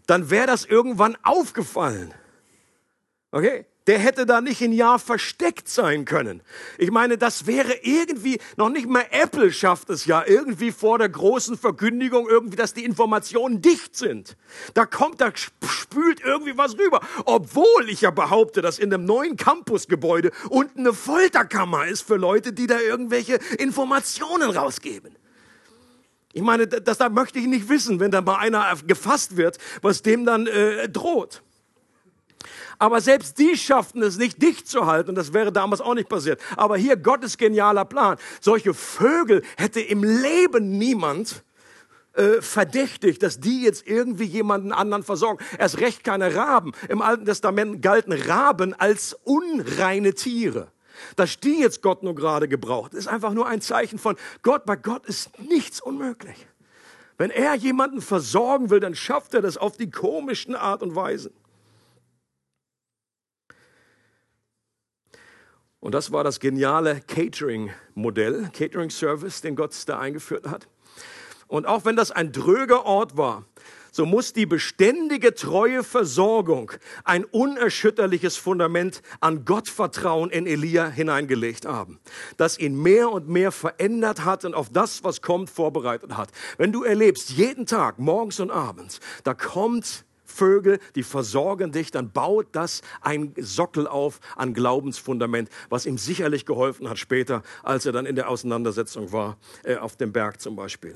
Dann 0.08 0.32
wäre 0.32 0.48
das 0.48 0.66
irgendwann 0.66 1.18
aufgefallen. 1.22 2.16
Okay? 3.32 3.66
Der 3.88 4.00
hätte 4.00 4.26
da 4.26 4.42
nicht 4.42 4.62
ein 4.62 4.74
Jahr 4.74 5.00
versteckt 5.00 5.70
sein 5.70 6.06
können. 6.06 6.42
Ich 6.78 6.92
meine, 6.92 7.18
das 7.18 7.46
wäre 7.46 7.74
irgendwie, 7.84 8.40
noch 8.58 8.70
nicht 8.70 8.88
mal 8.88 9.06
Apple 9.12 9.52
schafft 9.52 9.90
es 9.90 10.06
ja 10.06 10.24
irgendwie 10.26 10.72
vor 10.72 10.98
der 10.98 11.10
großen 11.10 11.58
Verkündigung 11.58 12.28
irgendwie, 12.28 12.56
dass 12.56 12.74
die 12.74 12.84
Informationen 12.84 13.62
dicht 13.62 13.96
sind. 13.96 14.38
Da 14.74 14.86
kommt, 14.86 15.22
da 15.22 15.32
spült 15.36 16.22
irgendwie 16.22 16.58
was 16.58 16.78
rüber. 16.78 17.02
Obwohl 17.26 17.90
ich 17.90 18.02
ja 18.02 18.12
behaupte, 18.12 18.62
dass 18.62 18.80
in 18.80 18.90
dem 18.90 19.06
neuen 19.06 19.38
Campusgebäude 19.38 20.32
unten 20.50 20.80
eine 20.80 20.94
Folterkammer 20.94 21.86
ist 21.86 22.02
für 22.02 22.16
Leute, 22.16 22.54
die 22.54 22.68
da 22.68 22.80
irgendwelche 22.80 23.40
Informationen 23.60 24.50
rausgeben. 24.50 25.16
Ich 26.34 26.42
meine, 26.42 26.68
das 26.68 26.98
da 26.98 27.08
möchte 27.08 27.40
ich 27.40 27.48
nicht 27.48 27.70
wissen, 27.70 28.02
wenn 28.02 28.12
da 28.12 28.20
mal 28.20 28.36
einer 28.36 28.76
gefasst 28.86 29.38
wird, 29.38 29.58
was 29.82 30.02
dem 30.02 30.26
dann 30.26 30.48
äh, 30.48 30.90
droht. 30.90 31.45
Aber 32.78 33.02
selbst 33.02 33.38
die 33.40 33.58
schafften 33.58 34.02
es 34.02 34.18
nicht, 34.18 34.42
dicht 34.42 34.68
zu 34.68 34.86
halten. 34.86 35.10
Und 35.10 35.16
das 35.16 35.34
wäre 35.34 35.52
damals 35.52 35.82
auch 35.82 35.94
nicht 35.94 36.10
passiert. 36.10 36.40
Aber 36.58 36.78
hier 36.78 36.98
Gottes 36.98 37.38
genialer 37.38 37.86
Plan. 37.86 38.18
Solche 38.42 38.74
Vögel 38.74 39.44
hätte 39.58 39.82
im 39.82 40.04
Leben 40.04 40.78
niemand 40.78 41.44
äh, 42.14 42.42
verdächtigt, 42.42 43.24
dass 43.24 43.40
die 43.40 43.64
jetzt 43.64 43.88
irgendwie 43.88 44.24
jemanden 44.26 44.72
anderen 44.72 45.04
versorgen. 45.04 45.44
Erst 45.58 45.80
recht 45.80 46.04
keine 46.04 46.34
Raben. 46.36 46.72
Im 46.90 47.02
Alten 47.02 47.26
Testament 47.26 47.82
galten 47.82 48.14
Raben 48.14 48.74
als 48.74 49.18
unreine 49.24 50.14
Tiere. 50.14 50.70
Dass 51.18 51.40
die 51.40 51.60
jetzt 51.60 51.82
Gott 51.82 52.04
nur 52.04 52.16
gerade 52.16 52.48
gebraucht, 52.48 52.94
ist 52.94 53.08
einfach 53.08 53.34
nur 53.34 53.48
ein 53.48 53.60
Zeichen 53.60 54.00
von 54.00 54.16
Gott. 54.44 54.66
Bei 54.66 54.78
Gott 54.78 55.06
ist 55.06 55.30
nichts 55.40 55.82
unmöglich. 55.82 56.48
Wenn 57.18 57.32
er 57.32 57.56
jemanden 57.56 58.02
versorgen 58.02 58.70
will, 58.70 58.80
dann 58.80 58.96
schafft 58.96 59.34
er 59.34 59.42
das 59.42 59.58
auf 59.58 59.78
die 59.78 59.90
komischsten 59.90 60.56
Art 60.56 60.82
und 60.82 60.96
Weise. 60.96 61.32
Und 65.86 65.92
das 65.92 66.12
war 66.12 66.24
das 66.24 66.40
geniale 66.40 67.00
Catering-Modell, 67.02 68.50
Catering-Service, 68.54 69.42
den 69.42 69.56
Gott 69.56 69.72
da 69.86 70.00
eingeführt 70.00 70.48
hat. 70.48 70.68
Und 71.46 71.68
auch 71.68 71.86
wenn 71.86 71.96
das 71.96 72.10
ein 72.10 72.32
dröger 72.32 72.88
Ort 72.88 73.18
war, 73.18 73.46
so 73.92 74.08
muss 74.08 74.34
die 74.34 74.48
beständige 74.48 75.36
treue 75.36 75.84
Versorgung 75.84 76.72
ein 77.04 77.24
unerschütterliches 77.24 78.36
Fundament 78.36 79.04
an 79.20 79.46
Gottvertrauen 79.46 80.32
in 80.32 80.48
Elia 80.48 80.88
hineingelegt 80.88 81.68
haben, 81.68 82.00
das 82.36 82.58
ihn 82.58 82.82
mehr 82.82 83.12
und 83.12 83.30
mehr 83.30 83.52
verändert 83.52 84.26
hat 84.26 84.44
und 84.44 84.56
auf 84.56 84.70
das, 84.72 85.04
was 85.04 85.22
kommt, 85.22 85.52
vorbereitet 85.52 86.18
hat. 86.18 86.32
Wenn 86.58 86.72
du 86.72 86.84
erlebst, 86.84 87.30
jeden 87.30 87.68
Tag, 87.68 88.00
morgens 88.00 88.40
und 88.40 88.50
abends, 88.50 89.02
da 89.24 89.36
kommt 89.36 90.04
Vögel, 90.36 90.80
die 90.96 91.04
versorgen 91.04 91.72
dich, 91.72 91.92
dann 91.92 92.12
baut 92.12 92.48
das 92.52 92.82
ein 93.02 93.34
Sockel 93.38 93.88
auf 93.88 94.20
an 94.36 94.54
Glaubensfundament, 94.54 95.50
was 95.70 95.86
ihm 95.86 95.98
sicherlich 95.98 96.46
geholfen 96.46 96.90
hat 96.90 97.00
später, 97.00 97.42
als 97.64 97.86
er 97.86 97.92
dann 97.92 98.06
in 98.06 98.16
der 98.16 98.30
Auseinandersetzung 98.30 99.12
war, 99.12 99.38
äh, 99.64 99.78
auf 99.78 99.96
dem 99.96 100.12
Berg 100.12 100.42
zum 100.42 100.56
Beispiel. 100.56 100.96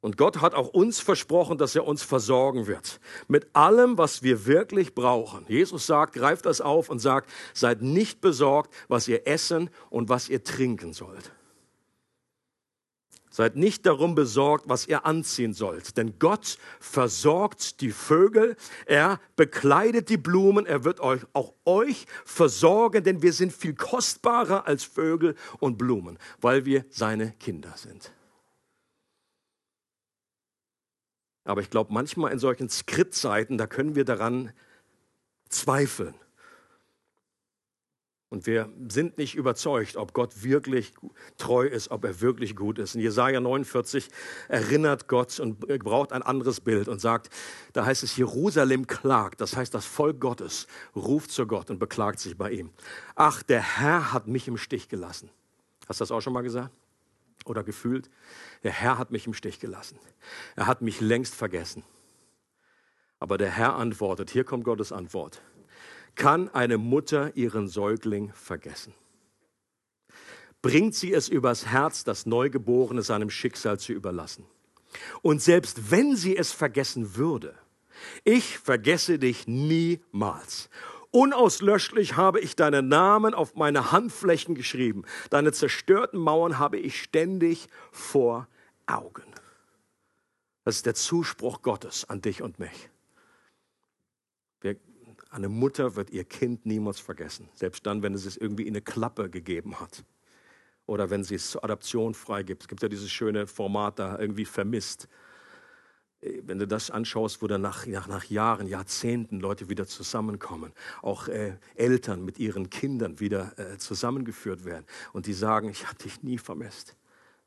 Und 0.00 0.16
Gott 0.16 0.40
hat 0.40 0.54
auch 0.54 0.68
uns 0.68 1.00
versprochen, 1.00 1.58
dass 1.58 1.74
er 1.74 1.84
uns 1.84 2.04
versorgen 2.04 2.68
wird. 2.68 3.00
Mit 3.26 3.48
allem, 3.54 3.98
was 3.98 4.22
wir 4.22 4.46
wirklich 4.46 4.94
brauchen. 4.94 5.44
Jesus 5.48 5.86
sagt, 5.86 6.14
greift 6.14 6.46
das 6.46 6.60
auf 6.60 6.88
und 6.88 7.00
sagt, 7.00 7.28
seid 7.52 7.82
nicht 7.82 8.20
besorgt, 8.20 8.72
was 8.86 9.08
ihr 9.08 9.26
essen 9.26 9.70
und 9.90 10.08
was 10.08 10.28
ihr 10.28 10.44
trinken 10.44 10.92
sollt. 10.92 11.32
Seid 13.38 13.54
nicht 13.54 13.86
darum 13.86 14.16
besorgt, 14.16 14.68
was 14.68 14.88
ihr 14.88 15.06
anziehen 15.06 15.54
sollt. 15.54 15.96
Denn 15.96 16.18
Gott 16.18 16.58
versorgt 16.80 17.80
die 17.80 17.92
Vögel, 17.92 18.56
er 18.84 19.20
bekleidet 19.36 20.08
die 20.08 20.16
Blumen, 20.16 20.66
er 20.66 20.82
wird 20.82 20.98
euch, 20.98 21.20
auch 21.34 21.54
euch 21.64 22.06
versorgen, 22.24 23.04
denn 23.04 23.22
wir 23.22 23.32
sind 23.32 23.52
viel 23.52 23.76
kostbarer 23.76 24.66
als 24.66 24.82
Vögel 24.82 25.36
und 25.60 25.78
Blumen, 25.78 26.18
weil 26.40 26.64
wir 26.64 26.84
seine 26.90 27.30
Kinder 27.30 27.72
sind. 27.76 28.10
Aber 31.44 31.60
ich 31.60 31.70
glaube, 31.70 31.92
manchmal 31.92 32.32
in 32.32 32.40
solchen 32.40 32.68
Skriptzeiten, 32.68 33.56
da 33.56 33.68
können 33.68 33.94
wir 33.94 34.04
daran 34.04 34.52
zweifeln. 35.48 36.16
Und 38.30 38.46
wir 38.46 38.68
sind 38.88 39.16
nicht 39.16 39.36
überzeugt, 39.36 39.96
ob 39.96 40.12
Gott 40.12 40.42
wirklich 40.42 40.92
treu 41.38 41.66
ist, 41.66 41.90
ob 41.90 42.04
er 42.04 42.20
wirklich 42.20 42.54
gut 42.54 42.78
ist. 42.78 42.94
In 42.94 43.00
Jesaja 43.00 43.40
49 43.40 44.08
erinnert 44.48 45.08
Gott 45.08 45.40
und 45.40 45.60
braucht 45.60 46.12
ein 46.12 46.22
anderes 46.22 46.60
Bild 46.60 46.88
und 46.88 47.00
sagt, 47.00 47.30
da 47.72 47.86
heißt 47.86 48.02
es, 48.02 48.18
Jerusalem 48.18 48.86
klagt. 48.86 49.40
Das 49.40 49.56
heißt, 49.56 49.72
das 49.72 49.86
Volk 49.86 50.20
Gottes 50.20 50.66
ruft 50.94 51.30
zu 51.30 51.46
Gott 51.46 51.70
und 51.70 51.78
beklagt 51.78 52.20
sich 52.20 52.36
bei 52.36 52.50
ihm. 52.50 52.70
Ach, 53.14 53.42
der 53.42 53.62
Herr 53.62 54.12
hat 54.12 54.28
mich 54.28 54.46
im 54.46 54.58
Stich 54.58 54.90
gelassen. 54.90 55.30
Hast 55.88 56.00
du 56.00 56.02
das 56.02 56.10
auch 56.10 56.20
schon 56.20 56.34
mal 56.34 56.42
gesagt? 56.42 56.74
Oder 57.46 57.64
gefühlt? 57.64 58.10
Der 58.62 58.72
Herr 58.72 58.98
hat 58.98 59.10
mich 59.10 59.26
im 59.26 59.32
Stich 59.32 59.58
gelassen. 59.58 59.98
Er 60.54 60.66
hat 60.66 60.82
mich 60.82 61.00
längst 61.00 61.34
vergessen. 61.34 61.82
Aber 63.20 63.38
der 63.38 63.50
Herr 63.50 63.76
antwortet, 63.76 64.30
hier 64.30 64.44
kommt 64.44 64.64
Gottes 64.64 64.92
Antwort. 64.92 65.40
Kann 66.18 66.48
eine 66.48 66.78
Mutter 66.78 67.36
ihren 67.36 67.68
Säugling 67.68 68.32
vergessen? 68.32 68.92
Bringt 70.62 70.96
sie 70.96 71.12
es 71.12 71.28
übers 71.28 71.66
Herz, 71.66 72.02
das 72.02 72.26
Neugeborene 72.26 73.02
seinem 73.02 73.30
Schicksal 73.30 73.78
zu 73.78 73.92
überlassen? 73.92 74.44
Und 75.22 75.40
selbst 75.40 75.92
wenn 75.92 76.16
sie 76.16 76.36
es 76.36 76.50
vergessen 76.50 77.14
würde, 77.14 77.54
ich 78.24 78.58
vergesse 78.58 79.20
dich 79.20 79.46
niemals. 79.46 80.70
Unauslöschlich 81.12 82.16
habe 82.16 82.40
ich 82.40 82.56
deinen 82.56 82.88
Namen 82.88 83.32
auf 83.32 83.54
meine 83.54 83.92
Handflächen 83.92 84.56
geschrieben. 84.56 85.04
Deine 85.30 85.52
zerstörten 85.52 86.18
Mauern 86.18 86.58
habe 86.58 86.78
ich 86.78 87.00
ständig 87.00 87.68
vor 87.92 88.48
Augen. 88.86 89.22
Das 90.64 90.74
ist 90.74 90.86
der 90.86 90.96
Zuspruch 90.96 91.62
Gottes 91.62 92.08
an 92.08 92.22
dich 92.22 92.42
und 92.42 92.58
mich. 92.58 92.90
Eine 95.30 95.48
Mutter 95.48 95.96
wird 95.96 96.10
ihr 96.10 96.24
Kind 96.24 96.66
niemals 96.66 97.00
vergessen, 97.00 97.48
selbst 97.54 97.86
dann, 97.86 98.02
wenn 98.02 98.14
es 98.14 98.24
es 98.24 98.36
irgendwie 98.36 98.64
in 98.64 98.74
eine 98.74 98.82
Klappe 98.82 99.28
gegeben 99.28 99.80
hat 99.80 100.04
oder 100.86 101.10
wenn 101.10 101.22
sie 101.22 101.34
es 101.34 101.50
zur 101.50 101.62
Adoption 101.64 102.14
freigibt. 102.14 102.62
Es 102.62 102.68
gibt 102.68 102.82
ja 102.82 102.88
dieses 102.88 103.10
schöne 103.10 103.46
Format 103.46 103.98
da 103.98 104.18
irgendwie 104.18 104.46
vermisst. 104.46 105.08
Äh, 106.20 106.40
wenn 106.44 106.58
du 106.58 106.66
das 106.66 106.90
anschaust, 106.90 107.42
wo 107.42 107.46
dann 107.46 107.60
nach, 107.60 107.86
nach, 107.86 108.08
nach 108.08 108.24
Jahren, 108.24 108.66
Jahrzehnten 108.66 109.38
Leute 109.38 109.68
wieder 109.68 109.86
zusammenkommen, 109.86 110.72
auch 111.02 111.28
äh, 111.28 111.56
Eltern 111.74 112.24
mit 112.24 112.38
ihren 112.38 112.70
Kindern 112.70 113.20
wieder 113.20 113.52
äh, 113.58 113.76
zusammengeführt 113.76 114.64
werden 114.64 114.86
und 115.12 115.26
die 115.26 115.34
sagen, 115.34 115.68
ich 115.68 115.86
habe 115.86 115.98
dich 115.98 116.22
nie 116.22 116.38
vermisst, 116.38 116.96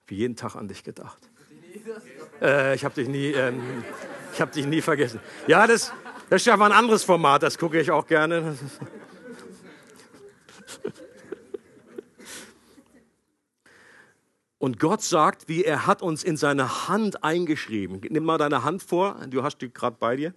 wie 0.05 0.15
jeden 0.15 0.35
Tag 0.35 0.55
an 0.55 0.67
dich 0.67 0.83
gedacht. 0.83 1.29
Äh, 2.41 2.75
ich 2.75 2.85
habe 2.85 2.93
dich 2.95 3.07
nie, 3.07 3.31
ähm, 3.31 3.83
ich 4.33 4.41
habe 4.41 4.51
dich 4.51 4.67
nie 4.67 4.81
vergessen. 4.81 5.19
Ja, 5.47 5.65
das, 5.65 5.91
das 6.31 6.47
ist 6.47 6.57
mal 6.57 6.71
ein 6.71 6.71
anderes 6.71 7.03
Format, 7.03 7.43
das 7.43 7.57
gucke 7.57 7.77
ich 7.81 7.91
auch 7.91 8.07
gerne. 8.07 8.57
Und 14.57 14.79
Gott 14.79 15.01
sagt, 15.01 15.49
wie 15.49 15.65
er 15.65 15.87
hat 15.87 16.01
uns 16.01 16.23
in 16.23 16.37
seine 16.37 16.87
Hand 16.87 17.25
eingeschrieben. 17.25 17.99
Nimm 18.09 18.23
mal 18.23 18.37
deine 18.37 18.63
Hand 18.63 18.81
vor, 18.81 19.19
du 19.29 19.43
hast 19.43 19.57
die 19.57 19.73
gerade 19.73 19.97
bei 19.99 20.15
dir. 20.15 20.33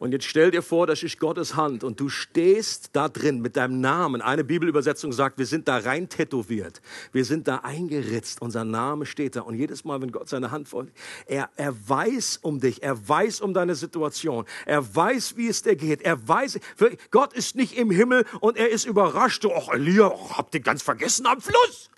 Und 0.00 0.12
jetzt 0.12 0.24
stell 0.24 0.50
dir 0.50 0.62
vor, 0.62 0.86
das 0.86 1.02
ist 1.02 1.20
Gottes 1.20 1.56
Hand 1.56 1.84
und 1.84 2.00
du 2.00 2.08
stehst 2.08 2.88
da 2.94 3.10
drin 3.10 3.42
mit 3.42 3.58
deinem 3.58 3.82
Namen. 3.82 4.22
Eine 4.22 4.44
Bibelübersetzung 4.44 5.12
sagt, 5.12 5.36
wir 5.36 5.44
sind 5.44 5.68
da 5.68 5.76
rein 5.76 6.08
tätowiert. 6.08 6.80
Wir 7.12 7.26
sind 7.26 7.46
da 7.46 7.56
eingeritzt. 7.56 8.40
Unser 8.40 8.64
Name 8.64 9.04
steht 9.04 9.36
da. 9.36 9.42
Und 9.42 9.56
jedes 9.56 9.84
Mal, 9.84 10.00
wenn 10.00 10.10
Gott 10.10 10.30
seine 10.30 10.50
Hand 10.52 10.70
vor, 10.70 10.86
er, 11.26 11.50
er 11.54 11.74
weiß 11.86 12.38
um 12.40 12.60
dich. 12.60 12.82
Er 12.82 13.08
weiß 13.08 13.42
um 13.42 13.52
deine 13.52 13.74
Situation. 13.74 14.46
Er 14.64 14.96
weiß, 14.96 15.36
wie 15.36 15.48
es 15.48 15.62
dir 15.62 15.76
geht. 15.76 16.00
Er 16.00 16.26
weiß, 16.26 16.58
Gott 17.10 17.34
ist 17.34 17.54
nicht 17.54 17.76
im 17.76 17.90
Himmel 17.90 18.24
und 18.40 18.56
er 18.56 18.70
ist 18.70 18.86
überrascht. 18.86 19.44
Ach, 19.54 19.68
Elia, 19.68 20.10
habt 20.30 20.54
ihr 20.54 20.60
ganz 20.60 20.82
vergessen 20.82 21.26
am 21.26 21.42
Fluss? 21.42 21.90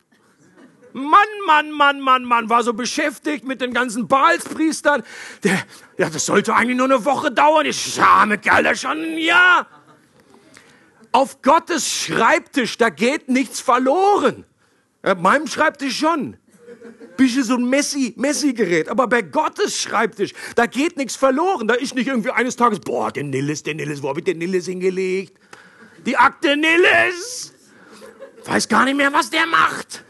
Mann, 0.92 1.28
Mann, 1.46 1.70
Mann, 1.70 2.00
Mann, 2.00 2.24
Mann, 2.24 2.50
war 2.50 2.62
so 2.62 2.72
beschäftigt 2.72 3.44
mit 3.44 3.60
den 3.60 3.72
ganzen 3.72 4.08
Baalspriestern. 4.08 5.02
Der, 5.42 5.62
ja, 5.98 6.10
das 6.10 6.26
sollte 6.26 6.54
eigentlich 6.54 6.76
nur 6.76 6.86
eine 6.86 7.04
Woche 7.04 7.30
dauern. 7.30 7.66
Ich 7.66 8.00
arme 8.00 8.38
Kerl, 8.38 8.62
der 8.62 8.74
schon 8.74 9.02
ein 9.02 9.18
Jahr. 9.18 9.66
Auf 11.12 11.42
Gottes 11.42 11.88
Schreibtisch, 11.88 12.78
da 12.78 12.88
geht 12.88 13.28
nichts 13.28 13.60
verloren. 13.60 14.44
Auf 15.02 15.18
meinem 15.18 15.46
Schreibtisch 15.46 15.98
schon. 15.98 16.36
Bisschen 17.16 17.44
so 17.44 17.54
ein 17.54 17.64
Messi, 17.64 18.14
Messi-Gerät. 18.16 18.88
Aber 18.88 19.06
bei 19.06 19.22
Gottes 19.22 19.80
Schreibtisch, 19.80 20.32
da 20.54 20.66
geht 20.66 20.96
nichts 20.96 21.16
verloren. 21.16 21.68
Da 21.68 21.74
ist 21.74 21.94
nicht 21.94 22.06
irgendwie 22.06 22.30
eines 22.30 22.56
Tages, 22.56 22.80
boah, 22.80 23.12
der 23.12 23.24
Nilles, 23.24 23.62
der 23.62 23.74
Nilles, 23.74 24.02
wo 24.02 24.08
hab 24.08 24.18
ich 24.18 24.24
den 24.24 24.38
Nilles 24.38 24.66
hingelegt? 24.66 25.38
Die 26.06 26.16
Akte 26.16 26.56
Nilles. 26.56 27.52
Weiß 28.44 28.68
gar 28.68 28.84
nicht 28.84 28.96
mehr, 28.96 29.12
was 29.12 29.30
der 29.30 29.46
macht. 29.46 30.04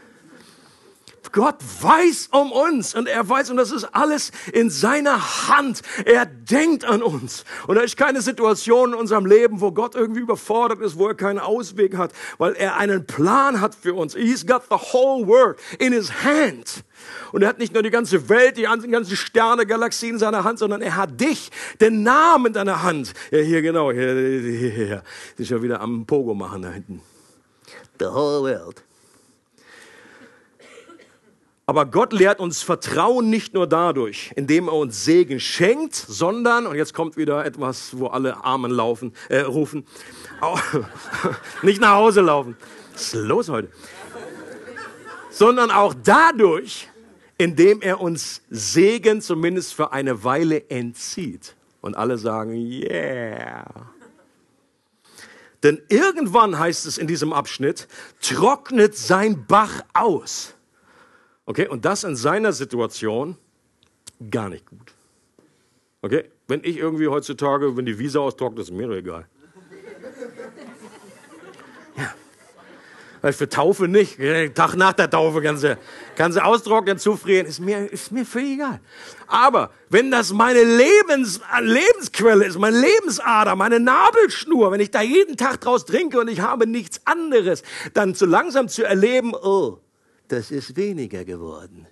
Gott 1.33 1.57
weiß 1.81 2.29
um 2.31 2.51
uns 2.51 2.93
und 2.93 3.07
er 3.07 3.27
weiß, 3.27 3.49
und 3.49 3.57
das 3.57 3.71
ist 3.71 3.85
alles 3.85 4.31
in 4.53 4.69
seiner 4.69 5.47
Hand. 5.49 5.81
Er 6.05 6.27
denkt 6.27 6.85
an 6.85 7.01
uns. 7.01 7.43
Und 7.65 7.75
da 7.75 7.81
ist 7.81 7.97
keine 7.97 8.21
Situation 8.21 8.93
in 8.93 8.99
unserem 8.99 9.25
Leben, 9.25 9.59
wo 9.59 9.71
Gott 9.71 9.95
irgendwie 9.95 10.21
überfordert 10.21 10.79
ist, 10.79 10.97
wo 10.97 11.07
er 11.07 11.15
keinen 11.15 11.39
Ausweg 11.39 11.97
hat, 11.97 12.13
weil 12.37 12.53
er 12.53 12.77
einen 12.77 13.07
Plan 13.07 13.61
hat 13.61 13.73
für 13.73 13.95
uns. 13.95 14.15
He's 14.15 14.45
got 14.45 14.61
the 14.69 14.75
whole 14.75 15.27
world 15.27 15.57
in 15.79 15.91
his 15.91 16.23
hand. 16.23 16.83
Und 17.31 17.41
er 17.41 17.49
hat 17.49 17.57
nicht 17.57 17.73
nur 17.73 17.81
die 17.81 17.89
ganze 17.89 18.29
Welt, 18.29 18.57
die 18.57 18.63
ganzen 18.63 19.17
Sterne, 19.17 19.65
Galaxien 19.65 20.13
in 20.13 20.19
seiner 20.19 20.43
Hand, 20.43 20.59
sondern 20.59 20.83
er 20.83 20.95
hat 20.95 21.19
dich, 21.19 21.49
den 21.81 22.03
Namen 22.03 22.47
in 22.47 22.53
deiner 22.53 22.83
Hand. 22.83 23.13
Ja, 23.31 23.39
hier 23.39 23.63
genau, 23.63 23.91
hier, 23.91 24.13
hier, 24.13 24.39
hier, 24.39 24.71
hier. 24.71 25.03
Ist 25.37 25.49
ja 25.49 25.61
wieder 25.61 25.81
am 25.81 26.05
Pogo 26.05 26.35
machen 26.35 26.61
da 26.61 26.69
hinten. 26.69 27.01
The 27.99 28.05
whole 28.05 28.43
world. 28.43 28.83
Aber 31.65 31.85
Gott 31.85 32.11
lehrt 32.11 32.41
uns 32.41 32.61
Vertrauen 32.61 33.29
nicht 33.29 33.53
nur 33.53 33.67
dadurch, 33.67 34.33
indem 34.35 34.67
er 34.67 34.73
uns 34.73 35.05
Segen 35.05 35.39
schenkt, 35.39 35.95
sondern, 35.95 36.67
und 36.67 36.75
jetzt 36.75 36.93
kommt 36.93 37.15
wieder 37.15 37.45
etwas, 37.45 37.97
wo 37.97 38.07
alle 38.07 38.43
Armen 38.43 38.69
laufen, 38.69 39.13
äh, 39.29 39.39
rufen, 39.39 39.85
nicht 41.61 41.79
nach 41.79 41.95
Hause 41.95 42.19
laufen. 42.21 42.57
Was 42.91 43.13
ist 43.13 43.13
los 43.13 43.49
heute? 43.49 43.69
Sondern 45.29 45.71
auch 45.71 45.93
dadurch, 45.93 46.89
indem 47.37 47.81
er 47.81 48.01
uns 48.01 48.41
Segen 48.49 49.21
zumindest 49.21 49.73
für 49.73 49.93
eine 49.93 50.23
Weile 50.23 50.69
entzieht. 50.69 51.55
Und 51.79 51.95
alle 51.95 52.17
sagen, 52.17 52.55
yeah. 52.55 53.65
Denn 55.63 55.81
irgendwann 55.87 56.59
heißt 56.59 56.85
es 56.85 56.97
in 56.97 57.07
diesem 57.07 57.31
Abschnitt, 57.31 57.87
trocknet 58.21 58.97
sein 58.97 59.45
Bach 59.47 59.81
aus. 59.93 60.55
Okay, 61.45 61.67
und 61.67 61.85
das 61.85 62.03
in 62.03 62.15
seiner 62.15 62.53
Situation 62.53 63.37
gar 64.31 64.49
nicht 64.49 64.65
gut. 64.65 64.93
Okay, 66.01 66.25
wenn 66.47 66.61
ich 66.63 66.77
irgendwie 66.77 67.07
heutzutage, 67.07 67.75
wenn 67.77 67.85
die 67.85 67.97
Visa 67.99 68.19
austrocknet, 68.19 68.63
ist 68.63 68.71
mir 68.71 68.89
egal. 68.91 69.27
Ja. 73.21 73.31
Für 73.31 73.47
Taufe 73.47 73.87
nicht. 73.87 74.17
Tag 74.53 74.75
nach 74.75 74.91
der 74.91 75.09
Taufe 75.09 75.41
kannst 75.41 75.63
du, 75.63 75.77
kannst 76.17 76.37
du 76.37 76.43
austrocknen, 76.43 76.97
zufrieren. 76.97 77.45
Ist 77.45 77.61
mir, 77.61 77.89
ist 77.89 78.11
mir 78.11 78.25
völlig 78.25 78.55
egal. 78.55 78.81
Aber 79.27 79.71
wenn 79.89 80.11
das 80.11 80.33
meine 80.33 80.61
Lebens, 80.63 81.39
Lebensquelle 81.61 82.43
ist, 82.43 82.59
meine 82.59 82.81
Lebensader, 82.81 83.55
meine 83.55 83.79
Nabelschnur, 83.79 84.73
wenn 84.73 84.81
ich 84.81 84.91
da 84.91 85.01
jeden 85.01 85.37
Tag 85.37 85.61
draus 85.61 85.85
trinke 85.85 86.19
und 86.19 86.27
ich 86.27 86.41
habe 86.41 86.67
nichts 86.67 86.99
anderes, 87.05 87.63
dann 87.93 88.13
so 88.13 88.25
langsam 88.25 88.67
zu 88.67 88.83
erleben, 88.83 89.33
oh, 89.33 89.79
das 90.33 90.49
ist 90.51 90.75
weniger 90.75 91.23
geworden. 91.23 91.87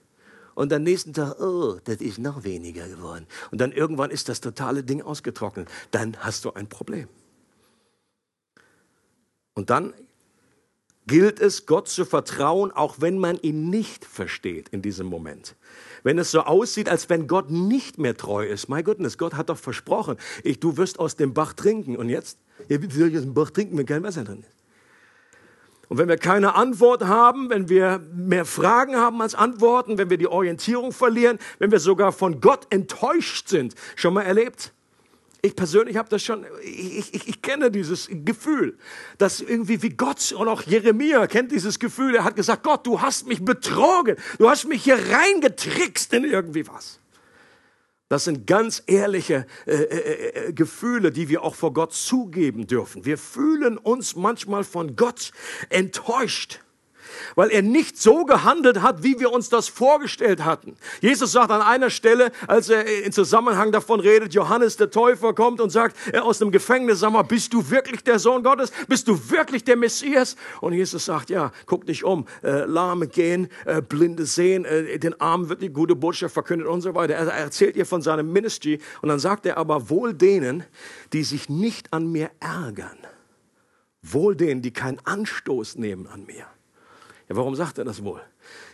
Und 0.55 0.73
am 0.73 0.83
nächsten 0.83 1.13
Tag, 1.13 1.39
oh, 1.39 1.79
das 1.83 1.97
ist 1.97 2.17
noch 2.17 2.43
weniger 2.43 2.87
geworden. 2.87 3.25
Und 3.51 3.61
dann 3.61 3.71
irgendwann 3.71 4.11
ist 4.11 4.27
das 4.29 4.41
totale 4.41 4.83
Ding 4.83 5.01
ausgetrocknet. 5.01 5.69
Dann 5.91 6.17
hast 6.19 6.43
du 6.43 6.51
ein 6.53 6.67
Problem. 6.67 7.07
Und 9.53 9.69
dann 9.69 9.93
gilt 11.07 11.39
es, 11.39 11.65
Gott 11.65 11.87
zu 11.87 12.03
vertrauen, 12.03 12.71
auch 12.71 12.95
wenn 12.99 13.17
man 13.17 13.37
ihn 13.41 13.69
nicht 13.69 14.05
versteht 14.05 14.69
in 14.69 14.81
diesem 14.81 15.07
Moment. 15.07 15.55
Wenn 16.03 16.17
es 16.17 16.31
so 16.31 16.41
aussieht, 16.41 16.89
als 16.89 17.09
wenn 17.09 17.27
Gott 17.27 17.49
nicht 17.51 17.97
mehr 17.97 18.17
treu 18.17 18.45
ist. 18.45 18.69
My 18.69 18.81
goodness, 18.81 19.17
Gott 19.17 19.35
hat 19.35 19.49
doch 19.49 19.57
versprochen, 19.57 20.17
ich, 20.43 20.59
du 20.59 20.77
wirst 20.77 20.99
aus 20.99 21.15
dem 21.15 21.33
Bach 21.33 21.53
trinken. 21.53 21.95
Und 21.95 22.09
jetzt? 22.09 22.39
Ja, 22.69 22.81
wie 22.81 22.91
soll 22.91 23.09
ich 23.09 23.17
aus 23.17 23.23
dem 23.23 23.33
Bach 23.33 23.51
trinken, 23.51 23.77
wenn 23.77 23.85
kein 23.85 24.03
Wasser 24.03 24.23
drin 24.23 24.43
ist? 24.47 24.60
Und 25.91 25.97
wenn 25.97 26.07
wir 26.07 26.15
keine 26.15 26.55
Antwort 26.55 27.03
haben, 27.03 27.49
wenn 27.49 27.67
wir 27.67 27.99
mehr 28.15 28.45
Fragen 28.45 28.95
haben 28.95 29.21
als 29.21 29.35
Antworten, 29.35 29.97
wenn 29.97 30.09
wir 30.09 30.17
die 30.17 30.27
Orientierung 30.27 30.93
verlieren, 30.93 31.37
wenn 31.59 31.69
wir 31.69 31.81
sogar 31.81 32.13
von 32.13 32.39
Gott 32.39 32.65
enttäuscht 32.69 33.49
sind, 33.49 33.75
schon 33.97 34.13
mal 34.13 34.21
erlebt? 34.21 34.71
Ich 35.41 35.53
persönlich 35.53 35.97
habe 35.97 36.07
das 36.07 36.23
schon, 36.23 36.45
ich, 36.63 37.13
ich, 37.13 37.27
ich 37.27 37.41
kenne 37.41 37.71
dieses 37.71 38.07
Gefühl, 38.09 38.77
dass 39.17 39.41
irgendwie 39.41 39.81
wie 39.81 39.89
Gott 39.89 40.31
und 40.31 40.47
auch 40.47 40.61
Jeremia 40.61 41.27
kennt 41.27 41.51
dieses 41.51 41.77
Gefühl, 41.77 42.15
er 42.15 42.23
hat 42.23 42.37
gesagt, 42.37 42.63
Gott, 42.63 42.87
du 42.87 43.01
hast 43.01 43.27
mich 43.27 43.43
betrogen, 43.43 44.15
du 44.37 44.49
hast 44.49 44.69
mich 44.69 44.85
hier 44.85 44.97
reingetrickst 44.97 46.13
in 46.13 46.23
irgendwie 46.23 46.65
was. 46.69 47.00
Das 48.11 48.25
sind 48.25 48.45
ganz 48.45 48.83
ehrliche 48.87 49.45
äh, 49.65 49.71
äh, 49.71 50.49
äh, 50.49 50.51
Gefühle, 50.51 51.11
die 51.11 51.29
wir 51.29 51.43
auch 51.43 51.55
vor 51.55 51.71
Gott 51.71 51.93
zugeben 51.93 52.67
dürfen. 52.67 53.05
Wir 53.05 53.17
fühlen 53.17 53.77
uns 53.77 54.17
manchmal 54.17 54.65
von 54.65 54.97
Gott 54.97 55.31
enttäuscht 55.69 56.59
weil 57.35 57.49
er 57.49 57.61
nicht 57.61 57.97
so 57.97 58.25
gehandelt 58.25 58.81
hat, 58.81 59.03
wie 59.03 59.19
wir 59.19 59.31
uns 59.31 59.49
das 59.49 59.67
vorgestellt 59.67 60.43
hatten. 60.45 60.75
Jesus 61.01 61.31
sagt 61.31 61.51
an 61.51 61.61
einer 61.61 61.89
Stelle, 61.89 62.31
als 62.47 62.69
er 62.69 62.85
in 62.85 63.11
Zusammenhang 63.11 63.71
davon 63.71 63.99
redet, 63.99 64.33
Johannes 64.33 64.77
der 64.77 64.91
Täufer 64.91 65.33
kommt 65.33 65.61
und 65.61 65.69
sagt 65.69 65.95
er 66.11 66.25
aus 66.25 66.39
dem 66.39 66.51
Gefängnis, 66.51 66.99
sag 66.99 67.11
mal, 67.11 67.23
bist 67.23 67.53
du 67.53 67.69
wirklich 67.69 68.03
der 68.03 68.19
Sohn 68.19 68.43
Gottes? 68.43 68.71
Bist 68.87 69.07
du 69.07 69.29
wirklich 69.29 69.63
der 69.63 69.77
Messias? 69.77 70.35
Und 70.59 70.73
Jesus 70.73 71.05
sagt, 71.05 71.29
ja, 71.29 71.51
guck 71.65 71.85
dich 71.85 72.03
um, 72.03 72.25
äh, 72.43 72.65
Lahme 72.65 73.07
gehen, 73.07 73.49
äh, 73.65 73.81
Blinde 73.81 74.25
sehen, 74.25 74.65
äh, 74.65 74.99
den 74.99 75.19
Armen 75.19 75.49
wird 75.49 75.61
die 75.61 75.69
gute 75.69 75.95
Botschaft 75.95 76.33
verkündet 76.33 76.67
und 76.67 76.81
so 76.81 76.95
weiter. 76.95 77.13
Er 77.13 77.27
erzählt 77.27 77.75
ihr 77.75 77.85
von 77.85 78.01
seinem 78.01 78.31
Ministry 78.31 78.79
und 79.01 79.09
dann 79.09 79.19
sagt 79.19 79.45
er 79.45 79.57
aber 79.57 79.89
wohl 79.89 80.13
denen, 80.13 80.63
die 81.13 81.23
sich 81.23 81.49
nicht 81.49 81.93
an 81.93 82.11
mir 82.11 82.31
ärgern. 82.39 82.97
Wohl 84.01 84.35
denen, 84.35 84.61
die 84.61 84.71
keinen 84.71 84.99
Anstoß 85.05 85.77
nehmen 85.77 86.07
an 86.07 86.25
mir. 86.25 86.45
Ja, 87.31 87.37
warum 87.37 87.55
sagt 87.55 87.77
er 87.77 87.85
das 87.85 88.03
wohl? 88.03 88.19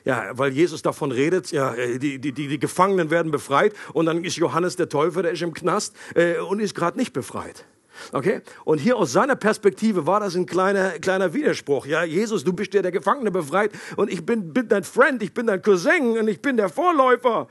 Ja, 0.04 0.36
weil 0.36 0.52
Jesus 0.52 0.82
davon 0.82 1.12
redet, 1.12 1.52
ja, 1.52 1.76
äh, 1.76 2.00
die, 2.00 2.18
die, 2.18 2.32
die 2.32 2.58
Gefangenen 2.58 3.12
werden 3.12 3.32
befreit 3.32 3.72
und 3.94 4.08
dann 4.08 4.24
ist 4.24 4.38
Johannes 4.38 4.76
der 4.76 4.90
Täufer, 4.90 5.22
der 5.22 5.34
ist 5.34 5.44
im 5.44 5.54
Knast 5.54 5.96
äh, 6.16 6.40
und 6.40 6.60
ist 6.60 6.74
gerade 6.74 6.98
nicht 6.98 7.14
befreit. 7.14 7.66
Okay? 8.14 8.42
Und 8.66 8.80
hier 8.80 8.98
aus 8.98 9.12
seiner 9.12 9.36
Perspektive 9.36 10.08
war 10.08 10.22
das 10.22 10.36
ein 10.36 10.48
kleiner, 10.48 10.98
kleiner 10.98 11.36
Widerspruch. 11.36 11.86
Ja, 11.86 12.04
Jesus, 12.04 12.44
du 12.44 12.52
bist 12.52 12.74
ja 12.74 12.82
der 12.82 12.92
Gefangene 12.92 13.30
befreit 13.30 13.70
und 13.96 14.12
ich 14.12 14.26
bin, 14.26 14.54
bin 14.54 14.68
dein 14.68 14.84
Friend, 14.84 15.22
ich 15.22 15.36
bin 15.36 15.46
dein 15.46 15.62
Cousin 15.62 16.18
und 16.18 16.28
ich 16.28 16.42
bin 16.42 16.58
der 16.58 16.70
Vorläufer. 16.70 17.48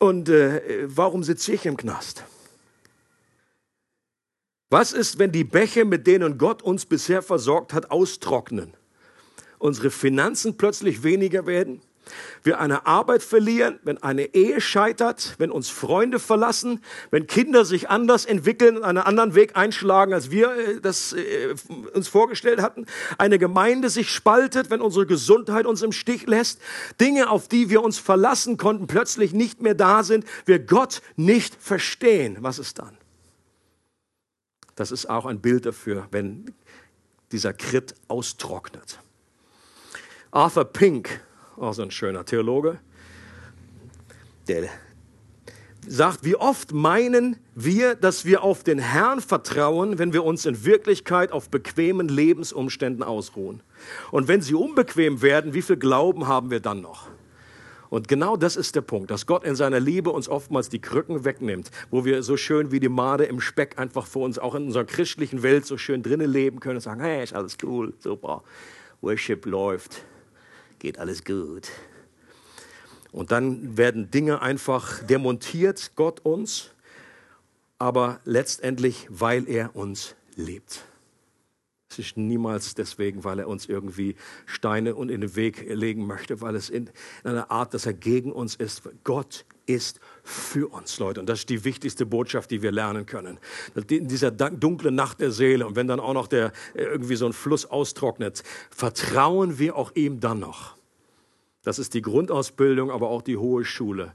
Und 0.00 0.28
äh, 0.28 0.88
warum 0.88 1.22
sitze 1.22 1.52
ich 1.52 1.64
im 1.64 1.76
Knast? 1.76 2.24
Was 4.68 4.92
ist, 4.92 5.20
wenn 5.20 5.30
die 5.30 5.44
Bäche, 5.44 5.84
mit 5.84 6.08
denen 6.08 6.38
Gott 6.38 6.60
uns 6.60 6.86
bisher 6.86 7.22
versorgt 7.22 7.72
hat, 7.72 7.92
austrocknen? 7.92 8.74
Unsere 9.58 9.90
Finanzen 9.90 10.56
plötzlich 10.56 11.02
weniger 11.02 11.46
werden, 11.46 11.80
wir 12.42 12.60
eine 12.60 12.86
Arbeit 12.86 13.22
verlieren, 13.22 13.80
wenn 13.82 14.02
eine 14.02 14.34
Ehe 14.34 14.60
scheitert, 14.60 15.34
wenn 15.38 15.50
uns 15.50 15.68
Freunde 15.68 16.18
verlassen, 16.18 16.80
wenn 17.10 17.26
Kinder 17.26 17.64
sich 17.64 17.90
anders 17.90 18.24
entwickeln 18.24 18.76
und 18.76 18.84
einen 18.84 18.98
anderen 18.98 19.34
Weg 19.34 19.56
einschlagen, 19.56 20.12
als 20.12 20.30
wir 20.30 20.52
äh, 20.52 20.80
das 20.80 21.12
äh, 21.12 21.54
uns 21.94 22.08
vorgestellt 22.08 22.62
hatten, 22.62 22.86
eine 23.18 23.38
Gemeinde 23.38 23.90
sich 23.90 24.10
spaltet, 24.10 24.70
wenn 24.70 24.80
unsere 24.80 25.06
Gesundheit 25.06 25.66
uns 25.66 25.82
im 25.82 25.92
Stich 25.92 26.26
lässt, 26.26 26.60
Dinge, 27.00 27.30
auf 27.30 27.48
die 27.48 27.70
wir 27.70 27.82
uns 27.82 27.98
verlassen 27.98 28.56
konnten, 28.56 28.86
plötzlich 28.86 29.32
nicht 29.32 29.60
mehr 29.60 29.74
da 29.74 30.04
sind, 30.04 30.24
wir 30.44 30.60
Gott 30.60 31.02
nicht 31.16 31.54
verstehen. 31.60 32.38
Was 32.40 32.58
ist 32.58 32.78
dann? 32.78 32.96
Das 34.76 34.92
ist 34.92 35.08
auch 35.08 35.26
ein 35.26 35.40
Bild 35.40 35.66
dafür, 35.66 36.06
wenn 36.10 36.54
dieser 37.32 37.52
Krit 37.52 37.94
austrocknet. 38.08 39.00
Arthur 40.36 40.66
Pink, 40.66 41.20
auch 41.56 41.72
so 41.72 41.80
ein 41.80 41.90
schöner 41.90 42.26
Theologe, 42.26 42.78
der 44.48 44.68
sagt, 45.88 46.26
wie 46.26 46.36
oft 46.36 46.74
meinen 46.74 47.38
wir, 47.54 47.94
dass 47.94 48.26
wir 48.26 48.42
auf 48.42 48.62
den 48.62 48.78
Herrn 48.78 49.22
vertrauen, 49.22 49.98
wenn 49.98 50.12
wir 50.12 50.24
uns 50.24 50.44
in 50.44 50.66
Wirklichkeit 50.66 51.32
auf 51.32 51.48
bequemen 51.48 52.08
Lebensumständen 52.08 53.02
ausruhen. 53.02 53.62
Und 54.10 54.28
wenn 54.28 54.42
sie 54.42 54.54
unbequem 54.54 55.22
werden, 55.22 55.54
wie 55.54 55.62
viel 55.62 55.78
Glauben 55.78 56.26
haben 56.26 56.50
wir 56.50 56.60
dann 56.60 56.82
noch? 56.82 57.08
Und 57.88 58.06
genau 58.06 58.36
das 58.36 58.56
ist 58.56 58.74
der 58.76 58.82
Punkt, 58.82 59.10
dass 59.10 59.24
Gott 59.24 59.42
in 59.42 59.56
seiner 59.56 59.80
Liebe 59.80 60.10
uns 60.10 60.28
oftmals 60.28 60.68
die 60.68 60.82
Krücken 60.82 61.24
wegnimmt, 61.24 61.70
wo 61.90 62.04
wir 62.04 62.22
so 62.22 62.36
schön 62.36 62.72
wie 62.72 62.80
die 62.80 62.90
Made 62.90 63.24
im 63.24 63.40
Speck 63.40 63.78
einfach 63.78 64.06
vor 64.06 64.26
uns 64.26 64.38
auch 64.38 64.54
in 64.54 64.66
unserer 64.66 64.84
christlichen 64.84 65.42
Welt 65.42 65.64
so 65.64 65.78
schön 65.78 66.02
drinnen 66.02 66.30
leben 66.30 66.60
können 66.60 66.76
und 66.76 66.82
sagen, 66.82 67.00
hey, 67.00 67.24
ist 67.24 67.32
alles 67.32 67.56
cool, 67.62 67.94
super, 68.00 68.42
Worship 69.00 69.46
läuft 69.46 70.02
geht 70.78 70.98
alles 70.98 71.24
gut. 71.24 71.68
Und 73.12 73.32
dann 73.32 73.76
werden 73.76 74.10
Dinge 74.10 74.42
einfach 74.42 75.02
demontiert, 75.04 75.92
Gott 75.96 76.20
uns, 76.20 76.70
aber 77.78 78.20
letztendlich, 78.24 79.06
weil 79.10 79.48
er 79.48 79.74
uns 79.74 80.16
liebt. 80.34 80.84
Es 81.88 81.98
ist 81.98 82.16
niemals 82.16 82.74
deswegen, 82.74 83.24
weil 83.24 83.38
er 83.38 83.48
uns 83.48 83.66
irgendwie 83.66 84.16
Steine 84.44 84.96
und 84.96 85.08
in 85.08 85.22
den 85.22 85.34
Weg 85.34 85.64
legen 85.66 86.06
möchte, 86.06 86.40
weil 86.40 86.56
es 86.56 86.68
in, 86.68 86.90
in 87.24 87.30
einer 87.30 87.50
Art, 87.50 87.72
dass 87.74 87.86
er 87.86 87.94
gegen 87.94 88.32
uns 88.32 88.54
ist. 88.54 88.82
Gott 89.04 89.46
ist 89.66 90.00
für 90.26 90.72
uns, 90.72 90.98
Leute. 90.98 91.20
Und 91.20 91.28
das 91.28 91.40
ist 91.40 91.48
die 91.48 91.64
wichtigste 91.64 92.04
Botschaft, 92.04 92.50
die 92.50 92.60
wir 92.60 92.72
lernen 92.72 93.06
können. 93.06 93.38
In 93.88 94.08
dieser 94.08 94.30
dunklen 94.30 94.94
Nacht 94.94 95.20
der 95.20 95.30
Seele 95.30 95.66
und 95.66 95.76
wenn 95.76 95.86
dann 95.86 96.00
auch 96.00 96.14
noch 96.14 96.26
der 96.26 96.52
irgendwie 96.74 97.16
so 97.16 97.26
ein 97.26 97.32
Fluss 97.32 97.64
austrocknet, 97.64 98.42
vertrauen 98.70 99.58
wir 99.58 99.76
auch 99.76 99.92
ihm 99.94 100.20
dann 100.20 100.40
noch. 100.40 100.76
Das 101.62 101.78
ist 101.78 101.94
die 101.94 102.02
Grundausbildung, 102.02 102.90
aber 102.90 103.08
auch 103.08 103.22
die 103.22 103.36
hohe 103.36 103.64
Schule 103.64 104.12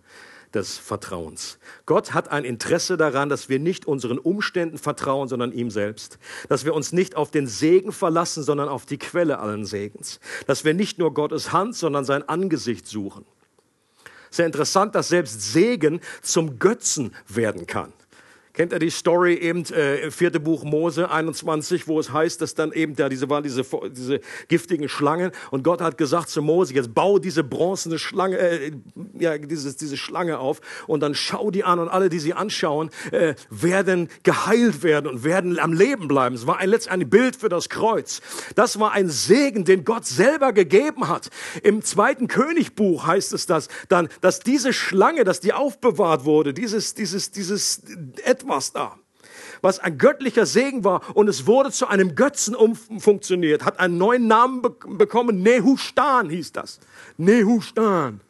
des 0.54 0.78
Vertrauens. 0.78 1.60
Gott 1.86 2.14
hat 2.14 2.30
ein 2.30 2.44
Interesse 2.44 2.98
daran, 2.98 3.30
dass 3.30 3.48
wir 3.48 3.60
nicht 3.60 3.86
unseren 3.86 4.20
Umständen 4.20 4.78
vertrauen, 4.78 5.30
sondern 5.30 5.54
ihm 5.54 5.70
selbst. 5.72 6.20
Dass 6.50 6.66
wir 6.66 6.74
uns 6.74 6.92
nicht 6.92 7.16
auf 7.16 7.32
den 7.32 7.48
Segen 7.48 7.94
verlassen, 7.94 8.44
sondern 8.44 8.68
auf 8.68 8.86
die 8.86 8.98
Quelle 8.98 9.40
allen 9.40 9.66
Segens. 9.66 10.20
Dass 10.48 10.66
wir 10.66 10.74
nicht 10.74 11.00
nur 11.00 11.14
Gottes 11.14 11.54
Hand, 11.54 11.76
sondern 11.76 12.04
sein 12.04 12.28
Angesicht 12.28 12.86
suchen. 12.86 13.26
Sehr 14.32 14.46
interessant, 14.46 14.96
dass 14.96 15.10
selbst 15.10 15.42
Segen 15.42 16.00
zum 16.22 16.58
Götzen 16.58 17.14
werden 17.28 17.68
kann. 17.68 17.94
Kennt 18.54 18.72
ihr 18.74 18.80
die 18.80 18.90
Story 18.90 19.34
eben, 19.36 19.64
äh, 19.66 20.12
vierte 20.12 20.40
Buch 20.40 20.64
Mose 20.64 21.10
21, 21.10 21.88
wo 21.88 22.00
es 22.00 22.14
heißt, 22.14 22.42
dass 22.42 22.54
dann 22.54 22.72
eben 22.72 22.96
da 22.96 23.10
diese 23.10 23.30
waren 23.30 23.44
diese, 23.44 23.66
diese 23.90 24.22
giftigen 24.48 24.90
Schlangen 24.90 25.32
und 25.50 25.64
Gott 25.64 25.82
hat 25.82 25.98
gesagt 25.98 26.30
zu 26.30 26.42
Mose, 26.42 26.74
jetzt 26.74 26.94
bau 26.94 27.18
diese 27.18 27.44
bronzene 27.44 27.98
Schlange, 27.98 28.38
äh, 28.38 28.72
ja, 29.18 29.38
dieses, 29.38 29.76
diese 29.78 29.98
Schlange 29.98 30.40
auf 30.40 30.62
und 30.88 31.02
dann 31.02 31.16
schau 31.16 31.50
die 31.50 31.64
an 31.64 31.80
und 31.80 31.90
alle, 31.90 32.10
die 32.10 32.20
sie 32.20 32.34
anschauen, 32.34 32.90
äh, 33.12 33.36
werden 33.50 34.10
geheilt 34.24 34.84
werden 34.84 35.08
und 35.10 35.24
werden 35.24 35.60
am 35.60 35.74
Leben 35.74 36.08
bleiben. 36.08 36.36
Es 36.36 36.46
war 36.46 36.60
ein 36.60 36.70
letztendlich 36.70 36.92
ein 36.92 37.10
Bild 37.10 37.36
für 37.36 37.50
das 37.50 37.70
Kreuz. 37.70 38.22
Das 38.56 38.80
war 38.80 38.92
ein 38.92 39.10
Segen, 39.10 39.66
den 39.66 39.86
Gott 39.86 40.06
selber 40.06 40.54
gegeben 40.54 41.08
hat. 41.08 41.30
Im 41.64 41.82
zweiten 41.84 42.28
Königbuch 42.28 43.08
heißt 43.08 43.34
es 43.34 43.46
das 43.46 43.70
dann, 43.88 44.10
dass 44.20 44.40
diese 44.40 44.74
Schlange, 44.74 45.24
dass 45.24 45.40
die 45.40 45.54
aufbewahrt 45.54 46.26
wurde, 46.26 46.54
dieses, 46.54 46.94
dieses, 46.94 47.32
dieses 47.32 47.82
etwas 48.42 48.74
da, 48.74 48.98
was 49.62 49.80
ein 49.80 49.98
göttlicher 49.98 50.46
Segen 50.46 50.84
war 50.84 51.16
und 51.16 51.28
es 51.28 51.46
wurde 51.46 51.72
zu 51.72 51.88
einem 51.88 52.16
Götzen 52.16 52.56
umfunktioniert, 52.56 53.64
hat 53.64 53.80
einen 53.80 53.98
neuen 53.98 54.28
Namen 54.28 54.62
be 54.62 54.76
bekommen, 54.88 55.42
Nehushtan 55.44 56.30
hieß 56.30 56.52
das. 56.54 56.80
Nehushtan. 57.18 58.22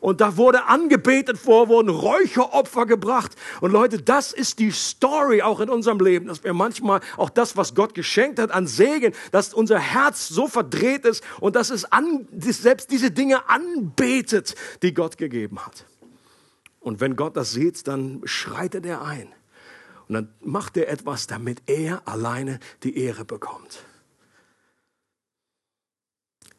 Und 0.00 0.20
da 0.20 0.36
wurde 0.36 0.66
angebetet 0.66 1.38
vor, 1.38 1.68
wurden 1.68 1.88
Räucheropfer 1.88 2.86
gebracht. 2.86 3.34
Und 3.60 3.72
Leute, 3.72 4.00
das 4.00 4.32
ist 4.32 4.60
die 4.60 4.70
Story 4.70 5.42
auch 5.42 5.58
in 5.58 5.68
unserem 5.68 5.98
Leben, 5.98 6.28
dass 6.28 6.44
wir 6.44 6.54
manchmal 6.54 7.00
auch 7.16 7.30
das, 7.30 7.56
was 7.56 7.74
Gott 7.74 7.94
geschenkt 7.94 8.38
hat 8.38 8.52
an 8.52 8.68
Segen, 8.68 9.12
dass 9.32 9.52
unser 9.52 9.80
Herz 9.80 10.28
so 10.28 10.46
verdreht 10.46 11.04
ist 11.04 11.24
und 11.40 11.56
dass 11.56 11.70
es 11.70 11.90
an, 11.90 12.28
selbst 12.30 12.92
diese 12.92 13.10
Dinge 13.10 13.48
anbetet, 13.48 14.54
die 14.82 14.94
Gott 14.94 15.18
gegeben 15.18 15.58
hat. 15.66 15.84
Und 16.78 17.00
wenn 17.00 17.16
Gott 17.16 17.36
das 17.36 17.50
sieht, 17.50 17.88
dann 17.88 18.20
schreitet 18.24 18.86
er 18.86 19.02
ein. 19.02 19.34
Und 20.08 20.14
dann 20.14 20.34
macht 20.40 20.76
er 20.76 20.88
etwas, 20.88 21.26
damit 21.26 21.62
er 21.66 22.06
alleine 22.08 22.60
die 22.82 22.98
Ehre 22.98 23.24
bekommt. 23.24 23.84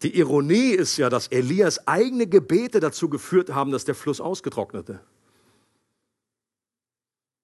Die 0.02 0.18
Ironie 0.18 0.72
ist 0.72 0.97
ja, 0.97 1.10
dass 1.10 1.28
Elias 1.28 1.88
eigene 1.88 2.28
Gebete 2.28 2.80
dazu 2.80 3.10
geführt 3.10 3.50
haben, 3.50 3.72
dass 3.72 3.86
der 3.86 3.95
Fluss 3.95 4.22
ausgetrocknete. 4.22 5.02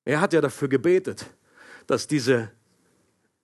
Er 0.06 0.22
hat 0.22 0.34
ja 0.34 0.40
dafür 0.40 0.70
gebetet, 0.70 1.26
dass 1.88 2.08
diese 2.08 2.52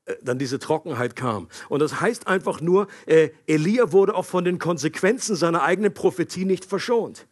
äh, 0.06 0.16
dann 0.22 0.40
diese 0.40 0.60
Trockenheit 0.60 1.16
kam. 1.16 1.48
Und 1.68 1.80
das 1.80 2.00
heißt 2.00 2.28
einfach 2.28 2.62
nur, 2.62 2.88
äh, 3.06 3.30
Elia 3.48 3.92
wurde 3.92 4.16
auch 4.16 4.26
von 4.26 4.46
den 4.46 4.60
Konsequenzen 4.60 5.36
seiner 5.36 5.64
eigenen 5.64 5.94
Prophetie 5.94 6.46
nicht 6.46 6.66
verschont. 6.66 7.28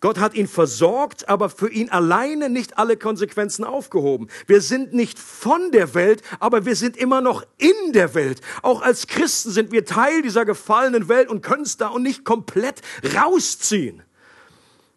Gott 0.00 0.18
hat 0.18 0.34
ihn 0.34 0.48
versorgt, 0.48 1.28
aber 1.28 1.48
für 1.48 1.70
ihn 1.70 1.88
alleine 1.90 2.50
nicht 2.50 2.78
alle 2.78 2.96
Konsequenzen 2.96 3.64
aufgehoben. 3.64 4.28
Wir 4.46 4.60
sind 4.60 4.92
nicht 4.92 5.18
von 5.18 5.72
der 5.72 5.94
Welt, 5.94 6.22
aber 6.40 6.66
wir 6.66 6.76
sind 6.76 6.96
immer 6.96 7.20
noch 7.20 7.44
in 7.58 7.92
der 7.92 8.14
Welt. 8.14 8.40
Auch 8.62 8.82
als 8.82 9.06
Christen 9.06 9.50
sind 9.50 9.72
wir 9.72 9.84
Teil 9.84 10.22
dieser 10.22 10.44
gefallenen 10.44 11.08
Welt 11.08 11.28
und 11.28 11.42
können 11.42 11.62
es 11.62 11.76
da 11.76 11.88
und 11.88 12.02
nicht 12.02 12.24
komplett 12.24 12.82
rausziehen. 13.16 14.02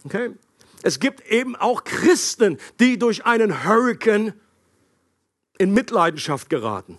Okay? 0.03 0.31
Es 0.83 0.99
gibt 0.99 1.25
eben 1.27 1.55
auch 1.55 1.83
Christen, 1.83 2.57
die 2.79 2.99
durch 2.99 3.25
einen 3.25 3.65
Hurricane 3.65 4.33
in 5.57 5.73
Mitleidenschaft 5.73 6.49
geraten. 6.49 6.97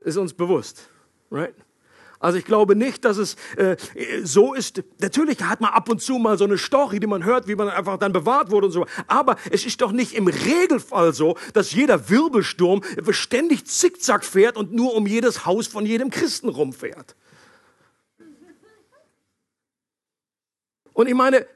Ist 0.00 0.16
uns 0.16 0.32
bewusst, 0.32 0.88
right? 1.30 1.54
Also 2.20 2.36
ich 2.36 2.44
glaube 2.44 2.76
nicht, 2.76 3.06
dass 3.06 3.16
es 3.16 3.34
äh, 3.56 3.76
so 4.22 4.52
ist. 4.52 4.82
Natürlich 5.00 5.42
hat 5.42 5.62
man 5.62 5.72
ab 5.72 5.88
und 5.88 6.02
zu 6.02 6.18
mal 6.18 6.36
so 6.36 6.44
eine 6.44 6.58
Story, 6.58 7.00
die 7.00 7.06
man 7.06 7.24
hört, 7.24 7.48
wie 7.48 7.56
man 7.56 7.70
einfach 7.70 7.96
dann 7.96 8.12
bewahrt 8.12 8.50
wurde 8.50 8.66
und 8.66 8.72
so. 8.72 8.86
Aber 9.06 9.36
es 9.50 9.64
ist 9.64 9.80
doch 9.80 9.90
nicht 9.90 10.12
im 10.12 10.28
Regelfall 10.28 11.14
so, 11.14 11.38
dass 11.54 11.72
jeder 11.72 12.10
Wirbelsturm 12.10 12.82
ständig 13.08 13.64
zickzack 13.64 14.26
fährt 14.26 14.58
und 14.58 14.70
nur 14.70 14.94
um 14.94 15.06
jedes 15.06 15.46
Haus 15.46 15.66
von 15.66 15.86
jedem 15.86 16.10
Christen 16.10 16.50
rumfährt. 16.50 17.16
Und 20.92 21.06
ich 21.06 21.14
meine, 21.14 21.46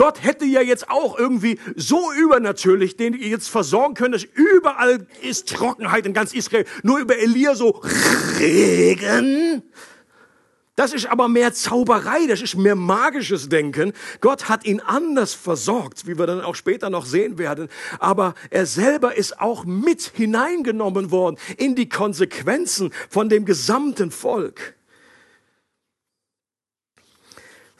Gott 0.00 0.22
hätte 0.24 0.46
ja 0.46 0.62
jetzt 0.62 0.88
auch 0.88 1.18
irgendwie 1.18 1.58
so 1.76 2.10
übernatürlich 2.10 2.96
den 2.96 3.12
jetzt 3.12 3.50
versorgen 3.50 3.92
können, 3.92 4.12
dass 4.12 4.24
überall 4.24 5.06
ist 5.20 5.50
Trockenheit 5.50 6.06
in 6.06 6.14
ganz 6.14 6.32
Israel. 6.32 6.64
Nur 6.82 7.00
über 7.00 7.18
Elia 7.18 7.54
so 7.54 7.82
Regen. 8.38 9.62
Das 10.74 10.94
ist 10.94 11.04
aber 11.04 11.28
mehr 11.28 11.52
Zauberei, 11.52 12.26
das 12.26 12.40
ist 12.40 12.56
mehr 12.56 12.76
magisches 12.76 13.50
Denken. 13.50 13.92
Gott 14.22 14.48
hat 14.48 14.64
ihn 14.64 14.80
anders 14.80 15.34
versorgt, 15.34 16.06
wie 16.06 16.16
wir 16.16 16.26
dann 16.26 16.40
auch 16.40 16.54
später 16.54 16.88
noch 16.88 17.04
sehen 17.04 17.36
werden. 17.36 17.68
Aber 17.98 18.34
er 18.48 18.64
selber 18.64 19.18
ist 19.18 19.38
auch 19.38 19.66
mit 19.66 20.12
hineingenommen 20.14 21.10
worden 21.10 21.36
in 21.58 21.74
die 21.74 21.90
Konsequenzen 21.90 22.90
von 23.10 23.28
dem 23.28 23.44
gesamten 23.44 24.10
Volk. 24.10 24.79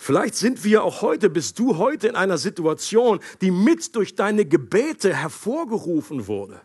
Vielleicht 0.02 0.34
sind 0.34 0.64
wir 0.64 0.82
auch 0.82 1.02
heute, 1.02 1.28
bist 1.28 1.58
du 1.58 1.76
heute 1.76 2.08
in 2.08 2.16
einer 2.16 2.38
Situation, 2.38 3.20
die 3.42 3.50
mit 3.50 3.94
durch 3.94 4.14
deine 4.14 4.46
Gebete 4.46 5.14
hervorgerufen 5.14 6.26
wurde. 6.26 6.58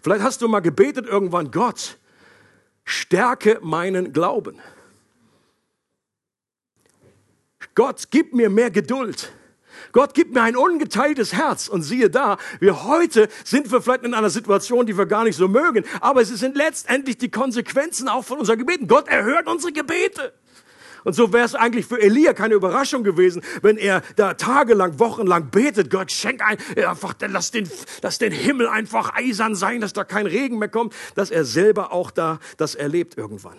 Vielleicht 0.00 0.22
hast 0.22 0.42
du 0.42 0.46
mal 0.46 0.60
gebetet 0.60 1.04
irgendwann, 1.04 1.50
Gott, 1.50 1.98
stärke 2.84 3.58
meinen 3.62 4.12
Glauben. 4.12 4.60
Gott, 7.74 8.12
gib 8.12 8.32
mir 8.32 8.48
mehr 8.48 8.70
Geduld. 8.70 9.32
Gott 9.90 10.14
gib 10.14 10.32
mir 10.32 10.42
ein 10.42 10.54
ungeteiltes 10.54 11.32
Herz. 11.32 11.66
Und 11.66 11.82
siehe 11.82 12.10
da, 12.10 12.38
wir 12.60 12.84
heute 12.84 13.28
sind 13.42 13.72
wir 13.72 13.82
vielleicht 13.82 14.04
in 14.04 14.14
einer 14.14 14.30
Situation, 14.30 14.86
die 14.86 14.96
wir 14.96 15.06
gar 15.06 15.24
nicht 15.24 15.36
so 15.36 15.48
mögen, 15.48 15.84
aber 16.00 16.20
es 16.20 16.28
sind 16.28 16.56
letztendlich 16.56 17.18
die 17.18 17.30
Konsequenzen 17.30 18.08
auch 18.08 18.24
von 18.24 18.38
unseren 18.38 18.58
Gebeten. 18.58 18.86
Gott 18.86 19.08
erhört 19.08 19.48
unsere 19.48 19.72
Gebete. 19.72 20.32
Und 21.08 21.14
so 21.14 21.32
wäre 21.32 21.46
es 21.46 21.54
eigentlich 21.54 21.86
für 21.86 21.98
Elia 21.98 22.34
keine 22.34 22.52
Überraschung 22.52 23.02
gewesen, 23.02 23.40
wenn 23.62 23.78
er 23.78 24.02
da 24.16 24.34
tagelang, 24.34 24.98
wochenlang 24.98 25.48
betet, 25.48 25.88
Gott 25.88 26.12
schenk 26.12 26.42
ein, 26.42 26.58
einfach, 26.86 27.14
lass 27.26 27.50
den, 27.50 27.66
lass 28.02 28.18
den 28.18 28.30
Himmel 28.30 28.68
einfach 28.68 29.14
eisern 29.14 29.54
sein, 29.54 29.80
dass 29.80 29.94
da 29.94 30.04
kein 30.04 30.26
Regen 30.26 30.58
mehr 30.58 30.68
kommt, 30.68 30.94
dass 31.14 31.30
er 31.30 31.46
selber 31.46 31.92
auch 31.92 32.10
da 32.10 32.40
das 32.58 32.74
erlebt 32.74 33.16
irgendwann. 33.16 33.58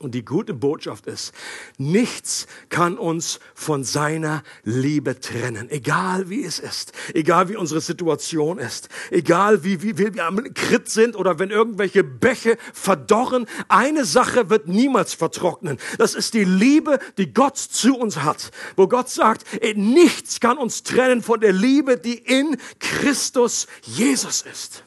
Und 0.00 0.14
die 0.14 0.24
gute 0.24 0.54
Botschaft 0.54 1.06
ist, 1.06 1.34
nichts 1.76 2.46
kann 2.70 2.96
uns 2.96 3.38
von 3.54 3.84
seiner 3.84 4.42
Liebe 4.64 5.20
trennen, 5.20 5.68
egal 5.68 6.30
wie 6.30 6.42
es 6.42 6.58
ist, 6.58 6.92
egal 7.12 7.50
wie 7.50 7.56
unsere 7.56 7.82
Situation 7.82 8.58
ist, 8.58 8.88
egal 9.10 9.62
wie, 9.62 9.82
wie, 9.82 9.98
wie 9.98 10.14
wir 10.14 10.24
am 10.24 10.54
Krit 10.54 10.88
sind 10.88 11.16
oder 11.16 11.38
wenn 11.38 11.50
irgendwelche 11.50 12.02
Bäche 12.02 12.56
verdorren. 12.72 13.44
Eine 13.68 14.06
Sache 14.06 14.48
wird 14.48 14.68
niemals 14.68 15.12
vertrocknen. 15.12 15.76
Das 15.98 16.14
ist 16.14 16.32
die 16.32 16.44
Liebe, 16.44 16.98
die 17.18 17.34
Gott 17.34 17.58
zu 17.58 17.94
uns 17.94 18.22
hat, 18.22 18.52
wo 18.76 18.88
Gott 18.88 19.10
sagt, 19.10 19.44
nichts 19.74 20.40
kann 20.40 20.56
uns 20.56 20.82
trennen 20.82 21.22
von 21.22 21.40
der 21.40 21.52
Liebe, 21.52 21.98
die 21.98 22.16
in 22.16 22.56
Christus 22.78 23.66
Jesus 23.82 24.40
ist. 24.50 24.82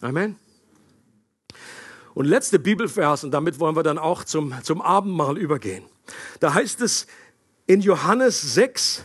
Amen. 0.00 0.36
Und 2.14 2.26
letzte 2.26 2.58
Bibelvers, 2.58 3.24
und 3.24 3.30
damit 3.30 3.60
wollen 3.60 3.76
wir 3.76 3.82
dann 3.82 3.98
auch 3.98 4.24
zum, 4.24 4.54
zum 4.62 4.82
Abendmahl 4.82 5.38
übergehen. 5.38 5.84
Da 6.40 6.54
heißt 6.54 6.80
es 6.80 7.06
in 7.66 7.80
Johannes 7.80 8.54
6, 8.54 9.04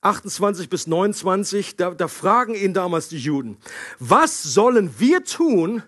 28 0.00 0.68
bis 0.68 0.86
29, 0.86 1.76
da, 1.76 1.90
da 1.90 2.08
fragen 2.08 2.54
ihn 2.54 2.72
damals 2.72 3.08
die 3.08 3.18
Juden, 3.18 3.58
was 3.98 4.42
sollen 4.42 4.98
wir 4.98 5.24
tun, 5.24 5.82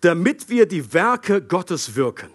damit 0.00 0.48
wir 0.48 0.66
die 0.66 0.92
Werke 0.92 1.42
Gottes 1.42 1.96
wirken? 1.96 2.30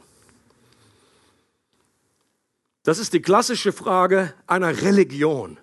Das 2.83 2.99
ist 2.99 3.13
die 3.13 3.21
klassische 3.21 3.73
Frage 3.73 4.33
einer 4.47 4.81
Religion. 4.81 5.57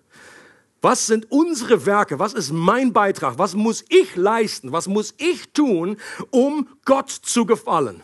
Was 0.85 1.07
sind 1.07 1.32
unsere 1.32 1.87
Werke? 1.87 2.18
Was 2.18 2.35
ist 2.35 2.53
mein 2.53 2.93
Beitrag? 2.93 3.39
Was 3.39 3.55
muss 3.55 3.87
ich 3.89 4.16
leisten? 4.16 4.70
Was 4.70 4.87
muss 4.87 5.14
ich 5.16 5.49
tun, 5.55 5.97
um 6.28 6.68
Gott 6.85 7.09
zu 7.09 7.47
gefallen? 7.47 8.03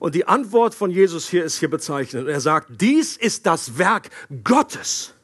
Und 0.00 0.16
die 0.16 0.26
Antwort 0.26 0.74
von 0.74 0.90
Jesus 0.90 1.28
hier 1.28 1.44
ist 1.44 1.60
hier 1.60 1.70
bezeichnet. 1.70 2.26
Er 2.26 2.40
sagt, 2.40 2.80
dies 2.80 3.16
ist 3.16 3.46
das 3.46 3.78
Werk 3.78 4.10
Gottes, 4.42 5.14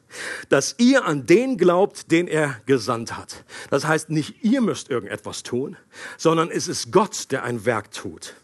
dass 0.47 0.75
ihr 0.77 1.03
an 1.03 1.25
den 1.25 1.57
glaubt, 1.57 2.09
den 2.11 2.29
er 2.29 2.61
gesandt 2.65 3.17
hat. 3.17 3.43
Das 3.69 3.85
heißt, 3.85 4.09
nicht 4.09 4.41
ihr 4.41 4.61
müsst 4.61 4.89
irgendetwas 4.89 5.43
tun, 5.43 5.75
sondern 6.17 6.49
es 6.49 6.69
ist 6.69 6.93
Gott, 6.93 7.29
der 7.31 7.43
ein 7.43 7.65
Werk 7.65 7.91
tut. 7.91 8.35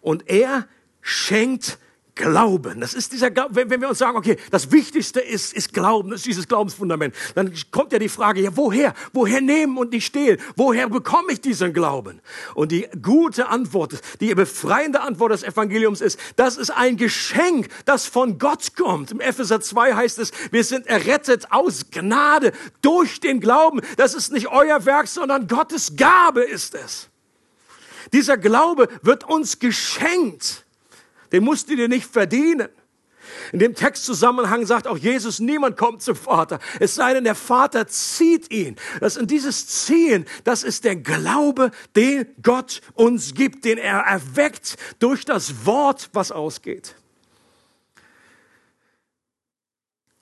Und 0.00 0.28
er 0.30 0.68
schenkt 1.00 1.78
Glauben. 2.16 2.80
Das 2.80 2.94
ist 2.94 3.12
dieser, 3.12 3.30
wenn 3.50 3.80
wir 3.80 3.88
uns 3.88 3.98
sagen, 3.98 4.16
okay, 4.16 4.38
das 4.50 4.72
Wichtigste 4.72 5.20
ist, 5.20 5.52
ist 5.52 5.72
Glauben, 5.74 6.12
ist 6.12 6.24
dieses 6.24 6.48
Glaubensfundament. 6.48 7.14
Dann 7.34 7.52
kommt 7.70 7.92
ja 7.92 7.98
die 7.98 8.08
Frage, 8.08 8.40
ja, 8.40 8.56
woher? 8.56 8.94
Woher 9.12 9.42
nehmen 9.42 9.76
und 9.76 9.92
nicht 9.92 10.06
stehlen? 10.06 10.40
Woher 10.56 10.88
bekomme 10.88 11.32
ich 11.32 11.42
diesen 11.42 11.74
Glauben? 11.74 12.20
Und 12.54 12.72
die 12.72 12.88
gute 13.02 13.48
Antwort, 13.48 14.00
die 14.20 14.34
befreiende 14.34 15.02
Antwort 15.02 15.32
des 15.32 15.42
Evangeliums 15.42 16.00
ist, 16.00 16.18
das 16.36 16.56
ist 16.56 16.70
ein 16.70 16.96
Geschenk, 16.96 17.68
das 17.84 18.06
von 18.06 18.38
Gott 18.38 18.74
kommt. 18.76 19.10
Im 19.10 19.20
Epheser 19.20 19.60
2 19.60 19.94
heißt 19.94 20.18
es, 20.18 20.32
wir 20.50 20.64
sind 20.64 20.86
errettet 20.86 21.52
aus 21.52 21.90
Gnade 21.90 22.52
durch 22.80 23.20
den 23.20 23.40
Glauben. 23.40 23.82
Das 23.98 24.14
ist 24.14 24.32
nicht 24.32 24.48
euer 24.48 24.86
Werk, 24.86 25.06
sondern 25.06 25.46
Gottes 25.46 25.96
Gabe 25.96 26.42
ist 26.42 26.74
es. 26.74 27.08
Dieser 28.12 28.38
Glaube 28.38 28.88
wird 29.02 29.24
uns 29.24 29.58
geschenkt. 29.58 30.65
Den 31.32 31.44
musst 31.44 31.70
du 31.70 31.76
dir 31.76 31.88
nicht 31.88 32.06
verdienen. 32.06 32.68
In 33.52 33.58
dem 33.58 33.74
Textzusammenhang 33.74 34.66
sagt 34.66 34.86
auch 34.86 34.98
Jesus, 34.98 35.40
niemand 35.40 35.76
kommt 35.76 36.02
zum 36.02 36.16
Vater, 36.16 36.58
es 36.80 36.94
sei 36.94 37.14
denn, 37.14 37.24
der 37.24 37.34
Vater 37.34 37.86
zieht 37.86 38.52
ihn. 38.52 38.76
Das 39.00 39.16
in 39.16 39.26
dieses 39.26 39.66
Ziehen, 39.66 40.26
das 40.44 40.62
ist 40.62 40.84
der 40.84 40.96
Glaube, 40.96 41.70
den 41.94 42.26
Gott 42.42 42.80
uns 42.94 43.34
gibt, 43.34 43.64
den 43.64 43.78
er 43.78 44.00
erweckt 44.00 44.76
durch 44.98 45.24
das 45.24 45.66
Wort, 45.66 46.10
was 46.12 46.32
ausgeht. 46.32 46.94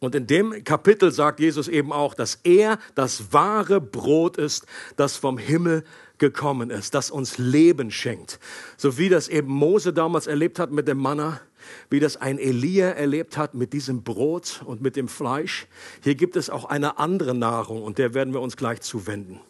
Und 0.04 0.14
in 0.14 0.26
dem 0.26 0.64
Kapitel 0.64 1.10
sagt 1.12 1.40
Jesus 1.40 1.66
eben 1.66 1.90
auch, 1.90 2.12
dass 2.12 2.40
er 2.44 2.78
das 2.94 3.32
wahre 3.32 3.80
Brot 3.80 4.36
ist, 4.36 4.66
das 4.96 5.16
vom 5.16 5.38
Himmel 5.38 5.82
gekommen 6.30 6.70
ist, 6.70 6.94
das 6.94 7.10
uns 7.10 7.38
Leben 7.38 7.90
schenkt. 7.90 8.38
So 8.76 8.96
wie 8.98 9.08
das 9.08 9.28
eben 9.28 9.52
Mose 9.52 9.92
damals 9.92 10.26
erlebt 10.26 10.58
hat 10.58 10.70
mit 10.70 10.88
dem 10.88 10.98
Manna, 10.98 11.40
wie 11.90 12.00
das 12.00 12.16
ein 12.16 12.38
Elia 12.38 12.90
erlebt 12.90 13.36
hat 13.36 13.54
mit 13.54 13.72
diesem 13.72 14.02
Brot 14.02 14.62
und 14.64 14.80
mit 14.80 14.96
dem 14.96 15.08
Fleisch. 15.08 15.66
Hier 16.02 16.14
gibt 16.14 16.36
es 16.36 16.50
auch 16.50 16.64
eine 16.64 16.98
andere 16.98 17.34
Nahrung 17.34 17.82
und 17.82 17.98
der 17.98 18.14
werden 18.14 18.32
wir 18.32 18.40
uns 18.40 18.56
gleich 18.56 18.80
zuwenden, 18.80 19.40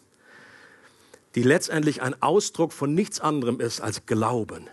die 1.35 1.43
letztendlich 1.43 2.01
ein 2.01 2.21
Ausdruck 2.21 2.73
von 2.73 2.93
nichts 2.93 3.19
anderem 3.19 3.59
ist 3.59 3.81
als 3.81 4.05
Glauben 4.05 4.67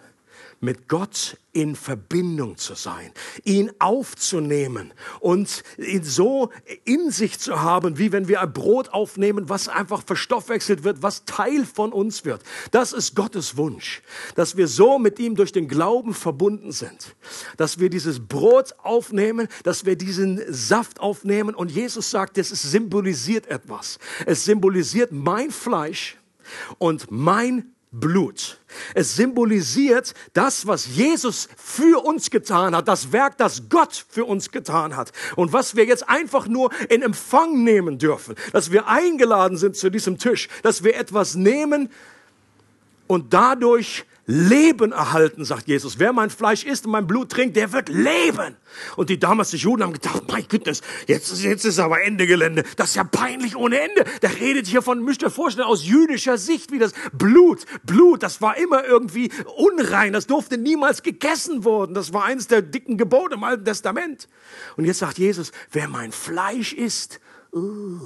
mit 0.63 0.89
Gott 0.89 1.37
in 1.53 1.75
Verbindung 1.77 2.57
zu 2.57 2.75
sein, 2.75 3.11
ihn 3.45 3.73
aufzunehmen 3.81 4.95
und 5.19 5.65
ihn 5.77 6.05
so 6.05 6.51
in 6.85 7.11
sich 7.11 7.39
zu 7.41 7.61
haben, 7.61 7.99
wie 7.99 8.13
wenn 8.13 8.29
wir 8.29 8.41
ein 8.41 8.53
Brot 8.53 8.91
aufnehmen, 8.91 9.49
was 9.49 9.69
einfach 9.69 10.05
verstoffwechselt 10.05 10.85
wird, 10.85 11.03
was 11.03 11.25
Teil 11.25 11.67
von 11.67 11.93
uns 11.93 12.25
wird. 12.25 12.43
Das 12.71 12.93
ist 12.93 13.17
Gottes 13.17 13.57
Wunsch, 13.57 14.03
dass 14.37 14.57
wir 14.57 14.69
so 14.69 14.99
mit 15.01 15.19
ihm 15.19 15.35
durch 15.35 15.53
den 15.53 15.67
Glauben 15.67 16.15
verbunden 16.15 16.71
sind, 16.71 17.17
dass 17.57 17.81
wir 17.81 17.91
dieses 17.91 18.21
Brot 18.21 18.75
aufnehmen, 18.83 19.49
dass 19.65 19.85
wir 19.85 19.97
diesen 19.97 20.41
Saft 20.49 21.01
aufnehmen 21.01 21.57
und 21.57 21.73
Jesus 21.73 22.11
sagt, 22.11 22.39
es 22.39 22.49
symbolisiert 22.49 23.49
etwas. 23.49 23.99
Es 24.27 24.45
symbolisiert 24.45 25.11
mein 25.11 25.51
Fleisch 25.51 26.17
und 26.79 27.11
mein 27.11 27.72
Blut. 27.93 28.59
Es 28.95 29.17
symbolisiert 29.17 30.15
das, 30.33 30.67
was 30.67 30.87
Jesus 30.87 31.49
für 31.57 32.03
uns 32.03 32.31
getan 32.31 32.75
hat, 32.75 32.89
das 32.89 33.13
Werk, 33.13 33.37
das 33.37 33.69
Gott 33.69 34.07
für 34.09 34.25
uns 34.25 34.51
getan 34.51 34.97
hat 34.97 35.13
und 35.37 35.53
was 35.53 35.77
wir 35.77 35.85
jetzt 35.85 36.09
einfach 36.09 36.49
nur 36.49 36.71
in 36.89 37.03
Empfang 37.03 37.63
nehmen 37.63 37.99
dürfen, 37.99 38.35
dass 38.53 38.73
wir 38.73 38.89
eingeladen 38.89 39.59
sind 39.59 39.77
zu 39.77 39.91
diesem 39.91 40.19
Tisch, 40.19 40.49
dass 40.63 40.83
wir 40.83 40.97
etwas 40.97 41.35
nehmen 41.35 41.91
und 43.09 43.35
dadurch 43.35 44.07
Leben 44.27 44.93
erhalten, 44.93 45.45
sagt 45.45 45.67
Jesus. 45.67 45.99
Wer 45.99 46.13
mein 46.13 46.31
Fleisch 46.31 46.65
isst 46.65 46.87
und 46.87 46.93
mein 46.93 47.07
Blut 47.07 47.31
trinkt, 47.31 47.57
der 47.57 47.73
wird 47.73 47.89
leben. 47.89 48.57
Und 48.97 49.11
die 49.11 49.19
damals 49.19 49.51
die 49.51 49.57
Juden 49.57 49.83
haben 49.83 49.93
gedacht, 49.93 50.23
mein 50.31 50.47
Gottes, 50.49 50.81
jetzt, 51.09 51.43
jetzt 51.43 51.65
ist 51.65 51.79
aber 51.81 52.03
Ende 52.03 52.27
Gelände. 52.27 52.63
Das 52.77 52.91
ist 52.91 52.97
ja 52.97 53.05
peinlich 53.05 53.57
ohne 53.57 53.81
Ende. 53.81 54.05
Der 54.23 54.39
redet 54.39 54.67
hier 54.67 54.81
von, 54.81 55.03
müsst 55.03 55.23
ihr 55.23 55.31
vorstellen, 55.31 55.67
aus 55.67 55.85
jüdischer 55.85 56.39
Sicht, 56.39 56.71
wie 56.71 56.79
das 56.79 56.93
Blut, 57.13 57.67
Blut, 57.85 58.23
das 58.23 58.41
war 58.41 58.57
immer 58.57 58.85
irgendwie 58.85 59.31
unrein. 59.57 60.13
Das 60.13 60.29
durfte 60.29 60.57
niemals 60.57 61.03
gegessen 61.03 61.65
worden. 61.65 61.95
Das 61.95 62.13
war 62.13 62.25
eines 62.25 62.47
der 62.47 62.63
dicken 62.63 62.99
Gebote 62.99 63.35
im 63.35 63.45
Alten 63.45 63.65
Testament. 63.65 64.29
Und 64.77 64.85
jetzt 64.85 65.01
sagt 65.01 65.19
Jesus, 65.19 65.51
wer 65.73 65.89
mein 65.89 66.13
Fleisch 66.13 66.73
isst, 66.73 67.21
uh, 67.53 67.99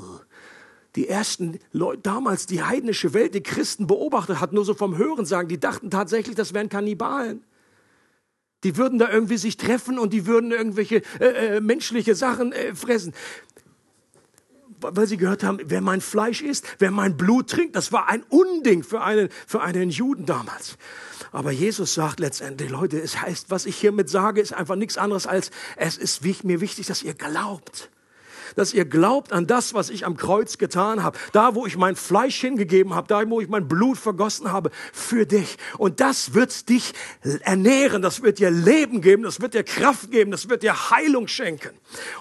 die 0.97 1.09
ersten 1.09 1.61
Leute, 1.73 2.03
damals 2.03 2.47
die 2.47 2.63
heidnische 2.63 3.13
Welt, 3.13 3.35
die 3.35 3.43
Christen 3.43 3.87
beobachtet 3.87 4.41
hat, 4.41 4.53
nur 4.53 4.65
so 4.65 4.75
vom 4.75 4.97
Hören 4.97 5.27
sagen, 5.27 5.49
die 5.49 5.61
dachten 5.61 5.91
tatsächlich, 5.91 6.35
das 6.35 6.55
wären 6.55 6.69
Kannibalen. 6.69 7.45
Die 8.65 8.77
würden 8.79 8.99
da 8.99 9.11
irgendwie 9.11 9.37
sich 9.37 9.59
treffen 9.59 9.99
und 9.99 10.13
die 10.13 10.27
würden 10.27 10.51
irgendwelche 10.51 11.03
äh, 11.21 11.57
äh, 11.57 11.61
menschliche 11.61 12.15
Sachen 12.15 12.53
äh, 12.53 12.75
fressen. 12.75 13.13
Weil 14.81 15.07
sie 15.07 15.19
gehört 15.19 15.45
haben, 15.45 15.59
wer 15.65 15.83
mein 15.83 16.01
Fleisch 16.01 16.43
isst, 16.43 16.67
wer 16.79 16.91
mein 16.91 17.17
Blut 17.17 17.51
trinkt, 17.51 17.77
das 17.77 17.93
war 17.93 18.09
ein 18.09 18.23
Unding 18.25 18.83
für 18.83 19.03
einen, 19.03 19.29
für 19.47 19.61
einen 19.61 19.91
Juden 19.91 20.25
damals. 20.27 20.79
Aber 21.33 21.51
Jesus 21.51 21.95
sagt 21.95 22.21
letztendlich, 22.21 22.71
Leute, 22.71 22.99
es 22.99 23.21
heißt, 23.21 23.51
was 23.51 23.67
ich 23.67 23.77
hiermit 23.77 24.09
sage, 24.09 24.41
ist 24.41 24.55
einfach 24.55 24.77
nichts 24.77 24.97
anderes 24.97 25.27
als, 25.27 25.51
es 25.77 25.99
ist 25.99 26.25
mir 26.45 26.61
wichtig, 26.61 26.87
dass 26.87 27.03
ihr 27.03 27.15
glaubt 27.15 27.91
dass 28.55 28.73
ihr 28.73 28.85
glaubt 28.85 29.33
an 29.33 29.47
das, 29.47 29.75
was 29.75 29.91
ich 29.91 30.07
am 30.07 30.17
Kreuz 30.17 30.59
getan 30.59 31.03
habe. 31.03 31.19
Da, 31.33 31.55
wo 31.55 31.67
ich 31.67 31.77
mein 31.77 31.97
Fleisch 31.97 32.41
hingegeben 32.41 32.95
habe, 32.95 33.09
da, 33.09 33.29
wo 33.29 33.41
ich 33.41 33.49
mein 33.49 33.69
Blut 33.69 33.99
vergossen 33.99 34.53
habe 34.53 34.71
für 34.93 35.27
dich. 35.27 35.57
Und 35.79 36.01
das 36.01 36.35
wird 36.35 36.69
dich 36.69 36.93
ernähren, 37.41 38.03
das 38.03 38.23
wird 38.23 38.39
dir 38.39 38.51
Leben 38.51 39.01
geben, 39.01 39.25
das 39.25 39.41
wird 39.41 39.55
dir 39.55 39.65
Kraft 39.65 40.11
geben, 40.11 40.31
das 40.31 40.49
wird 40.49 40.63
dir 40.63 40.91
Heilung 40.91 41.29
schenken. 41.29 41.71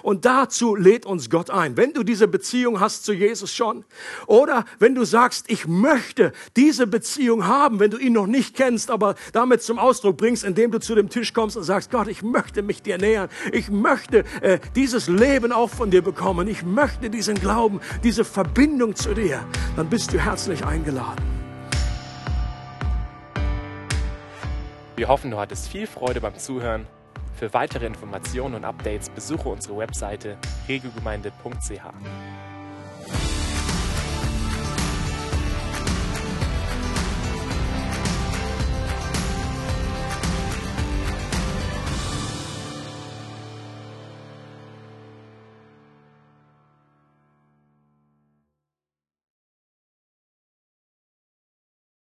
Und 0.02 0.24
dazu 0.24 0.74
lädt 0.74 1.06
uns 1.06 1.30
Gott 1.30 1.50
ein. 1.50 1.76
Wenn 1.76 1.92
du 1.92 2.02
diese 2.02 2.28
Beziehung 2.28 2.80
hast 2.80 3.04
zu 3.04 3.12
Jesus 3.12 3.54
schon 3.54 3.84
oder 4.26 4.64
wenn 4.78 4.94
du 4.94 5.04
sagst, 5.04 5.46
ich 5.48 5.66
möchte 5.66 6.32
diese 6.56 6.86
Beziehung 6.86 7.46
haben, 7.46 7.78
wenn 7.78 7.90
du 7.90 7.98
ihn 7.98 8.12
noch 8.12 8.26
nicht 8.26 8.56
kennst, 8.56 8.90
aber 8.90 9.14
damit 9.32 9.62
zum 9.62 9.78
Ausdruck 9.78 10.16
bringst, 10.16 10.44
indem 10.44 10.70
du 10.70 10.80
zu 10.80 10.94
dem 10.94 11.08
Tisch 11.08 11.32
kommst 11.32 11.56
und 11.56 11.62
sagst, 11.62 11.90
Gott, 11.90 12.08
ich 12.08 12.22
möchte 12.22 12.62
mich 12.62 12.82
dir 12.82 12.98
nähern. 12.98 13.28
Ich 13.52 13.70
möchte 13.70 14.24
äh, 14.40 14.58
dieses 14.74 15.08
Leben 15.08 15.52
auch 15.52 15.70
von 15.70 15.90
dir 15.90 16.02
bekommen 16.02 16.15
bekommen. 16.16 16.48
Ich 16.48 16.62
möchte 16.62 17.10
diesen 17.10 17.34
Glauben, 17.34 17.80
diese 18.02 18.24
Verbindung 18.24 18.96
zu 18.96 19.14
dir. 19.14 19.44
Dann 19.76 19.88
bist 19.88 20.12
du 20.12 20.18
herzlich 20.18 20.64
eingeladen. 20.64 21.22
Wir 24.96 25.08
hoffen, 25.08 25.30
du 25.30 25.38
hattest 25.38 25.68
viel 25.68 25.86
Freude 25.86 26.22
beim 26.22 26.36
Zuhören. 26.36 26.86
Für 27.34 27.52
weitere 27.52 27.84
Informationen 27.84 28.54
und 28.54 28.64
Updates 28.64 29.10
besuche 29.10 29.50
unsere 29.50 29.76
Webseite 29.76 30.38
regelgemeinde.ch. 30.68 32.45